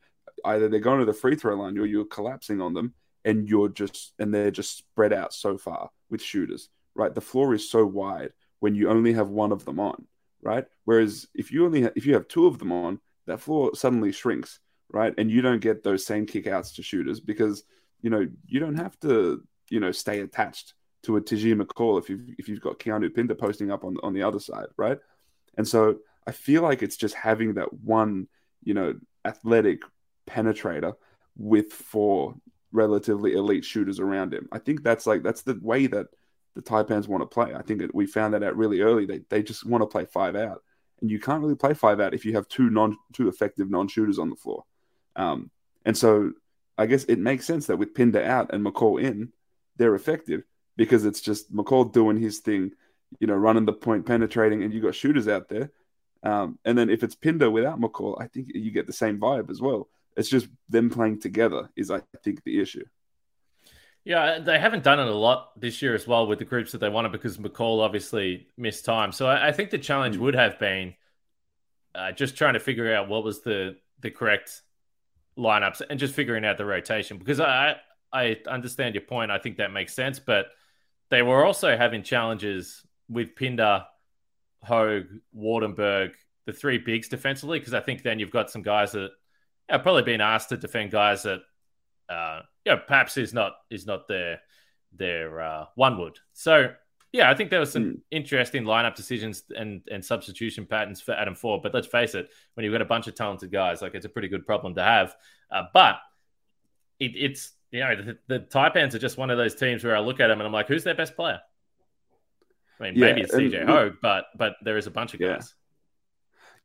either 0.44 0.68
they're 0.68 0.80
going 0.80 0.98
to 1.00 1.06
the 1.06 1.12
free 1.12 1.36
throw 1.36 1.54
line 1.54 1.78
or 1.78 1.86
you're 1.86 2.04
collapsing 2.04 2.60
on 2.60 2.74
them 2.74 2.94
and 3.24 3.48
you're 3.48 3.68
just, 3.68 4.12
and 4.18 4.34
they're 4.34 4.50
just 4.50 4.76
spread 4.76 5.12
out 5.12 5.32
so 5.32 5.56
far 5.56 5.90
with 6.10 6.22
shooters, 6.22 6.68
right? 6.94 7.14
The 7.14 7.20
floor 7.20 7.54
is 7.54 7.70
so 7.70 7.86
wide 7.86 8.32
when 8.58 8.74
you 8.74 8.90
only 8.90 9.12
have 9.12 9.28
one 9.28 9.52
of 9.52 9.64
them 9.64 9.78
on, 9.78 10.06
right? 10.42 10.66
Whereas 10.84 11.28
if 11.34 11.52
you 11.52 11.64
only, 11.64 11.82
ha- 11.82 11.92
if 11.94 12.04
you 12.04 12.14
have 12.14 12.28
two 12.28 12.46
of 12.46 12.58
them 12.58 12.72
on, 12.72 13.00
that 13.26 13.40
floor 13.40 13.74
suddenly 13.74 14.12
shrinks, 14.12 14.58
right? 14.92 15.14
And 15.16 15.30
you 15.30 15.40
don't 15.40 15.60
get 15.60 15.84
those 15.84 16.04
same 16.04 16.26
kickouts 16.26 16.74
to 16.74 16.82
shooters 16.82 17.20
because, 17.20 17.62
you 18.02 18.10
know, 18.10 18.26
you 18.46 18.58
don't 18.58 18.76
have 18.76 18.98
to, 19.00 19.42
you 19.68 19.78
know, 19.78 19.92
stay 19.92 20.20
attached 20.20 20.74
to 21.04 21.16
a 21.16 21.20
Tahjere 21.20 21.66
call 21.68 21.98
if 21.98 22.10
you've 22.10 22.28
if 22.38 22.48
you've 22.48 22.60
got 22.60 22.78
Keanu 22.78 23.14
Pinder 23.14 23.34
posting 23.34 23.70
up 23.70 23.84
on 23.84 23.96
on 24.02 24.12
the 24.12 24.22
other 24.22 24.40
side, 24.40 24.66
right? 24.76 24.98
And 25.56 25.66
so 25.66 25.96
I 26.26 26.32
feel 26.32 26.62
like 26.62 26.82
it's 26.82 26.96
just 26.96 27.14
having 27.14 27.54
that 27.54 27.72
one, 27.72 28.28
you 28.62 28.74
know, 28.74 28.94
athletic 29.24 29.82
penetrator 30.28 30.94
with 31.36 31.72
four 31.72 32.34
relatively 32.72 33.34
elite 33.34 33.64
shooters 33.64 34.00
around 34.00 34.32
him. 34.32 34.48
I 34.52 34.58
think 34.58 34.82
that's 34.82 35.06
like 35.06 35.22
that's 35.22 35.42
the 35.42 35.58
way 35.60 35.86
that 35.88 36.06
the 36.54 36.62
Taipans 36.62 37.08
want 37.08 37.22
to 37.22 37.26
play. 37.26 37.54
I 37.54 37.62
think 37.62 37.80
that 37.80 37.94
we 37.94 38.06
found 38.06 38.34
that 38.34 38.42
out 38.42 38.56
really 38.56 38.80
early. 38.80 39.06
They 39.06 39.20
they 39.28 39.42
just 39.42 39.66
want 39.66 39.82
to 39.82 39.86
play 39.86 40.04
five 40.04 40.36
out, 40.36 40.62
and 41.00 41.10
you 41.10 41.18
can't 41.18 41.42
really 41.42 41.54
play 41.54 41.74
five 41.74 42.00
out 42.00 42.14
if 42.14 42.24
you 42.24 42.34
have 42.34 42.48
two 42.48 42.70
non 42.70 42.96
two 43.12 43.28
effective 43.28 43.70
non 43.70 43.88
shooters 43.88 44.18
on 44.18 44.30
the 44.30 44.36
floor. 44.36 44.64
Um, 45.16 45.50
and 45.84 45.96
so 45.96 46.32
I 46.76 46.86
guess 46.86 47.04
it 47.04 47.18
makes 47.18 47.46
sense 47.46 47.66
that 47.66 47.76
with 47.76 47.94
Pinder 47.94 48.22
out 48.22 48.52
and 48.52 48.64
McCall 48.64 49.02
in, 49.02 49.32
they're 49.76 49.94
effective 49.94 50.42
because 50.76 51.04
it's 51.04 51.20
just 51.20 51.54
McCall 51.54 51.92
doing 51.92 52.16
his 52.16 52.38
thing, 52.38 52.72
you 53.18 53.26
know, 53.26 53.34
running 53.34 53.66
the 53.66 53.72
point, 53.72 54.06
penetrating, 54.06 54.62
and 54.62 54.72
you 54.72 54.80
got 54.80 54.94
shooters 54.94 55.28
out 55.28 55.48
there. 55.48 55.70
Um, 56.22 56.58
and 56.64 56.76
then 56.76 56.90
if 56.90 57.02
it's 57.02 57.14
Pinder 57.14 57.50
without 57.50 57.80
McCall, 57.80 58.20
I 58.20 58.26
think 58.26 58.48
you 58.54 58.70
get 58.70 58.86
the 58.86 58.92
same 58.92 59.18
vibe 59.18 59.50
as 59.50 59.60
well. 59.60 59.88
It's 60.16 60.28
just 60.28 60.48
them 60.68 60.90
playing 60.90 61.20
together 61.20 61.70
is, 61.76 61.90
I 61.90 62.02
think, 62.22 62.42
the 62.44 62.60
issue. 62.60 62.84
Yeah, 64.04 64.38
they 64.38 64.58
haven't 64.58 64.82
done 64.82 64.98
it 64.98 65.06
a 65.06 65.14
lot 65.14 65.58
this 65.60 65.82
year 65.82 65.94
as 65.94 66.06
well 66.06 66.26
with 66.26 66.38
the 66.38 66.44
groups 66.44 66.72
that 66.72 66.78
they 66.78 66.88
wanted 66.88 67.12
because 67.12 67.36
McCall 67.36 67.82
obviously 67.82 68.48
missed 68.56 68.84
time. 68.84 69.12
So 69.12 69.26
I, 69.26 69.48
I 69.48 69.52
think 69.52 69.70
the 69.70 69.78
challenge 69.78 70.16
mm. 70.16 70.20
would 70.20 70.34
have 70.34 70.58
been 70.58 70.94
uh, 71.94 72.12
just 72.12 72.36
trying 72.36 72.54
to 72.54 72.60
figure 72.60 72.94
out 72.94 73.08
what 73.08 73.24
was 73.24 73.42
the 73.42 73.76
the 74.00 74.10
correct 74.10 74.62
lineups 75.36 75.82
and 75.88 76.00
just 76.00 76.14
figuring 76.14 76.44
out 76.44 76.56
the 76.56 76.64
rotation. 76.64 77.18
Because 77.18 77.40
I 77.40 77.76
I 78.12 78.38
understand 78.46 78.94
your 78.94 79.02
point. 79.02 79.30
I 79.30 79.38
think 79.38 79.58
that 79.58 79.72
makes 79.72 79.92
sense, 79.92 80.18
but 80.18 80.46
they 81.10 81.22
were 81.22 81.44
also 81.44 81.76
having 81.76 82.02
challenges 82.02 82.82
with 83.08 83.36
Pinder 83.36 83.84
Hogg, 84.62 85.04
Waardenburg, 85.36 86.12
the 86.46 86.52
three 86.52 86.78
bigs 86.78 87.08
defensively, 87.08 87.58
because 87.58 87.74
I 87.74 87.80
think 87.80 88.02
then 88.02 88.18
you've 88.18 88.30
got 88.30 88.50
some 88.50 88.62
guys 88.62 88.92
that 88.92 89.10
have 89.68 89.82
probably 89.82 90.02
been 90.02 90.20
asked 90.20 90.50
to 90.50 90.56
defend 90.56 90.90
guys 90.90 91.22
that, 91.22 91.40
uh, 92.08 92.40
yeah, 92.64 92.76
perhaps 92.76 93.16
is 93.16 93.32
not 93.32 93.52
is 93.70 93.86
not 93.86 94.08
their 94.08 94.40
their 94.92 95.40
uh, 95.40 95.64
one 95.74 95.98
would. 95.98 96.18
So 96.32 96.72
yeah, 97.12 97.30
I 97.30 97.34
think 97.34 97.50
there 97.50 97.60
was 97.60 97.72
some 97.72 97.84
mm. 97.84 98.00
interesting 98.10 98.64
lineup 98.64 98.94
decisions 98.94 99.44
and 99.56 99.82
and 99.90 100.04
substitution 100.04 100.66
patterns 100.66 101.00
for 101.00 101.12
Adam 101.12 101.34
Forde. 101.34 101.62
But 101.62 101.74
let's 101.74 101.86
face 101.86 102.14
it, 102.14 102.28
when 102.54 102.64
you've 102.64 102.72
got 102.72 102.82
a 102.82 102.86
bunch 102.86 103.06
of 103.08 103.14
talented 103.14 103.50
guys, 103.50 103.82
like 103.82 103.94
it's 103.94 104.06
a 104.06 104.10
pretty 104.10 104.28
good 104.28 104.46
problem 104.46 104.74
to 104.76 104.82
have. 104.82 105.14
Uh, 105.50 105.64
but 105.72 105.96
it, 106.98 107.12
it's 107.16 107.52
you 107.70 107.80
know 107.80 107.96
the, 107.96 108.18
the 108.28 108.40
Taipans 108.40 108.94
are 108.94 108.98
just 108.98 109.18
one 109.18 109.30
of 109.30 109.38
those 109.38 109.54
teams 109.54 109.82
where 109.82 109.96
I 109.96 110.00
look 110.00 110.20
at 110.20 110.28
them 110.28 110.40
and 110.40 110.46
I'm 110.46 110.52
like, 110.52 110.68
who's 110.68 110.84
their 110.84 110.94
best 110.94 111.16
player? 111.16 111.40
I 112.80 112.84
mean, 112.84 112.94
yeah, 112.96 113.06
maybe 113.06 113.20
it's 113.22 113.34
DJ 113.34 113.64
Hogg, 113.64 113.96
but 114.00 114.26
but 114.36 114.54
there 114.62 114.76
is 114.76 114.86
a 114.86 114.90
bunch 114.90 115.14
of 115.14 115.20
guys. 115.20 115.54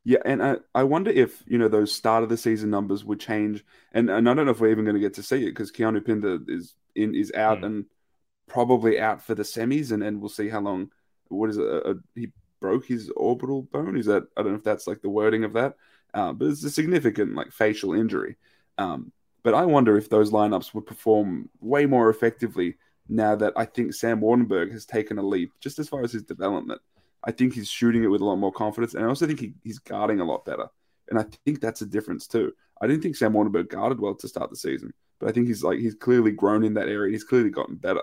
Yeah, 0.04 0.18
and 0.24 0.40
I, 0.40 0.56
I 0.72 0.84
wonder 0.84 1.10
if 1.10 1.42
you 1.46 1.58
know 1.58 1.68
those 1.68 1.92
start 1.92 2.22
of 2.22 2.28
the 2.28 2.36
season 2.36 2.70
numbers 2.70 3.04
would 3.04 3.18
change, 3.18 3.64
and, 3.92 4.08
and 4.08 4.28
I 4.28 4.34
don't 4.34 4.46
know 4.46 4.52
if 4.52 4.60
we're 4.60 4.70
even 4.70 4.84
going 4.84 4.94
to 4.94 5.00
get 5.00 5.14
to 5.14 5.22
see 5.22 5.42
it 5.42 5.50
because 5.50 5.72
Keanu 5.72 6.04
Pinder 6.04 6.38
is 6.46 6.74
in 6.94 7.14
is 7.14 7.32
out 7.32 7.60
mm. 7.60 7.66
and 7.66 7.84
probably 8.46 9.00
out 9.00 9.20
for 9.20 9.34
the 9.34 9.42
semis, 9.42 9.90
and, 9.90 10.02
and 10.02 10.20
we'll 10.20 10.28
see 10.28 10.48
how 10.48 10.60
long. 10.60 10.90
What 11.28 11.50
is 11.50 11.58
it? 11.58 11.66
A, 11.66 11.90
a, 11.90 11.94
he 12.14 12.30
broke 12.60 12.86
his 12.86 13.10
orbital 13.16 13.62
bone. 13.62 13.96
Is 13.96 14.06
that 14.06 14.28
I 14.36 14.42
don't 14.42 14.52
know 14.52 14.58
if 14.58 14.64
that's 14.64 14.86
like 14.86 15.02
the 15.02 15.10
wording 15.10 15.42
of 15.42 15.54
that, 15.54 15.74
uh, 16.14 16.32
but 16.32 16.46
it's 16.46 16.62
a 16.62 16.70
significant 16.70 17.34
like 17.34 17.50
facial 17.50 17.92
injury. 17.92 18.36
Um, 18.78 19.10
but 19.42 19.54
I 19.54 19.66
wonder 19.66 19.96
if 19.96 20.08
those 20.08 20.30
lineups 20.30 20.72
would 20.72 20.86
perform 20.86 21.48
way 21.60 21.86
more 21.86 22.10
effectively 22.10 22.76
now 23.08 23.36
that 23.36 23.52
I 23.56 23.64
think 23.64 23.94
Sam 23.94 24.20
Waardenburg 24.20 24.72
has 24.72 24.84
taken 24.84 25.18
a 25.18 25.22
leap 25.22 25.52
just 25.60 25.78
as 25.78 25.88
far 25.88 26.02
as 26.02 26.12
his 26.12 26.22
development. 26.22 26.80
I 27.24 27.32
think 27.32 27.54
he's 27.54 27.68
shooting 27.68 28.04
it 28.04 28.08
with 28.08 28.20
a 28.20 28.24
lot 28.24 28.36
more 28.36 28.52
confidence, 28.52 28.94
and 28.94 29.04
I 29.04 29.08
also 29.08 29.26
think 29.26 29.40
he, 29.40 29.54
he's 29.64 29.78
guarding 29.78 30.20
a 30.20 30.24
lot 30.24 30.44
better. 30.44 30.68
And 31.08 31.18
I 31.18 31.24
think 31.44 31.60
that's 31.60 31.82
a 31.82 31.86
difference 31.86 32.26
too. 32.26 32.52
I 32.80 32.86
didn't 32.86 33.02
think 33.02 33.16
Sam 33.16 33.32
Waardenburg 33.32 33.68
guarded 33.68 34.00
well 34.00 34.14
to 34.14 34.28
start 34.28 34.50
the 34.50 34.56
season, 34.56 34.92
but 35.18 35.28
I 35.28 35.32
think 35.32 35.46
he's 35.46 35.62
like 35.62 35.78
he's 35.78 35.94
clearly 35.94 36.32
grown 36.32 36.64
in 36.64 36.74
that 36.74 36.88
area. 36.88 37.12
He's 37.12 37.24
clearly 37.24 37.50
gotten 37.50 37.76
better. 37.76 38.02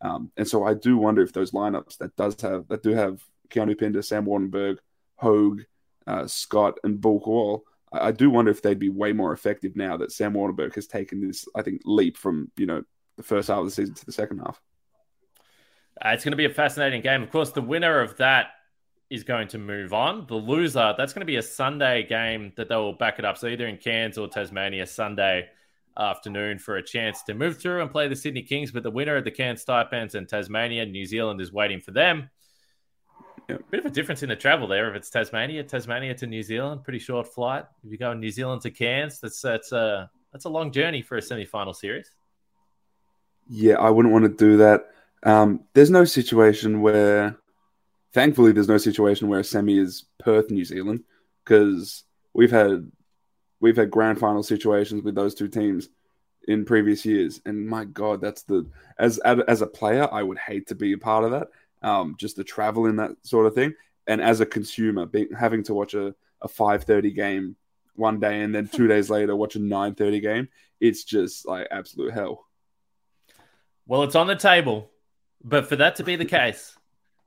Um, 0.00 0.30
and 0.36 0.46
so 0.46 0.64
I 0.64 0.74
do 0.74 0.96
wonder 0.96 1.22
if 1.22 1.32
those 1.32 1.52
lineups 1.52 1.98
that 1.98 2.16
does 2.16 2.40
have 2.42 2.68
that 2.68 2.82
do 2.82 2.90
have 2.90 3.22
Keanu 3.50 3.78
Pinder, 3.78 4.02
Sam 4.02 4.26
Waardenburg, 4.26 4.78
Hogg, 5.16 5.62
uh, 6.06 6.26
Scott, 6.26 6.78
and 6.84 7.00
Bul 7.00 7.20
Kuol, 7.20 7.62
I, 7.92 8.08
I, 8.08 8.12
do 8.12 8.30
wonder 8.30 8.50
if 8.50 8.60
they'd 8.60 8.78
be 8.78 8.90
way 8.90 9.12
more 9.12 9.32
effective 9.32 9.76
now 9.76 9.96
that 9.96 10.12
Sam 10.12 10.34
Waardenburg 10.34 10.74
has 10.74 10.86
taken 10.86 11.26
this, 11.26 11.46
I 11.54 11.62
think, 11.62 11.82
leap 11.84 12.16
from 12.16 12.50
you 12.56 12.66
know 12.66 12.82
the 13.16 13.22
first 13.22 13.48
half 13.48 13.58
of 13.58 13.64
the 13.64 13.70
season 13.70 13.94
to 13.94 14.06
the 14.06 14.12
second 14.12 14.38
half. 14.38 14.60
Uh, 16.04 16.10
it's 16.10 16.24
going 16.24 16.32
to 16.32 16.36
be 16.36 16.44
a 16.44 16.50
fascinating 16.50 17.02
game. 17.02 17.22
Of 17.22 17.30
course, 17.30 17.50
the 17.50 17.62
winner 17.62 18.00
of 18.00 18.16
that 18.16 18.48
is 19.10 19.22
going 19.22 19.48
to 19.48 19.58
move 19.58 19.92
on. 19.92 20.26
The 20.26 20.34
loser, 20.34 20.94
that's 20.96 21.12
going 21.12 21.20
to 21.20 21.26
be 21.26 21.36
a 21.36 21.42
Sunday 21.42 22.02
game 22.04 22.52
that 22.56 22.68
they 22.68 22.76
will 22.76 22.94
back 22.94 23.18
it 23.18 23.24
up. 23.24 23.38
So 23.38 23.46
either 23.46 23.66
in 23.66 23.76
Cairns 23.76 24.18
or 24.18 24.26
Tasmania, 24.26 24.86
Sunday 24.86 25.48
afternoon 25.96 26.58
for 26.58 26.76
a 26.76 26.82
chance 26.82 27.22
to 27.22 27.34
move 27.34 27.58
through 27.58 27.80
and 27.80 27.90
play 27.90 28.08
the 28.08 28.16
Sydney 28.16 28.42
Kings. 28.42 28.72
But 28.72 28.82
the 28.82 28.90
winner 28.90 29.16
of 29.16 29.24
the 29.24 29.30
Cairns 29.30 29.64
Taipans 29.64 30.14
and 30.14 30.28
Tasmania, 30.28 30.84
New 30.86 31.06
Zealand 31.06 31.40
is 31.40 31.52
waiting 31.52 31.80
for 31.80 31.92
them. 31.92 32.28
Yeah. 33.48 33.58
Bit 33.70 33.80
of 33.80 33.86
a 33.86 33.90
difference 33.90 34.22
in 34.22 34.30
the 34.30 34.36
travel 34.36 34.66
there. 34.66 34.88
If 34.88 34.96
it's 34.96 35.10
Tasmania, 35.10 35.62
Tasmania 35.62 36.14
to 36.14 36.26
New 36.26 36.42
Zealand, 36.42 36.82
pretty 36.82 36.98
short 36.98 37.32
flight. 37.32 37.66
If 37.84 37.92
you 37.92 37.98
go 37.98 38.12
New 38.14 38.30
Zealand 38.30 38.62
to 38.62 38.70
Cairns, 38.70 39.20
that's 39.20 39.40
that's 39.40 39.70
a 39.70 40.10
that's 40.32 40.46
a 40.46 40.48
long 40.48 40.72
journey 40.72 41.02
for 41.02 41.18
a 41.18 41.22
semi-final 41.22 41.74
series. 41.74 42.10
Yeah, 43.48 43.74
I 43.74 43.90
wouldn't 43.90 44.12
want 44.12 44.24
to 44.24 44.28
do 44.44 44.56
that. 44.58 44.90
Um, 45.22 45.60
there's 45.74 45.90
no 45.90 46.04
situation 46.04 46.80
where, 46.80 47.36
thankfully, 48.12 48.52
there's 48.52 48.68
no 48.68 48.78
situation 48.78 49.28
where 49.28 49.40
a 49.40 49.44
semi 49.44 49.78
is 49.78 50.04
Perth, 50.18 50.50
New 50.50 50.64
Zealand, 50.64 51.04
because 51.44 52.04
we've 52.32 52.50
had 52.50 52.90
we've 53.60 53.76
had 53.76 53.90
grand 53.90 54.18
final 54.18 54.42
situations 54.42 55.02
with 55.02 55.14
those 55.14 55.34
two 55.34 55.48
teams 55.48 55.88
in 56.46 56.64
previous 56.64 57.04
years, 57.06 57.40
and 57.46 57.66
my 57.66 57.84
God, 57.84 58.20
that's 58.20 58.42
the 58.42 58.66
as 58.98 59.18
as 59.18 59.62
a 59.62 59.66
player, 59.66 60.08
I 60.10 60.22
would 60.22 60.38
hate 60.38 60.68
to 60.68 60.74
be 60.74 60.92
a 60.92 60.98
part 60.98 61.24
of 61.24 61.30
that. 61.32 61.48
Um, 61.82 62.16
just 62.18 62.36
the 62.36 62.44
travel 62.44 62.86
in 62.86 62.96
that 62.96 63.12
sort 63.22 63.46
of 63.46 63.54
thing, 63.54 63.74
and 64.06 64.20
as 64.20 64.40
a 64.40 64.46
consumer, 64.46 65.06
being, 65.06 65.28
having 65.38 65.62
to 65.64 65.74
watch 65.74 65.94
a 65.94 66.14
a 66.42 66.48
five 66.48 66.84
thirty 66.84 67.12
game 67.12 67.56
one 67.96 68.20
day 68.20 68.42
and 68.42 68.54
then 68.54 68.68
two 68.68 68.86
days 68.94 69.08
later 69.10 69.36
watch 69.36 69.56
a 69.56 69.58
nine 69.58 69.94
thirty 69.94 70.20
game, 70.20 70.48
it's 70.80 71.04
just 71.04 71.46
like 71.46 71.68
absolute 71.70 72.12
hell. 72.12 72.46
Well, 73.86 74.02
it's 74.02 74.14
on 74.14 74.26
the 74.26 74.36
table. 74.36 74.90
But 75.44 75.68
for 75.68 75.76
that 75.76 75.96
to 75.96 76.04
be 76.04 76.16
the 76.16 76.24
case, 76.24 76.74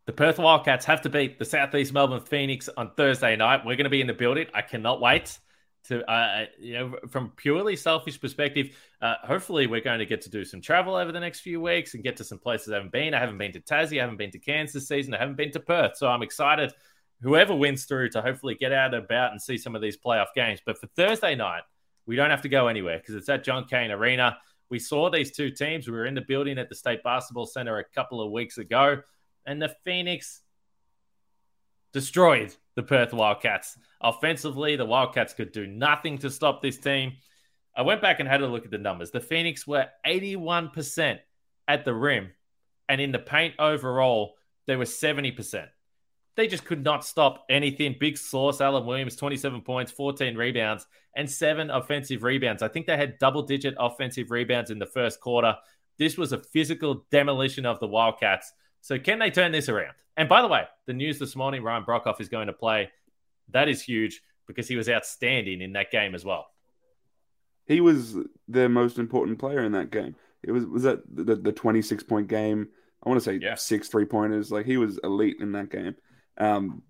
the 0.08 0.12
Perth 0.12 0.39
Wildcats 0.39 0.86
have 0.86 1.02
to 1.04 1.10
beat 1.10 1.38
the 1.38 1.46
Southeast 1.46 1.93
Melbourne 1.93 2.22
Phoenix 2.22 2.67
on 2.76 2.91
Thursday 2.98 3.36
night. 3.36 3.63
We're 3.63 3.76
going 3.76 3.84
to 3.84 3.91
be 3.91 4.02
in 4.02 4.08
the 4.08 4.13
building. 4.13 4.48
I 4.54 4.63
cannot 4.63 5.00
wait 5.00 5.38
to, 5.86 6.04
uh, 6.10 6.13
uh, 6.13 6.46
you 6.60 6.74
know, 6.74 6.96
from 7.10 7.32
purely 7.36 7.76
selfish 7.76 8.20
perspective. 8.20 8.76
Uh, 9.02 9.15
hopefully, 9.24 9.67
we're 9.67 9.82
going 9.82 10.00
to 10.00 10.06
get 10.06 10.22
to 10.22 10.30
do 10.30 10.43
some 10.43 10.62
travel 10.62 10.96
over 10.96 11.12
the 11.12 11.20
next 11.20 11.41
few 11.41 11.62
weeks 11.62 11.93
and 11.93 12.04
get 12.04 12.17
to 12.17 12.24
some 12.24 12.39
places 12.39 12.72
I 12.72 12.76
haven't 12.76 12.91
been. 12.91 13.13
I 13.13 13.20
haven't 13.20 13.38
been 13.38 13.52
to 13.54 13.60
Tassie. 13.60 14.00
I 14.00 14.02
haven't 14.02 14.17
been 14.17 14.32
to 14.32 14.39
this 14.39 14.88
season. 14.88 15.13
I 15.13 15.20
haven't 15.20 15.38
been 15.38 15.52
to 15.52 15.60
Perth. 15.60 15.98
So 15.98 16.08
I'm 16.08 16.24
excited. 16.24 16.74
Whoever 17.22 17.54
wins 17.54 17.86
through 17.86 18.10
to 18.10 18.22
hopefully 18.22 18.56
get 18.56 18.72
out 18.72 18.93
and 18.93 19.04
about 19.04 19.32
and 19.32 19.41
see 19.41 19.58
some 19.58 19.76
of 19.76 19.82
these 19.82 19.98
playoff 19.98 20.28
games. 20.36 20.60
But 20.65 20.80
for 20.80 20.88
Thursday 20.88 21.36
night, 21.36 21.63
we 22.08 22.15
don't 22.15 22.32
have 22.32 22.43
to 22.43 22.50
go 22.50 22.67
anywhere 22.67 22.98
because 22.98 23.15
it's 23.15 23.30
at 23.30 23.43
John 23.43 23.65
Cain 23.65 23.91
Arena. 23.91 24.38
We 24.69 24.80
saw 24.80 25.10
these 25.10 25.32
two 25.32 25.49
teams. 25.49 25.88
We 25.88 25.93
were 25.93 26.06
in 26.06 26.15
the 26.15 26.21
building 26.21 26.58
at 26.58 26.69
the 26.69 26.75
State 26.75 27.03
Basketball 27.03 27.45
Center 27.45 27.77
a 27.80 27.84
couple 27.84 28.21
of 28.21 28.32
weeks 28.32 28.58
ago, 28.58 29.01
and 29.45 29.62
the 29.62 29.73
Phoenix 29.84 30.41
destroyed 31.93 32.53
the 32.75 32.84
Perth 32.84 33.13
Wildcats. 33.13 33.77
Offensively, 34.01 34.75
the 34.75 34.86
Wildcats 34.86 35.34
could 35.34 35.51
do 35.51 35.65
nothing 35.65 36.17
to 36.19 36.30
stop 36.30 36.62
this 36.62 36.77
team. 36.77 37.13
I 37.75 37.82
went 37.82 38.01
back 38.01 38.19
and 38.19 38.27
had 38.27 38.41
a 38.41 38.47
look 38.47 38.65
at 38.65 38.71
the 38.71 38.77
numbers. 38.77 39.12
The 39.12 39.21
Phoenix 39.21 39.65
were 39.65 39.88
81% 40.06 41.19
at 41.67 41.86
the 41.86 41.93
rim, 41.93 42.32
and 42.89 42.99
in 42.99 43.12
the 43.12 43.19
paint 43.19 43.56
overall, 43.60 44.36
they 44.65 44.75
were 44.75 44.86
70%. 44.86 45.67
They 46.38 46.47
just 46.47 46.65
could 46.65 46.84
not 46.84 47.04
stop 47.04 47.45
anything. 47.50 47.95
Big 48.00 48.15
source, 48.15 48.62
Alan 48.62 48.86
Williams, 48.86 49.15
27 49.15 49.62
points, 49.62 49.91
14 49.91 50.38
rebounds, 50.38 50.86
and 51.15 51.30
seven 51.30 51.71
offensive 51.71 52.21
rebounds. 52.21 52.62
I 52.62 52.67
think 52.67 52.86
they 52.86 52.95
had 52.95 53.17
double 53.17 53.41
digit 53.41 53.73
offensive 53.80 54.30
rebounds 54.30 54.69
in 54.69 54.78
the 54.78 54.86
first 54.86 55.19
quarter. 55.19 55.56
This 55.97 56.15
was 56.15 56.34
a 56.34 56.38
physical 56.38 57.08
demolition 57.10 57.65
of 57.65 57.80
the 57.80 57.88
Wildcats. 57.88 58.54
So, 58.82 59.00
can 59.00 59.17
they 59.17 59.32
turn 59.32 59.52
this 59.52 59.67
around? 59.67 59.95
And 60.15 60.30
by 60.30 60.43
the 60.43 60.47
way, 60.47 60.65
the 60.86 60.93
news 60.93 61.17
this 61.17 61.36
morning 61.36 61.63
Ryan 61.63 61.84
Broekhoff 61.84 62.21
is 62.21 62.30
going 62.30 62.47
to 62.47 62.54
play. 62.54 62.91
That 63.50 63.67
is 63.67 63.82
huge 63.82 64.21
because 64.45 64.67
he 64.67 64.76
was 64.76 64.88
outstanding 64.88 65.62
in 65.62 65.73
that 65.73 65.89
game 65.89 66.13
as 66.13 66.23
well. 66.23 66.45
He 67.65 67.82
was 67.82 68.15
their 68.47 68.69
most 68.69 69.00
important 69.00 69.39
player 69.39 69.63
in 69.63 69.71
that 69.71 69.89
game. 69.89 70.15
It 70.43 70.52
was 70.52 70.67
was 70.67 70.84
that 70.84 71.02
the, 71.12 71.36
the 71.36 71.52
26 71.52 72.04
point 72.04 72.28
game. 72.28 72.69
I 73.04 73.10
want 73.10 73.19
to 73.21 73.26
say 73.26 73.39
yeah. 73.41 73.56
six 73.56 73.88
three 73.88 74.06
pointers. 74.06 74.52
Like 74.52 74.67
he 74.67 74.78
was 74.78 75.00
elite 75.04 75.38
in 75.39 75.52
that 75.54 75.71
game. 75.71 75.95
Um, 76.38 76.84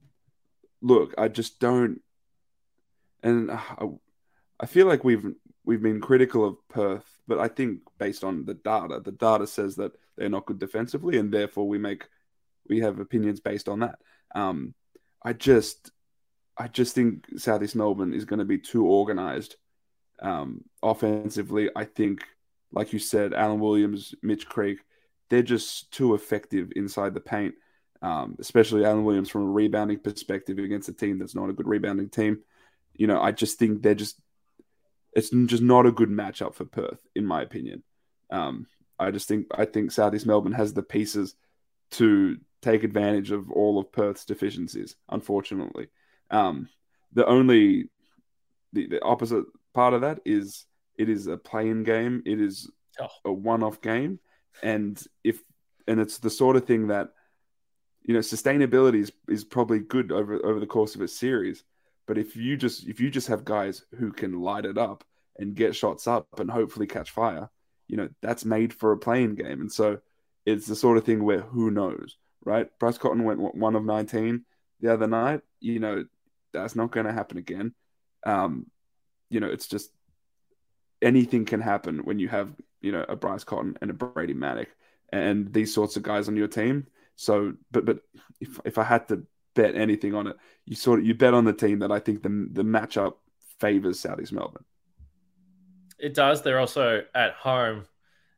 look, 0.81 1.13
I 1.17 1.27
just 1.27 1.59
don't, 1.59 2.01
and 3.23 3.51
I, 3.51 3.87
I 4.59 4.65
feel 4.65 4.87
like 4.87 5.03
we've 5.03 5.25
we've 5.65 5.81
been 5.81 6.01
critical 6.01 6.45
of 6.45 6.67
Perth, 6.69 7.05
but 7.27 7.39
I 7.39 7.47
think 7.47 7.81
based 7.97 8.23
on 8.23 8.45
the 8.45 8.53
data, 8.53 9.01
the 9.03 9.11
data 9.11 9.47
says 9.47 9.75
that 9.75 9.93
they're 10.17 10.29
not 10.29 10.45
good 10.45 10.59
defensively, 10.59 11.17
and 11.17 11.31
therefore 11.31 11.67
we 11.67 11.77
make 11.77 12.07
we 12.67 12.79
have 12.79 12.99
opinions 12.99 13.39
based 13.39 13.69
on 13.69 13.79
that. 13.79 13.99
Um, 14.35 14.73
I 15.23 15.33
just 15.33 15.91
I 16.57 16.67
just 16.67 16.95
think 16.95 17.25
Southeast 17.37 17.75
Melbourne 17.75 18.13
is 18.13 18.25
going 18.25 18.39
to 18.39 18.45
be 18.45 18.57
too 18.57 18.85
organized 18.87 19.55
um, 20.21 20.63
offensively. 20.81 21.69
I 21.75 21.85
think, 21.85 22.25
like 22.71 22.93
you 22.93 22.99
said, 22.99 23.33
Alan 23.33 23.59
Williams, 23.59 24.15
Mitch 24.23 24.47
Creek, 24.47 24.79
they're 25.29 25.43
just 25.43 25.91
too 25.91 26.15
effective 26.15 26.71
inside 26.75 27.13
the 27.13 27.19
paint 27.19 27.55
um, 28.01 28.35
especially 28.39 28.85
Alan 28.85 29.03
Williams 29.03 29.29
from 29.29 29.43
a 29.43 29.51
rebounding 29.51 29.99
perspective 29.99 30.57
against 30.59 30.89
a 30.89 30.93
team 30.93 31.19
that's 31.19 31.35
not 31.35 31.49
a 31.49 31.53
good 31.53 31.67
rebounding 31.67 32.09
team. 32.09 32.39
You 32.95 33.07
know, 33.07 33.21
I 33.21 33.31
just 33.31 33.59
think 33.59 33.81
they're 33.81 33.95
just 33.95 34.19
it's 35.13 35.29
just 35.29 35.63
not 35.63 35.85
a 35.85 35.91
good 35.91 36.09
matchup 36.09 36.53
for 36.53 36.65
Perth, 36.65 37.01
in 37.15 37.25
my 37.25 37.41
opinion. 37.41 37.83
Um, 38.29 38.67
I 38.99 39.11
just 39.11 39.27
think 39.27 39.47
I 39.51 39.65
think 39.65 39.91
Southeast 39.91 40.25
Melbourne 40.25 40.53
has 40.53 40.73
the 40.73 40.83
pieces 40.83 41.35
to 41.91 42.37
take 42.61 42.83
advantage 42.83 43.31
of 43.31 43.51
all 43.51 43.79
of 43.79 43.91
Perth's 43.91 44.25
deficiencies. 44.25 44.95
Unfortunately, 45.09 45.87
um, 46.29 46.69
the 47.13 47.25
only 47.25 47.89
the, 48.73 48.87
the 48.87 49.03
opposite 49.03 49.45
part 49.73 49.93
of 49.93 50.01
that 50.01 50.19
is 50.25 50.65
it 50.97 51.09
is 51.09 51.27
a 51.27 51.37
play 51.37 51.69
in 51.69 51.83
game. 51.83 52.23
It 52.25 52.39
is 52.39 52.69
oh. 52.99 53.07
a 53.25 53.31
one-off 53.31 53.81
game, 53.81 54.19
and 54.61 55.01
if 55.23 55.41
and 55.87 55.99
it's 55.99 56.17
the 56.17 56.29
sort 56.29 56.57
of 56.57 56.65
thing 56.65 56.87
that 56.87 57.09
you 58.07 58.15
know 58.15 58.21
sustainability 58.21 59.01
is, 59.01 59.11
is 59.29 59.43
probably 59.43 59.79
good 59.79 60.11
over 60.11 60.43
over 60.43 60.59
the 60.59 60.65
course 60.65 60.95
of 60.95 61.01
a 61.01 61.07
series. 61.07 61.63
But 62.07 62.17
if 62.17 62.35
you 62.35 62.57
just 62.57 62.87
if 62.87 62.99
you 62.99 63.11
just 63.11 63.27
have 63.27 63.45
guys 63.45 63.83
who 63.99 64.11
can 64.11 64.41
light 64.41 64.65
it 64.65 64.77
up 64.77 65.03
and 65.37 65.53
get 65.53 65.75
shots 65.75 66.07
up 66.07 66.39
and 66.39 66.49
hopefully 66.49 66.87
catch 66.87 67.11
fire 67.11 67.49
you 67.87 67.97
know 67.97 68.09
that's 68.21 68.45
made 68.45 68.73
for 68.73 68.91
a 68.91 68.97
play 68.97 69.23
in 69.23 69.35
game. 69.35 69.61
And 69.61 69.71
so 69.71 69.99
it's 70.45 70.67
the 70.67 70.75
sort 70.75 70.97
of 70.97 71.03
thing 71.03 71.23
where 71.23 71.41
who 71.41 71.71
knows 71.71 72.17
right? 72.43 72.67
Bryce 72.79 72.97
cotton 72.97 73.25
went 73.25 73.55
one 73.55 73.75
of 73.75 73.83
19 73.83 74.45
the 74.79 74.93
other 74.93 75.07
night. 75.07 75.41
You 75.59 75.79
know 75.79 76.05
that's 76.53 76.75
not 76.75 76.91
going 76.91 77.05
to 77.05 77.11
happen 77.11 77.37
again. 77.37 77.73
Um 78.25 78.67
you 79.29 79.39
know 79.39 79.47
it's 79.47 79.67
just 79.67 79.91
anything 81.01 81.45
can 81.45 81.59
happen 81.59 81.99
when 81.99 82.19
you 82.19 82.29
have 82.29 82.49
you 82.81 82.91
know 82.91 83.05
a 83.07 83.15
bryce 83.15 83.43
cotton 83.43 83.77
and 83.81 83.91
a 83.91 83.93
brady 83.93 84.33
manek 84.33 84.67
and 85.11 85.53
these 85.53 85.73
sorts 85.73 85.95
of 85.95 86.03
guys 86.03 86.27
on 86.27 86.35
your 86.35 86.47
team 86.47 86.87
so, 87.17 87.55
but 87.71 87.83
but 87.83 87.99
if 88.39 88.59
if 88.63 88.77
I 88.77 88.83
had 88.83 89.07
to 89.09 89.23
bet 89.55 89.75
anything 89.75 90.13
on 90.13 90.27
it, 90.27 90.37
you 90.65 90.75
sort 90.75 90.99
of 90.99 91.05
you 91.05 91.15
bet 91.15 91.33
on 91.33 91.43
the 91.43 91.53
team 91.53 91.79
that 91.79 91.91
I 91.91 91.99
think 91.99 92.23
the 92.23 92.47
the 92.51 92.63
matchup 92.63 93.15
favors 93.59 93.99
Southeast 93.99 94.31
Melbourne. 94.31 94.63
It 95.97 96.13
does. 96.13 96.43
They're 96.43 96.59
also 96.59 97.01
at 97.15 97.33
home, 97.33 97.85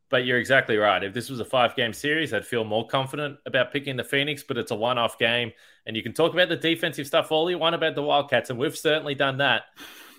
but 0.09 0.25
you're 0.25 0.39
exactly 0.39 0.77
right. 0.77 1.03
If 1.03 1.13
this 1.13 1.30
was 1.30 1.41
a 1.41 1.45
five 1.45 1.75
game 1.75 1.91
series, 1.91 2.34
I'd 2.34 2.47
feel 2.47 2.63
more 2.63 2.88
confident 2.88 3.38
about 3.45 3.73
picking 3.73 3.97
the 3.97 4.03
Phoenix, 4.05 4.43
but 4.43 4.57
it's 4.57 4.71
a 4.71 4.75
one 4.75 4.97
off 4.97 5.19
game. 5.19 5.51
And 5.86 5.97
you 5.97 6.01
can 6.01 6.13
talk 6.13 6.32
about 6.32 6.47
the 6.47 6.55
defensive 6.55 7.05
stuff 7.05 7.34
all 7.34 7.51
you 7.51 7.57
want 7.57 7.75
about 7.75 7.95
the 7.95 8.03
Wildcats, 8.03 8.49
and 8.49 8.57
we've 8.57 8.77
certainly 8.77 9.13
done 9.13 9.39
that. 9.39 9.63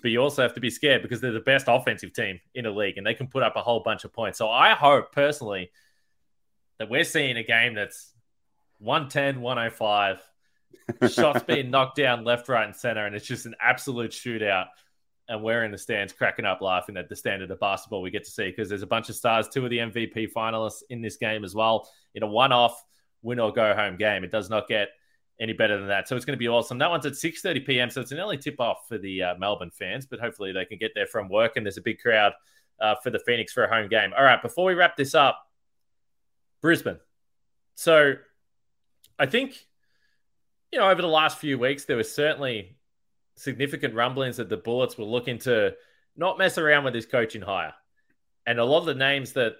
But 0.03 0.11
you 0.11 0.19
also 0.19 0.43
have 0.43 0.53
to 0.53 0.61
be 0.61 0.69
scared 0.69 1.01
because 1.01 1.19
they're 1.19 1.31
the 1.31 1.39
best 1.39 1.65
offensive 1.67 2.13
team 2.13 2.39
in 2.53 2.65
the 2.65 2.71
league 2.71 2.97
and 2.97 3.05
they 3.05 3.13
can 3.13 3.27
put 3.27 3.43
up 3.43 3.55
a 3.55 3.61
whole 3.61 3.81
bunch 3.81 4.03
of 4.03 4.11
points. 4.11 4.39
So 4.39 4.49
I 4.49 4.73
hope 4.73 5.11
personally 5.11 5.71
that 6.79 6.89
we're 6.89 7.03
seeing 7.03 7.37
a 7.37 7.43
game 7.43 7.75
that's 7.75 8.10
110, 8.81 9.41
105. 9.41 10.21
Shots 11.09 11.43
being 11.43 11.69
knocked 11.71 11.95
down 11.95 12.23
left, 12.23 12.49
right, 12.49 12.65
and 12.65 12.75
center, 12.75 13.05
and 13.05 13.15
it's 13.15 13.25
just 13.25 13.45
an 13.45 13.55
absolute 13.61 14.11
shootout. 14.11 14.67
and 15.29 15.41
we're 15.41 15.63
in 15.63 15.71
the 15.71 15.77
stands 15.77 16.11
cracking 16.11 16.45
up 16.45 16.61
laughing 16.61 16.97
at 16.97 17.07
the 17.07 17.15
standard 17.15 17.51
of 17.51 17.59
basketball 17.59 18.01
we 18.01 18.11
get 18.11 18.25
to 18.25 18.31
see 18.31 18.49
because 18.49 18.67
there's 18.67 18.81
a 18.81 18.87
bunch 18.87 19.07
of 19.07 19.15
stars, 19.15 19.47
two 19.47 19.63
of 19.63 19.69
the 19.69 19.77
MVP 19.77 20.33
finalists 20.33 20.81
in 20.89 21.01
this 21.01 21.15
game 21.15 21.45
as 21.45 21.55
well, 21.55 21.87
in 22.15 22.23
a 22.23 22.27
one 22.27 22.51
off 22.51 22.83
win 23.21 23.39
or 23.39 23.53
go 23.53 23.73
home 23.73 23.95
game. 23.97 24.23
It 24.23 24.31
does 24.31 24.49
not 24.49 24.67
get 24.67 24.89
any 25.39 25.53
better 25.53 25.77
than 25.77 25.87
that. 25.87 26.07
So 26.07 26.15
it's 26.15 26.25
going 26.25 26.37
to 26.37 26.39
be 26.39 26.47
awesome. 26.47 26.77
That 26.79 26.89
one's 26.89 27.05
at 27.05 27.13
6:30 27.13 27.65
p.m. 27.65 27.89
So 27.89 28.01
it's 28.01 28.11
an 28.11 28.19
early 28.19 28.37
tip 28.37 28.59
off 28.59 28.87
for 28.87 28.97
the 28.97 29.23
uh, 29.23 29.35
Melbourne 29.37 29.71
fans, 29.71 30.05
but 30.05 30.19
hopefully 30.19 30.51
they 30.51 30.65
can 30.65 30.77
get 30.77 30.91
there 30.95 31.07
from 31.07 31.29
work 31.29 31.53
and 31.55 31.65
there's 31.65 31.77
a 31.77 31.81
big 31.81 31.99
crowd 31.99 32.33
uh, 32.79 32.95
for 33.03 33.11
the 33.11 33.19
Phoenix 33.19 33.53
for 33.53 33.63
a 33.63 33.73
home 33.73 33.87
game. 33.87 34.11
All 34.17 34.23
right, 34.23 34.41
before 34.41 34.65
we 34.65 34.73
wrap 34.73 34.97
this 34.97 35.15
up, 35.15 35.39
Brisbane. 36.61 36.99
So 37.75 38.15
I 39.21 39.27
think 39.27 39.67
you 40.71 40.79
know 40.79 40.89
over 40.89 41.01
the 41.01 41.07
last 41.07 41.37
few 41.37 41.59
weeks 41.59 41.85
there 41.85 41.97
was 41.97 42.13
certainly 42.13 42.75
significant 43.35 43.93
rumblings 43.93 44.37
that 44.37 44.49
the 44.49 44.57
Bullets 44.57 44.97
were 44.97 45.05
looking 45.05 45.37
to 45.39 45.75
not 46.15 46.37
mess 46.37 46.57
around 46.57 46.83
with 46.83 46.93
this 46.93 47.05
coaching 47.05 47.41
hire. 47.41 47.73
And 48.45 48.59
a 48.59 48.65
lot 48.65 48.79
of 48.79 48.85
the 48.85 48.95
names 48.95 49.33
that 49.33 49.53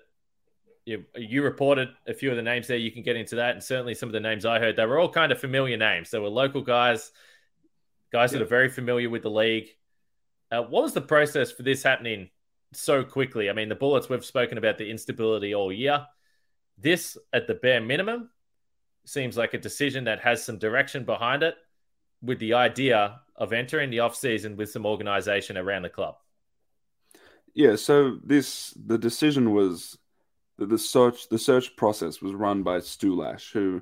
you, 0.86 1.06
you, 1.16 1.44
reported, 1.44 1.90
a 2.08 2.14
few 2.14 2.32
of 2.32 2.36
the 2.36 2.42
names 2.42 2.68
there, 2.68 2.78
you 2.78 2.92
can 2.92 3.04
get 3.04 3.16
into 3.16 3.36
that. 3.36 3.54
And 3.54 3.64
certainly 3.64 3.94
some 3.94 4.10
of 4.10 4.14
the 4.14 4.20
names 4.20 4.46
I 4.46 4.60
heard, 4.60 4.76
they 4.76 4.86
were 4.86 5.00
all 5.00 5.10
kind 5.10 5.32
of 5.32 5.40
familiar 5.40 5.78
names. 5.78 6.10
They 6.10 6.20
were 6.20 6.30
local 6.30 6.62
guys, 6.62 7.12
guys 8.12 8.32
yeah. 8.32 8.40
that 8.40 8.46
are 8.46 8.50
very 8.50 8.70
familiar 8.70 9.10
with 9.10 9.22
the 9.22 9.30
league. 9.30 9.70
Uh, 10.52 10.64
what 10.64 10.84
was 10.84 10.94
the 10.94 11.02
process 11.02 11.52
for 11.52 11.64
this 11.64 11.84
happening 11.84 12.30
so 12.74 13.04
quickly? 13.04 13.50
I 13.50 13.54
mean, 13.54 13.70
the 13.70 13.76
Bullets, 13.76 14.10
we've 14.10 14.26
spoken 14.26 14.58
about 14.58 14.78
the 14.78 14.90
instability 14.90 15.54
all 15.54 15.72
year. 15.72 16.06
This, 16.78 17.18
at 17.32 17.48
the 17.48 17.54
bare 17.54 17.82
minimum, 17.82 18.30
seems 19.06 19.38
like 19.38 19.54
a 19.54 19.58
decision 19.58 20.06
that 20.06 20.20
has 20.22 20.44
some 20.44 20.58
direction 20.58 21.06
behind 21.06 21.44
it 21.44 21.56
with 22.22 22.40
the 22.40 22.54
idea 22.54 23.20
of 23.36 23.54
entering 23.54 23.90
the 23.90 24.00
off 24.00 24.16
season 24.16 24.56
with 24.56 24.70
some 24.70 24.86
organization 24.86 25.58
around 25.58 25.82
the 25.84 25.90
club? 25.90 26.16
Yeah, 27.54 27.76
so 27.76 28.18
this 28.24 28.74
the 28.86 28.98
decision 28.98 29.52
was 29.52 29.98
that 30.58 30.70
the 30.70 30.78
search 30.78 31.28
the 31.30 31.40
search 31.40 31.76
process 31.76 32.22
was 32.22 32.34
run 32.34 32.64
by 32.64 32.80
Stu 32.80 33.16
Lash, 33.16 33.52
who 33.52 33.82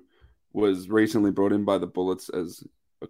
was 0.54 0.90
recently 0.90 1.32
brought 1.32 1.52
in 1.52 1.66
by 1.66 1.78
the 1.78 1.88
Bullets 1.88 2.30
as 2.30 2.64
a, 3.02 3.08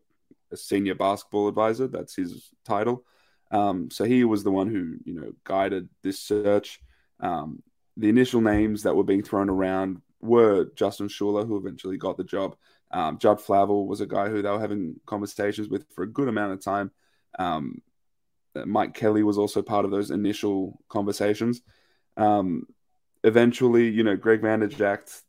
a 0.51 0.57
senior 0.57 0.95
basketball 0.95 1.47
advisor. 1.47 1.87
That's 1.87 2.15
his 2.15 2.49
title. 2.65 3.05
Um, 3.51 3.89
so 3.89 4.03
he 4.03 4.23
was 4.25 4.43
the 4.43 4.51
one 4.51 4.67
who 4.67 4.97
you 5.05 5.13
know 5.13 5.31
guided 5.43 5.89
this 6.03 6.19
search. 6.19 6.81
Um, 7.19 7.63
the 7.95 8.09
initial 8.09 8.41
names 8.41 8.83
that 8.83 8.95
were 8.95 9.03
being 9.03 9.23
thrown 9.23 9.49
around 9.49 10.01
were 10.21 10.65
Justin 10.75 11.07
Schueller, 11.07 11.47
who 11.47 11.57
eventually 11.57 11.97
got 11.97 12.17
the 12.17 12.23
job, 12.23 12.55
um, 12.91 13.17
Judd 13.19 13.39
Flavell 13.39 13.85
was 13.85 14.01
a 14.01 14.07
guy 14.07 14.29
who 14.29 14.41
they 14.41 14.49
were 14.49 14.59
having 14.59 14.99
conversations 15.05 15.69
with 15.69 15.85
for 15.93 16.03
a 16.03 16.07
good 16.07 16.27
amount 16.27 16.53
of 16.53 16.63
time. 16.63 16.91
Um, 17.37 17.81
Mike 18.65 18.93
Kelly 18.93 19.23
was 19.23 19.37
also 19.37 19.61
part 19.61 19.85
of 19.85 19.91
those 19.91 20.11
initial 20.11 20.79
conversations. 20.89 21.61
Um, 22.17 22.65
eventually, 23.23 23.89
you 23.89 24.03
know, 24.03 24.15
Greg 24.15 24.41
Vanderjagt, 24.41 25.21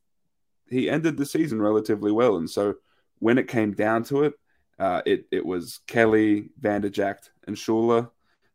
he 0.69 0.89
ended 0.89 1.17
the 1.17 1.27
season 1.27 1.61
relatively 1.61 2.13
well. 2.13 2.37
And 2.37 2.49
so 2.49 2.77
when 3.19 3.39
it 3.39 3.49
came 3.49 3.73
down 3.73 4.05
to 4.05 4.25
it, 4.25 4.35
uh, 4.79 5.03
it, 5.05 5.27
it 5.31 5.45
was 5.45 5.81
Kelly, 5.87 6.49
Vanderjagt, 6.61 7.31
and 7.47 7.55
Schueller. 7.55 8.11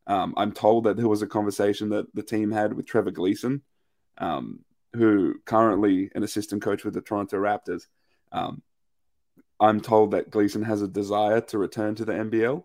Um, 0.08 0.34
I'm 0.38 0.52
told 0.52 0.86
that 0.86 0.98
there 0.98 1.08
was 1.08 1.22
a 1.22 1.28
conversation 1.28 1.90
that 1.90 2.14
the 2.16 2.24
team 2.24 2.52
had 2.52 2.74
with 2.74 2.88
Trevor 2.88 3.12
Gleeson, 3.12 3.62
um, 4.18 4.60
who 4.96 5.36
currently 5.46 6.10
an 6.16 6.24
assistant 6.24 6.62
coach 6.62 6.84
with 6.84 6.94
the 6.94 7.02
Toronto 7.02 7.38
Raptors. 7.38 7.88
Um, 8.32 8.62
I'm 9.60 9.80
told 9.82 10.12
that 10.12 10.30
Gleeson 10.30 10.64
has 10.64 10.82
a 10.82 10.88
desire 10.88 11.42
to 11.42 11.58
return 11.58 11.96
to 11.96 12.06
the 12.06 12.14
NBL. 12.14 12.64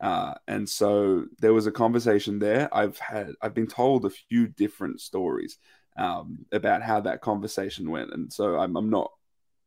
Uh, 0.00 0.34
and 0.46 0.68
so 0.68 1.24
there 1.38 1.54
was 1.54 1.66
a 1.66 1.72
conversation 1.72 2.38
there. 2.38 2.74
I've 2.74 2.98
had, 2.98 3.32
I've 3.40 3.54
been 3.54 3.66
told 3.66 4.04
a 4.04 4.10
few 4.10 4.46
different 4.46 5.00
stories 5.00 5.58
um, 5.96 6.44
about 6.52 6.82
how 6.82 7.00
that 7.00 7.22
conversation 7.22 7.90
went, 7.90 8.12
and 8.12 8.30
so 8.30 8.58
I'm, 8.58 8.76
I'm 8.76 8.90
not 8.90 9.10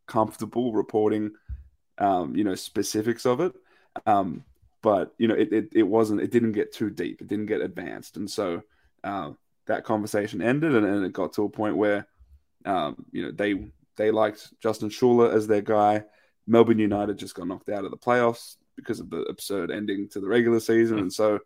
comfortable 0.07 0.73
reporting, 0.73 1.31
um, 1.97 2.35
you 2.35 2.43
know, 2.43 2.55
specifics 2.55 3.25
of 3.25 3.39
it. 3.39 3.53
Um, 4.05 4.43
but 4.81 5.13
you 5.17 5.27
know, 5.27 5.35
it, 5.35 5.51
it, 5.51 5.69
it 5.73 5.83
wasn't, 5.83 6.21
it 6.21 6.31
didn't 6.31 6.51
get 6.51 6.73
too 6.73 6.91
deep, 6.91 7.21
it 7.21 7.27
didn't 7.27 7.47
get 7.47 7.61
advanced, 7.61 8.17
and 8.17 8.29
so 8.29 8.61
uh, 9.03 9.31
that 9.69 9.85
conversation 9.85 10.41
ended, 10.41 10.75
and, 10.75 10.85
and, 10.85 11.05
it 11.05 11.13
got 11.13 11.33
to 11.33 11.45
a 11.45 11.49
point 11.49 11.77
where, 11.77 12.07
um, 12.65 13.05
you 13.11 13.23
know, 13.23 13.31
they 13.31 13.71
they 13.95 14.11
liked 14.11 14.51
Justin 14.59 14.89
Schueller 14.89 15.33
as 15.33 15.47
their 15.47 15.61
guy. 15.61 16.03
Melbourne 16.47 16.79
United 16.79 17.17
just 17.17 17.35
got 17.35 17.47
knocked 17.47 17.69
out 17.69 17.85
of 17.85 17.91
the 17.91 17.97
playoffs 17.97 18.57
because 18.75 18.99
of 18.99 19.09
the 19.09 19.21
absurd 19.23 19.71
ending 19.71 20.09
to 20.09 20.19
the 20.19 20.27
regular 20.27 20.59
season, 20.59 20.99
and 20.99 21.13
so 21.13 21.39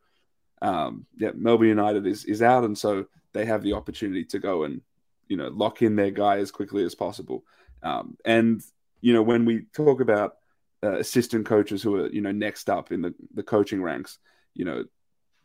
um, 0.63 1.05
yeah, 1.17 1.31
Melbourne 1.35 1.67
United 1.67 2.07
is 2.07 2.25
is 2.25 2.41
out, 2.41 2.63
and 2.63 2.77
so 2.77 3.05
they 3.33 3.45
have 3.45 3.61
the 3.61 3.73
opportunity 3.73 4.23
to 4.25 4.39
go 4.39 4.63
and 4.63 4.81
you 5.27 5.37
know 5.37 5.49
lock 5.49 5.81
in 5.81 5.95
their 5.95 6.11
guy 6.11 6.37
as 6.37 6.51
quickly 6.51 6.83
as 6.85 6.95
possible. 6.95 7.43
Um, 7.83 8.17
and 8.23 8.61
you 9.01 9.13
know 9.13 9.21
when 9.21 9.43
we 9.43 9.65
talk 9.73 9.99
about 9.99 10.37
uh, 10.81 10.99
assistant 10.99 11.45
coaches 11.45 11.83
who 11.83 11.97
are 11.97 12.07
you 12.07 12.21
know 12.21 12.31
next 12.31 12.69
up 12.69 12.91
in 12.91 13.01
the 13.01 13.13
the 13.33 13.43
coaching 13.43 13.83
ranks, 13.83 14.19
you 14.53 14.63
know 14.63 14.85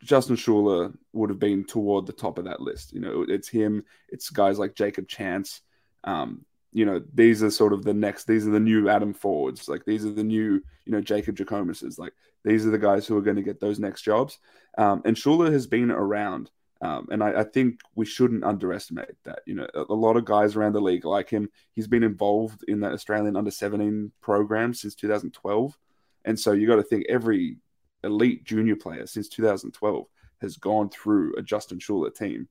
Justin 0.03 0.35
Schueller 0.35 0.95
would 1.13 1.29
have 1.29 1.39
been 1.39 1.65
toward 1.65 2.05
the 2.05 2.13
top 2.13 2.37
of 2.37 2.45
that 2.45 2.61
list. 2.61 2.93
You 2.93 3.01
know, 3.01 3.25
it's 3.27 3.49
him. 3.49 3.83
It's 4.07 4.29
guys 4.29 4.57
like 4.57 4.75
Jacob 4.75 5.07
Chance. 5.07 5.61
Um, 6.03 6.45
you 6.71 6.85
know, 6.85 7.01
these 7.13 7.41
are 7.43 7.51
sort 7.51 7.73
of 7.73 7.83
the 7.83 7.93
next, 7.93 8.25
these 8.25 8.47
are 8.47 8.51
the 8.51 8.59
new 8.59 8.89
Adam 8.89 9.13
Fordes. 9.13 9.67
Like 9.67 9.85
these 9.85 10.05
are 10.05 10.11
the 10.11 10.23
new, 10.23 10.61
you 10.85 10.91
know, 10.91 11.01
Jacob 11.01 11.35
Jackomas's. 11.35 11.97
Like 11.99 12.13
these 12.43 12.65
are 12.65 12.69
the 12.69 12.77
guys 12.77 13.07
who 13.07 13.17
are 13.17 13.21
going 13.21 13.35
to 13.37 13.43
get 13.43 13.59
those 13.59 13.79
next 13.79 14.03
jobs. 14.03 14.37
Um, 14.77 15.01
and 15.05 15.15
Schueller 15.15 15.51
has 15.51 15.67
been 15.67 15.91
around. 15.91 16.51
Um, 16.81 17.09
and 17.11 17.21
I, 17.21 17.41
I, 17.41 17.43
think 17.43 17.81
we 17.95 18.05
shouldn't 18.05 18.45
underestimate 18.45 19.21
that. 19.25 19.39
You 19.45 19.55
know, 19.55 19.67
a, 19.73 19.81
a, 19.89 19.93
lot 19.93 20.15
of 20.15 20.23
guys 20.23 20.55
around 20.55 20.71
the 20.71 20.79
league 20.79 21.03
like 21.03 21.29
him. 21.29 21.49
He's 21.73 21.89
been 21.89 22.03
involved 22.03 22.63
in 22.69 22.79
the 22.79 22.87
Australian 22.87 23.35
under 23.35 23.51
17 23.51 24.13
program 24.21 24.73
since 24.73 24.95
2012. 24.95 25.77
And 26.23 26.39
so 26.39 26.53
you 26.53 26.67
got 26.67 26.77
to 26.77 26.83
think 26.83 27.05
every 27.09 27.57
elite 28.03 28.43
junior 28.43 28.75
player 28.75 29.05
since 29.07 29.29
2012 29.29 30.05
has 30.41 30.57
gone 30.57 30.89
through 30.89 31.35
a 31.35 31.41
Justin 31.41 31.79
Schueller 31.79 32.13
team. 32.13 32.47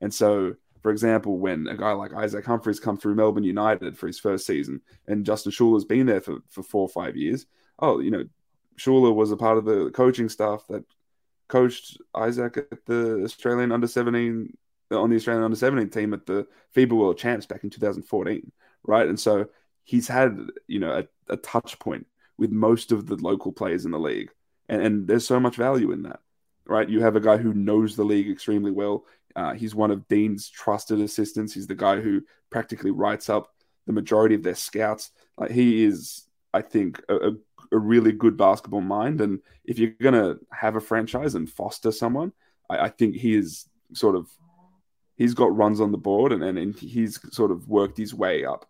And 0.00 0.12
so 0.12 0.54
for 0.82 0.90
example, 0.90 1.38
when 1.38 1.66
a 1.66 1.76
guy 1.76 1.92
like 1.92 2.14
Isaac 2.14 2.44
Humphries 2.44 2.80
come 2.80 2.96
through 2.96 3.14
Melbourne 3.14 3.44
United 3.44 3.98
for 3.98 4.06
his 4.06 4.18
first 4.18 4.46
season, 4.46 4.80
and 5.06 5.26
Justin 5.26 5.52
Schueller's 5.52 5.84
been 5.84 6.06
there 6.06 6.20
for, 6.20 6.38
for 6.48 6.62
four 6.62 6.82
or 6.82 6.88
five 6.88 7.16
years, 7.16 7.46
oh, 7.78 8.00
you 8.00 8.10
know, 8.10 8.24
Schueller 8.78 9.14
was 9.14 9.30
a 9.30 9.36
part 9.36 9.58
of 9.58 9.66
the 9.66 9.90
coaching 9.90 10.28
staff 10.28 10.64
that 10.70 10.84
coached 11.48 11.98
Isaac 12.14 12.56
at 12.56 12.86
the 12.86 13.22
Australian 13.24 13.72
under 13.72 13.86
17 13.86 14.56
on 14.92 15.10
the 15.10 15.16
Australian 15.16 15.44
under 15.44 15.56
17 15.56 15.90
team 15.90 16.14
at 16.14 16.26
the 16.26 16.46
FIBA 16.74 16.92
World 16.92 17.18
Champs 17.18 17.46
back 17.46 17.62
in 17.62 17.70
2014, 17.70 18.50
right? 18.82 19.06
And 19.06 19.20
so 19.20 19.46
he's 19.84 20.08
had, 20.08 20.36
you 20.66 20.80
know, 20.80 20.98
a, 20.98 21.32
a 21.32 21.36
touch 21.36 21.78
point 21.78 22.06
with 22.38 22.50
most 22.50 22.90
of 22.90 23.06
the 23.06 23.16
local 23.16 23.52
players 23.52 23.84
in 23.84 23.92
the 23.92 23.98
league. 23.98 24.30
And, 24.70 24.82
and 24.82 25.08
there's 25.08 25.26
so 25.26 25.40
much 25.40 25.56
value 25.56 25.90
in 25.90 26.04
that, 26.04 26.20
right? 26.64 26.88
You 26.88 27.02
have 27.02 27.16
a 27.16 27.20
guy 27.20 27.36
who 27.36 27.52
knows 27.52 27.96
the 27.96 28.04
league 28.04 28.30
extremely 28.30 28.70
well. 28.70 29.04
Uh, 29.36 29.52
he's 29.52 29.74
one 29.74 29.90
of 29.90 30.08
Dean's 30.08 30.48
trusted 30.48 31.00
assistants. 31.00 31.52
He's 31.52 31.66
the 31.66 31.74
guy 31.74 32.00
who 32.00 32.22
practically 32.50 32.92
writes 32.92 33.28
up 33.28 33.52
the 33.86 33.92
majority 33.92 34.36
of 34.36 34.44
their 34.44 34.54
scouts. 34.54 35.10
Like 35.36 35.50
he 35.50 35.84
is, 35.84 36.24
I 36.54 36.62
think, 36.62 37.02
a, 37.08 37.32
a 37.72 37.78
really 37.78 38.12
good 38.12 38.36
basketball 38.36 38.80
mind. 38.80 39.20
And 39.20 39.40
if 39.64 39.78
you're 39.78 39.90
going 39.90 40.14
to 40.14 40.38
have 40.52 40.76
a 40.76 40.80
franchise 40.80 41.34
and 41.34 41.50
foster 41.50 41.90
someone, 41.90 42.32
I, 42.68 42.78
I, 42.78 42.88
think 42.88 43.16
he 43.16 43.34
is 43.34 43.68
sort 43.92 44.14
of 44.14 44.28
he's 45.16 45.34
got 45.34 45.56
runs 45.56 45.80
on 45.80 45.92
the 45.92 45.98
board 45.98 46.32
and, 46.32 46.42
and, 46.42 46.58
and, 46.58 46.78
he's 46.78 47.18
sort 47.34 47.50
of 47.50 47.68
worked 47.68 47.98
his 47.98 48.14
way 48.14 48.44
up 48.44 48.68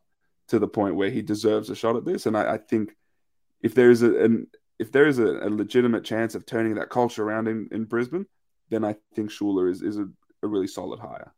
to 0.49 0.59
the 0.59 0.69
point 0.69 0.97
where 0.97 1.11
he 1.11 1.23
deserves 1.23 1.71
a 1.71 1.77
shot 1.77 1.97
at 1.97 2.05
this. 2.05 2.27
And 2.27 2.37
I, 2.37 2.55
I 2.55 2.59
think 2.59 2.97
if 3.63 3.75
there 3.75 3.91
is 3.91 4.03
a, 4.03 4.25
an 4.25 4.47
if 4.81 4.91
there 4.91 5.07
is 5.07 5.19
a, 5.19 5.47
a, 5.47 5.51
legitimate 5.51 6.05
chance 6.05 6.35
of 6.35 6.47
turning 6.47 6.75
that 6.75 6.91
culture 6.91 7.23
around 7.23 7.47
in, 7.49 7.69
in 7.71 7.85
Brisbane, 7.85 8.27
then 8.71 8.85
I 8.85 8.97
think 9.15 9.31
Schueller 9.31 9.71
is, 9.71 9.83
is 9.83 9.99
a 9.99 10.09
a 10.43 10.47
really 10.47 10.67
solid 10.67 11.01
hire. 11.01 11.33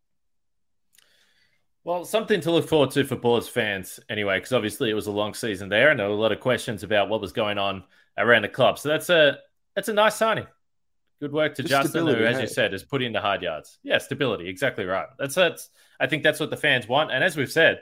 Well, 1.85 2.05
something 2.05 2.41
to 2.43 2.53
look 2.53 2.69
forward 2.69 2.93
to 2.93 3.05
for 3.05 3.17
Bullets 3.17 3.49
fans 3.49 3.99
anyway, 4.09 4.39
because 4.39 4.53
obviously 4.53 4.91
it 4.91 4.95
was 4.95 5.09
a 5.09 5.13
long 5.13 5.35
season 5.35 5.69
there, 5.69 5.91
and 5.91 5.99
there 5.99 6.07
were 6.07 6.15
a 6.15 6.17
lot 6.17 6.33
of 6.33 6.39
questions 6.39 6.85
about 6.85 7.09
what 7.09 7.21
was 7.21 7.33
going 7.33 7.59
on 7.59 7.83
around 8.17 8.43
the 8.43 8.49
club. 8.49 8.79
So 8.79 8.89
that's 8.89 9.11
a 9.11 9.39
that's 9.75 9.89
a 9.89 9.93
nice 9.93 10.15
signing. 10.15 10.47
Good 11.21 11.33
work 11.33 11.55
to 11.57 11.63
Just 11.63 11.71
Justin, 11.71 12.07
who, 12.07 12.25
as 12.25 12.37
hey. 12.37 12.43
you 12.43 12.49
said, 12.49 12.73
has 12.73 12.83
put 12.83 13.03
in 13.03 13.13
the 13.13 13.21
hard 13.21 13.43
yards. 13.43 13.79
Yeah, 13.83 13.99
stability, 13.99 14.49
exactly 14.49 14.85
right. 14.85 15.09
That's 15.19 15.35
that's. 15.35 15.71
I 15.99 16.07
think 16.07 16.23
that's 16.23 16.41
what 16.41 16.51
the 16.51 16.57
fans 16.57 16.87
want, 16.87 17.11
and 17.11 17.25
as 17.25 17.37
we've 17.37 17.51
said, 17.51 17.81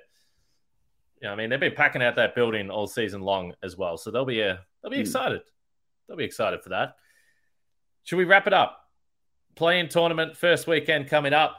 you 1.21 1.29
know, 1.29 1.33
I 1.33 1.37
mean, 1.37 1.51
they've 1.51 1.61
been 1.61 1.75
packing 1.75 2.03
out 2.03 2.17
that 2.17 2.35
building 2.35 2.71
all 2.71 2.87
season 2.87 3.21
long 3.21 3.55
as 3.63 3.77
well, 3.77 3.99
so 3.99 4.11
they'll 4.11 4.25
be 4.25 4.41
a 4.41 4.61
they'll 4.83 4.91
be 4.91 4.99
mm. 4.99 5.01
excited. 5.01 5.41
They'll 6.09 6.17
be 6.17 6.25
excited 6.25 6.63
for 6.63 6.71
that. 6.71 6.97
Should 8.05 8.17
we 8.17 8.25
wrap 8.25 8.47
it 8.47 8.53
up? 8.53 8.79
Play-in 9.55 9.89
tournament 9.89 10.37
first 10.37 10.67
weekend 10.67 11.09
coming 11.09 11.33
up. 11.33 11.57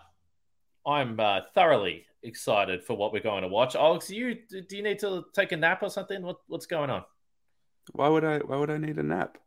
I'm 0.86 1.20
uh, 1.20 1.42
thoroughly 1.54 2.06
excited 2.24 2.84
for 2.84 2.96
what 2.96 3.14
we're 3.14 3.22
going 3.22 3.44
to 3.44 3.48
watch. 3.48 3.76
Alex, 3.76 4.10
you 4.10 4.36
do 4.50 4.76
you 4.76 4.84
need 4.84 5.00
to 5.00 5.26
take 5.34 5.52
a 5.52 5.58
nap 5.58 5.84
or 5.84 5.90
something? 5.90 6.22
What, 6.22 6.38
what's 6.48 6.66
going 6.66 6.90
on? 6.90 7.04
Why 7.94 8.08
would 8.08 8.24
I? 8.24 8.40
Why 8.40 8.58
would 8.58 8.72
I 8.72 8.78
need 8.78 8.98
a 8.98 9.04
nap? 9.04 9.38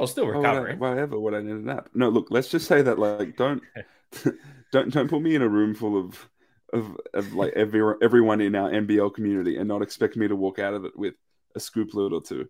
I'll 0.00 0.06
still 0.06 0.26
recover. 0.26 0.74
Why, 0.76 0.94
why 0.94 1.00
ever 1.00 1.18
would 1.18 1.34
I 1.34 1.42
need 1.42 1.52
a 1.52 1.54
nap? 1.54 1.90
No, 1.94 2.08
look, 2.08 2.28
let's 2.30 2.48
just 2.48 2.66
say 2.66 2.82
that 2.82 2.98
like 2.98 3.36
don't 3.36 3.62
don't 4.72 4.92
don't 4.92 5.08
put 5.08 5.22
me 5.22 5.34
in 5.34 5.42
a 5.42 5.48
room 5.48 5.74
full 5.74 5.98
of 5.98 6.28
of, 6.72 6.96
of 7.14 7.32
like 7.34 7.52
every 7.54 7.94
everyone 8.02 8.40
in 8.40 8.54
our 8.54 8.70
NBL 8.70 9.14
community 9.14 9.56
and 9.56 9.68
not 9.68 9.82
expect 9.82 10.16
me 10.16 10.28
to 10.28 10.36
walk 10.36 10.58
out 10.58 10.74
of 10.74 10.84
it 10.84 10.96
with 10.96 11.14
a 11.54 11.58
scooplet 11.58 12.12
or 12.12 12.20
two. 12.20 12.48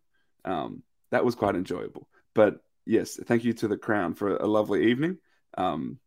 Um, 0.48 0.82
that 1.10 1.24
was 1.24 1.34
quite 1.34 1.54
enjoyable. 1.54 2.08
But 2.34 2.60
yes, 2.86 3.18
thank 3.26 3.44
you 3.44 3.52
to 3.54 3.68
the 3.68 3.76
Crown 3.76 4.14
for 4.14 4.36
a 4.36 4.46
lovely 4.46 4.90
evening. 4.90 5.18
Um, 5.56 5.98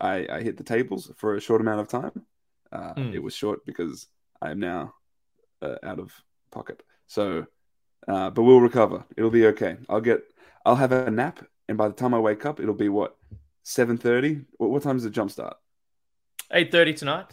I, 0.00 0.26
I 0.30 0.42
hit 0.42 0.56
the 0.56 0.64
tables 0.64 1.12
for 1.16 1.34
a 1.34 1.40
short 1.40 1.60
amount 1.60 1.80
of 1.80 1.88
time. 1.88 2.26
Uh, 2.72 2.94
mm. 2.94 3.14
It 3.14 3.22
was 3.22 3.34
short 3.34 3.66
because 3.66 4.06
I 4.40 4.50
am 4.50 4.60
now 4.60 4.94
uh, 5.60 5.76
out 5.82 5.98
of 5.98 6.12
pocket. 6.50 6.82
So, 7.06 7.46
uh, 8.08 8.30
but 8.30 8.42
we'll 8.42 8.60
recover. 8.60 9.04
It'll 9.16 9.30
be 9.30 9.46
okay. 9.48 9.76
I'll 9.88 10.00
get. 10.00 10.22
I'll 10.64 10.76
have 10.76 10.92
a 10.92 11.10
nap, 11.10 11.44
and 11.68 11.76
by 11.76 11.88
the 11.88 11.94
time 11.94 12.14
I 12.14 12.18
wake 12.18 12.46
up, 12.46 12.60
it'll 12.60 12.74
be 12.74 12.88
what 12.88 13.16
seven 13.62 13.98
thirty. 13.98 14.42
What, 14.58 14.70
what 14.70 14.82
time 14.82 14.96
is 14.96 15.02
the 15.02 15.10
jump 15.10 15.30
start? 15.30 15.56
Eight 16.52 16.70
thirty 16.72 16.94
tonight. 16.94 17.32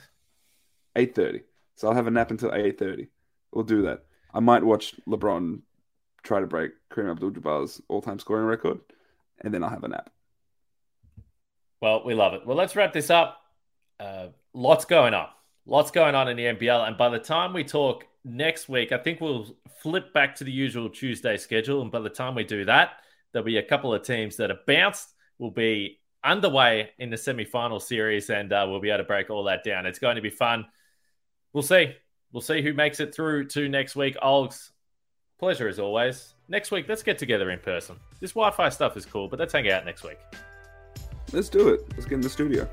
Eight 0.96 1.16
thirty. 1.16 1.42
So 1.76 1.88
I'll 1.88 1.96
have 1.96 2.08
a 2.08 2.12
nap 2.12 2.32
until 2.32 2.54
eight 2.54 2.80
thirty. 2.80 3.08
We'll 3.54 3.66
do 3.66 3.84
that. 3.84 4.06
I 4.34 4.40
might 4.40 4.64
watch 4.64 4.96
LeBron 5.08 5.62
try 6.24 6.40
to 6.40 6.48
break 6.48 6.72
Kareem 6.92 7.12
Abdul-Jabbar's 7.12 7.82
all-time 7.88 8.20
scoring 8.20 8.46
record, 8.46 8.80
and 9.42 9.54
then 9.54 9.64
I'll 9.64 9.70
have 9.70 9.84
a 9.84 9.90
nap. 9.90 10.10
Well, 11.82 12.04
we 12.04 12.14
love 12.14 12.34
it. 12.34 12.46
Well, 12.46 12.58
let's 12.58 12.76
wrap 12.76 12.94
this 12.94 13.10
up. 13.10 13.40
Uh, 14.00 14.28
lots 14.54 14.86
going 14.86 15.14
on. 15.14 15.28
Lots 15.66 15.92
going 15.92 16.16
on 16.16 16.28
in 16.28 16.38
the 16.38 16.46
NBL. 16.46 16.88
And 16.88 16.98
by 16.98 17.10
the 17.10 17.20
time 17.20 17.54
we 17.54 17.64
talk 17.64 18.06
next 18.24 18.68
week, 18.68 18.92
I 18.92 18.98
think 18.98 19.22
we'll 19.22 19.56
flip 19.82 20.14
back 20.14 20.36
to 20.36 20.44
the 20.44 20.52
usual 20.52 20.90
Tuesday 20.90 21.38
schedule. 21.38 21.82
And 21.82 21.92
by 21.92 22.00
the 22.00 22.10
time 22.10 22.36
we 22.36 22.44
do 22.44 22.66
that, 22.66 22.94
there'll 23.32 23.46
be 23.46 23.58
a 23.58 23.64
couple 23.64 23.94
of 23.94 24.04
teams 24.04 24.38
that 24.38 24.50
have 24.50 24.66
bounced. 24.66 25.14
We'll 25.38 25.52
be 25.52 26.00
underway 26.24 26.90
in 26.98 27.10
the 27.10 27.18
semi-final 27.18 27.80
series, 27.80 28.30
and 28.30 28.52
uh, 28.52 28.66
we'll 28.68 28.80
be 28.80 28.90
able 28.90 29.00
to 29.00 29.04
break 29.04 29.30
all 29.30 29.44
that 29.44 29.64
down. 29.64 29.86
It's 29.86 30.00
going 30.00 30.16
to 30.16 30.22
be 30.22 30.30
fun. 30.30 30.66
We'll 31.54 31.64
see. 31.64 31.94
We'll 32.32 32.42
see 32.42 32.62
who 32.62 32.74
makes 32.74 33.00
it 33.00 33.14
through 33.14 33.48
to 33.50 33.70
next 33.70 33.96
week. 33.96 34.18
Olgs, 34.22 34.72
pleasure 35.40 35.68
as 35.68 35.80
always. 35.80 36.34
Next 36.50 36.72
week, 36.72 36.86
let's 36.88 37.04
get 37.04 37.18
together 37.18 37.52
in 37.52 37.60
person. 37.60 37.98
This 38.20 38.32
Wi 38.32 38.52
Fi 38.52 38.70
stuff 38.70 38.98
is 38.98 39.06
cool, 39.06 39.28
but 39.28 39.40
let's 39.40 39.54
hang 39.54 39.70
out 39.70 39.86
next 39.86 40.04
week. 40.04 40.20
Let's 41.34 41.50
do 41.50 41.70
it. 41.70 41.82
Let's 41.94 42.06
get 42.06 42.16
in 42.16 42.22
the 42.22 42.30
studio. 42.30 42.70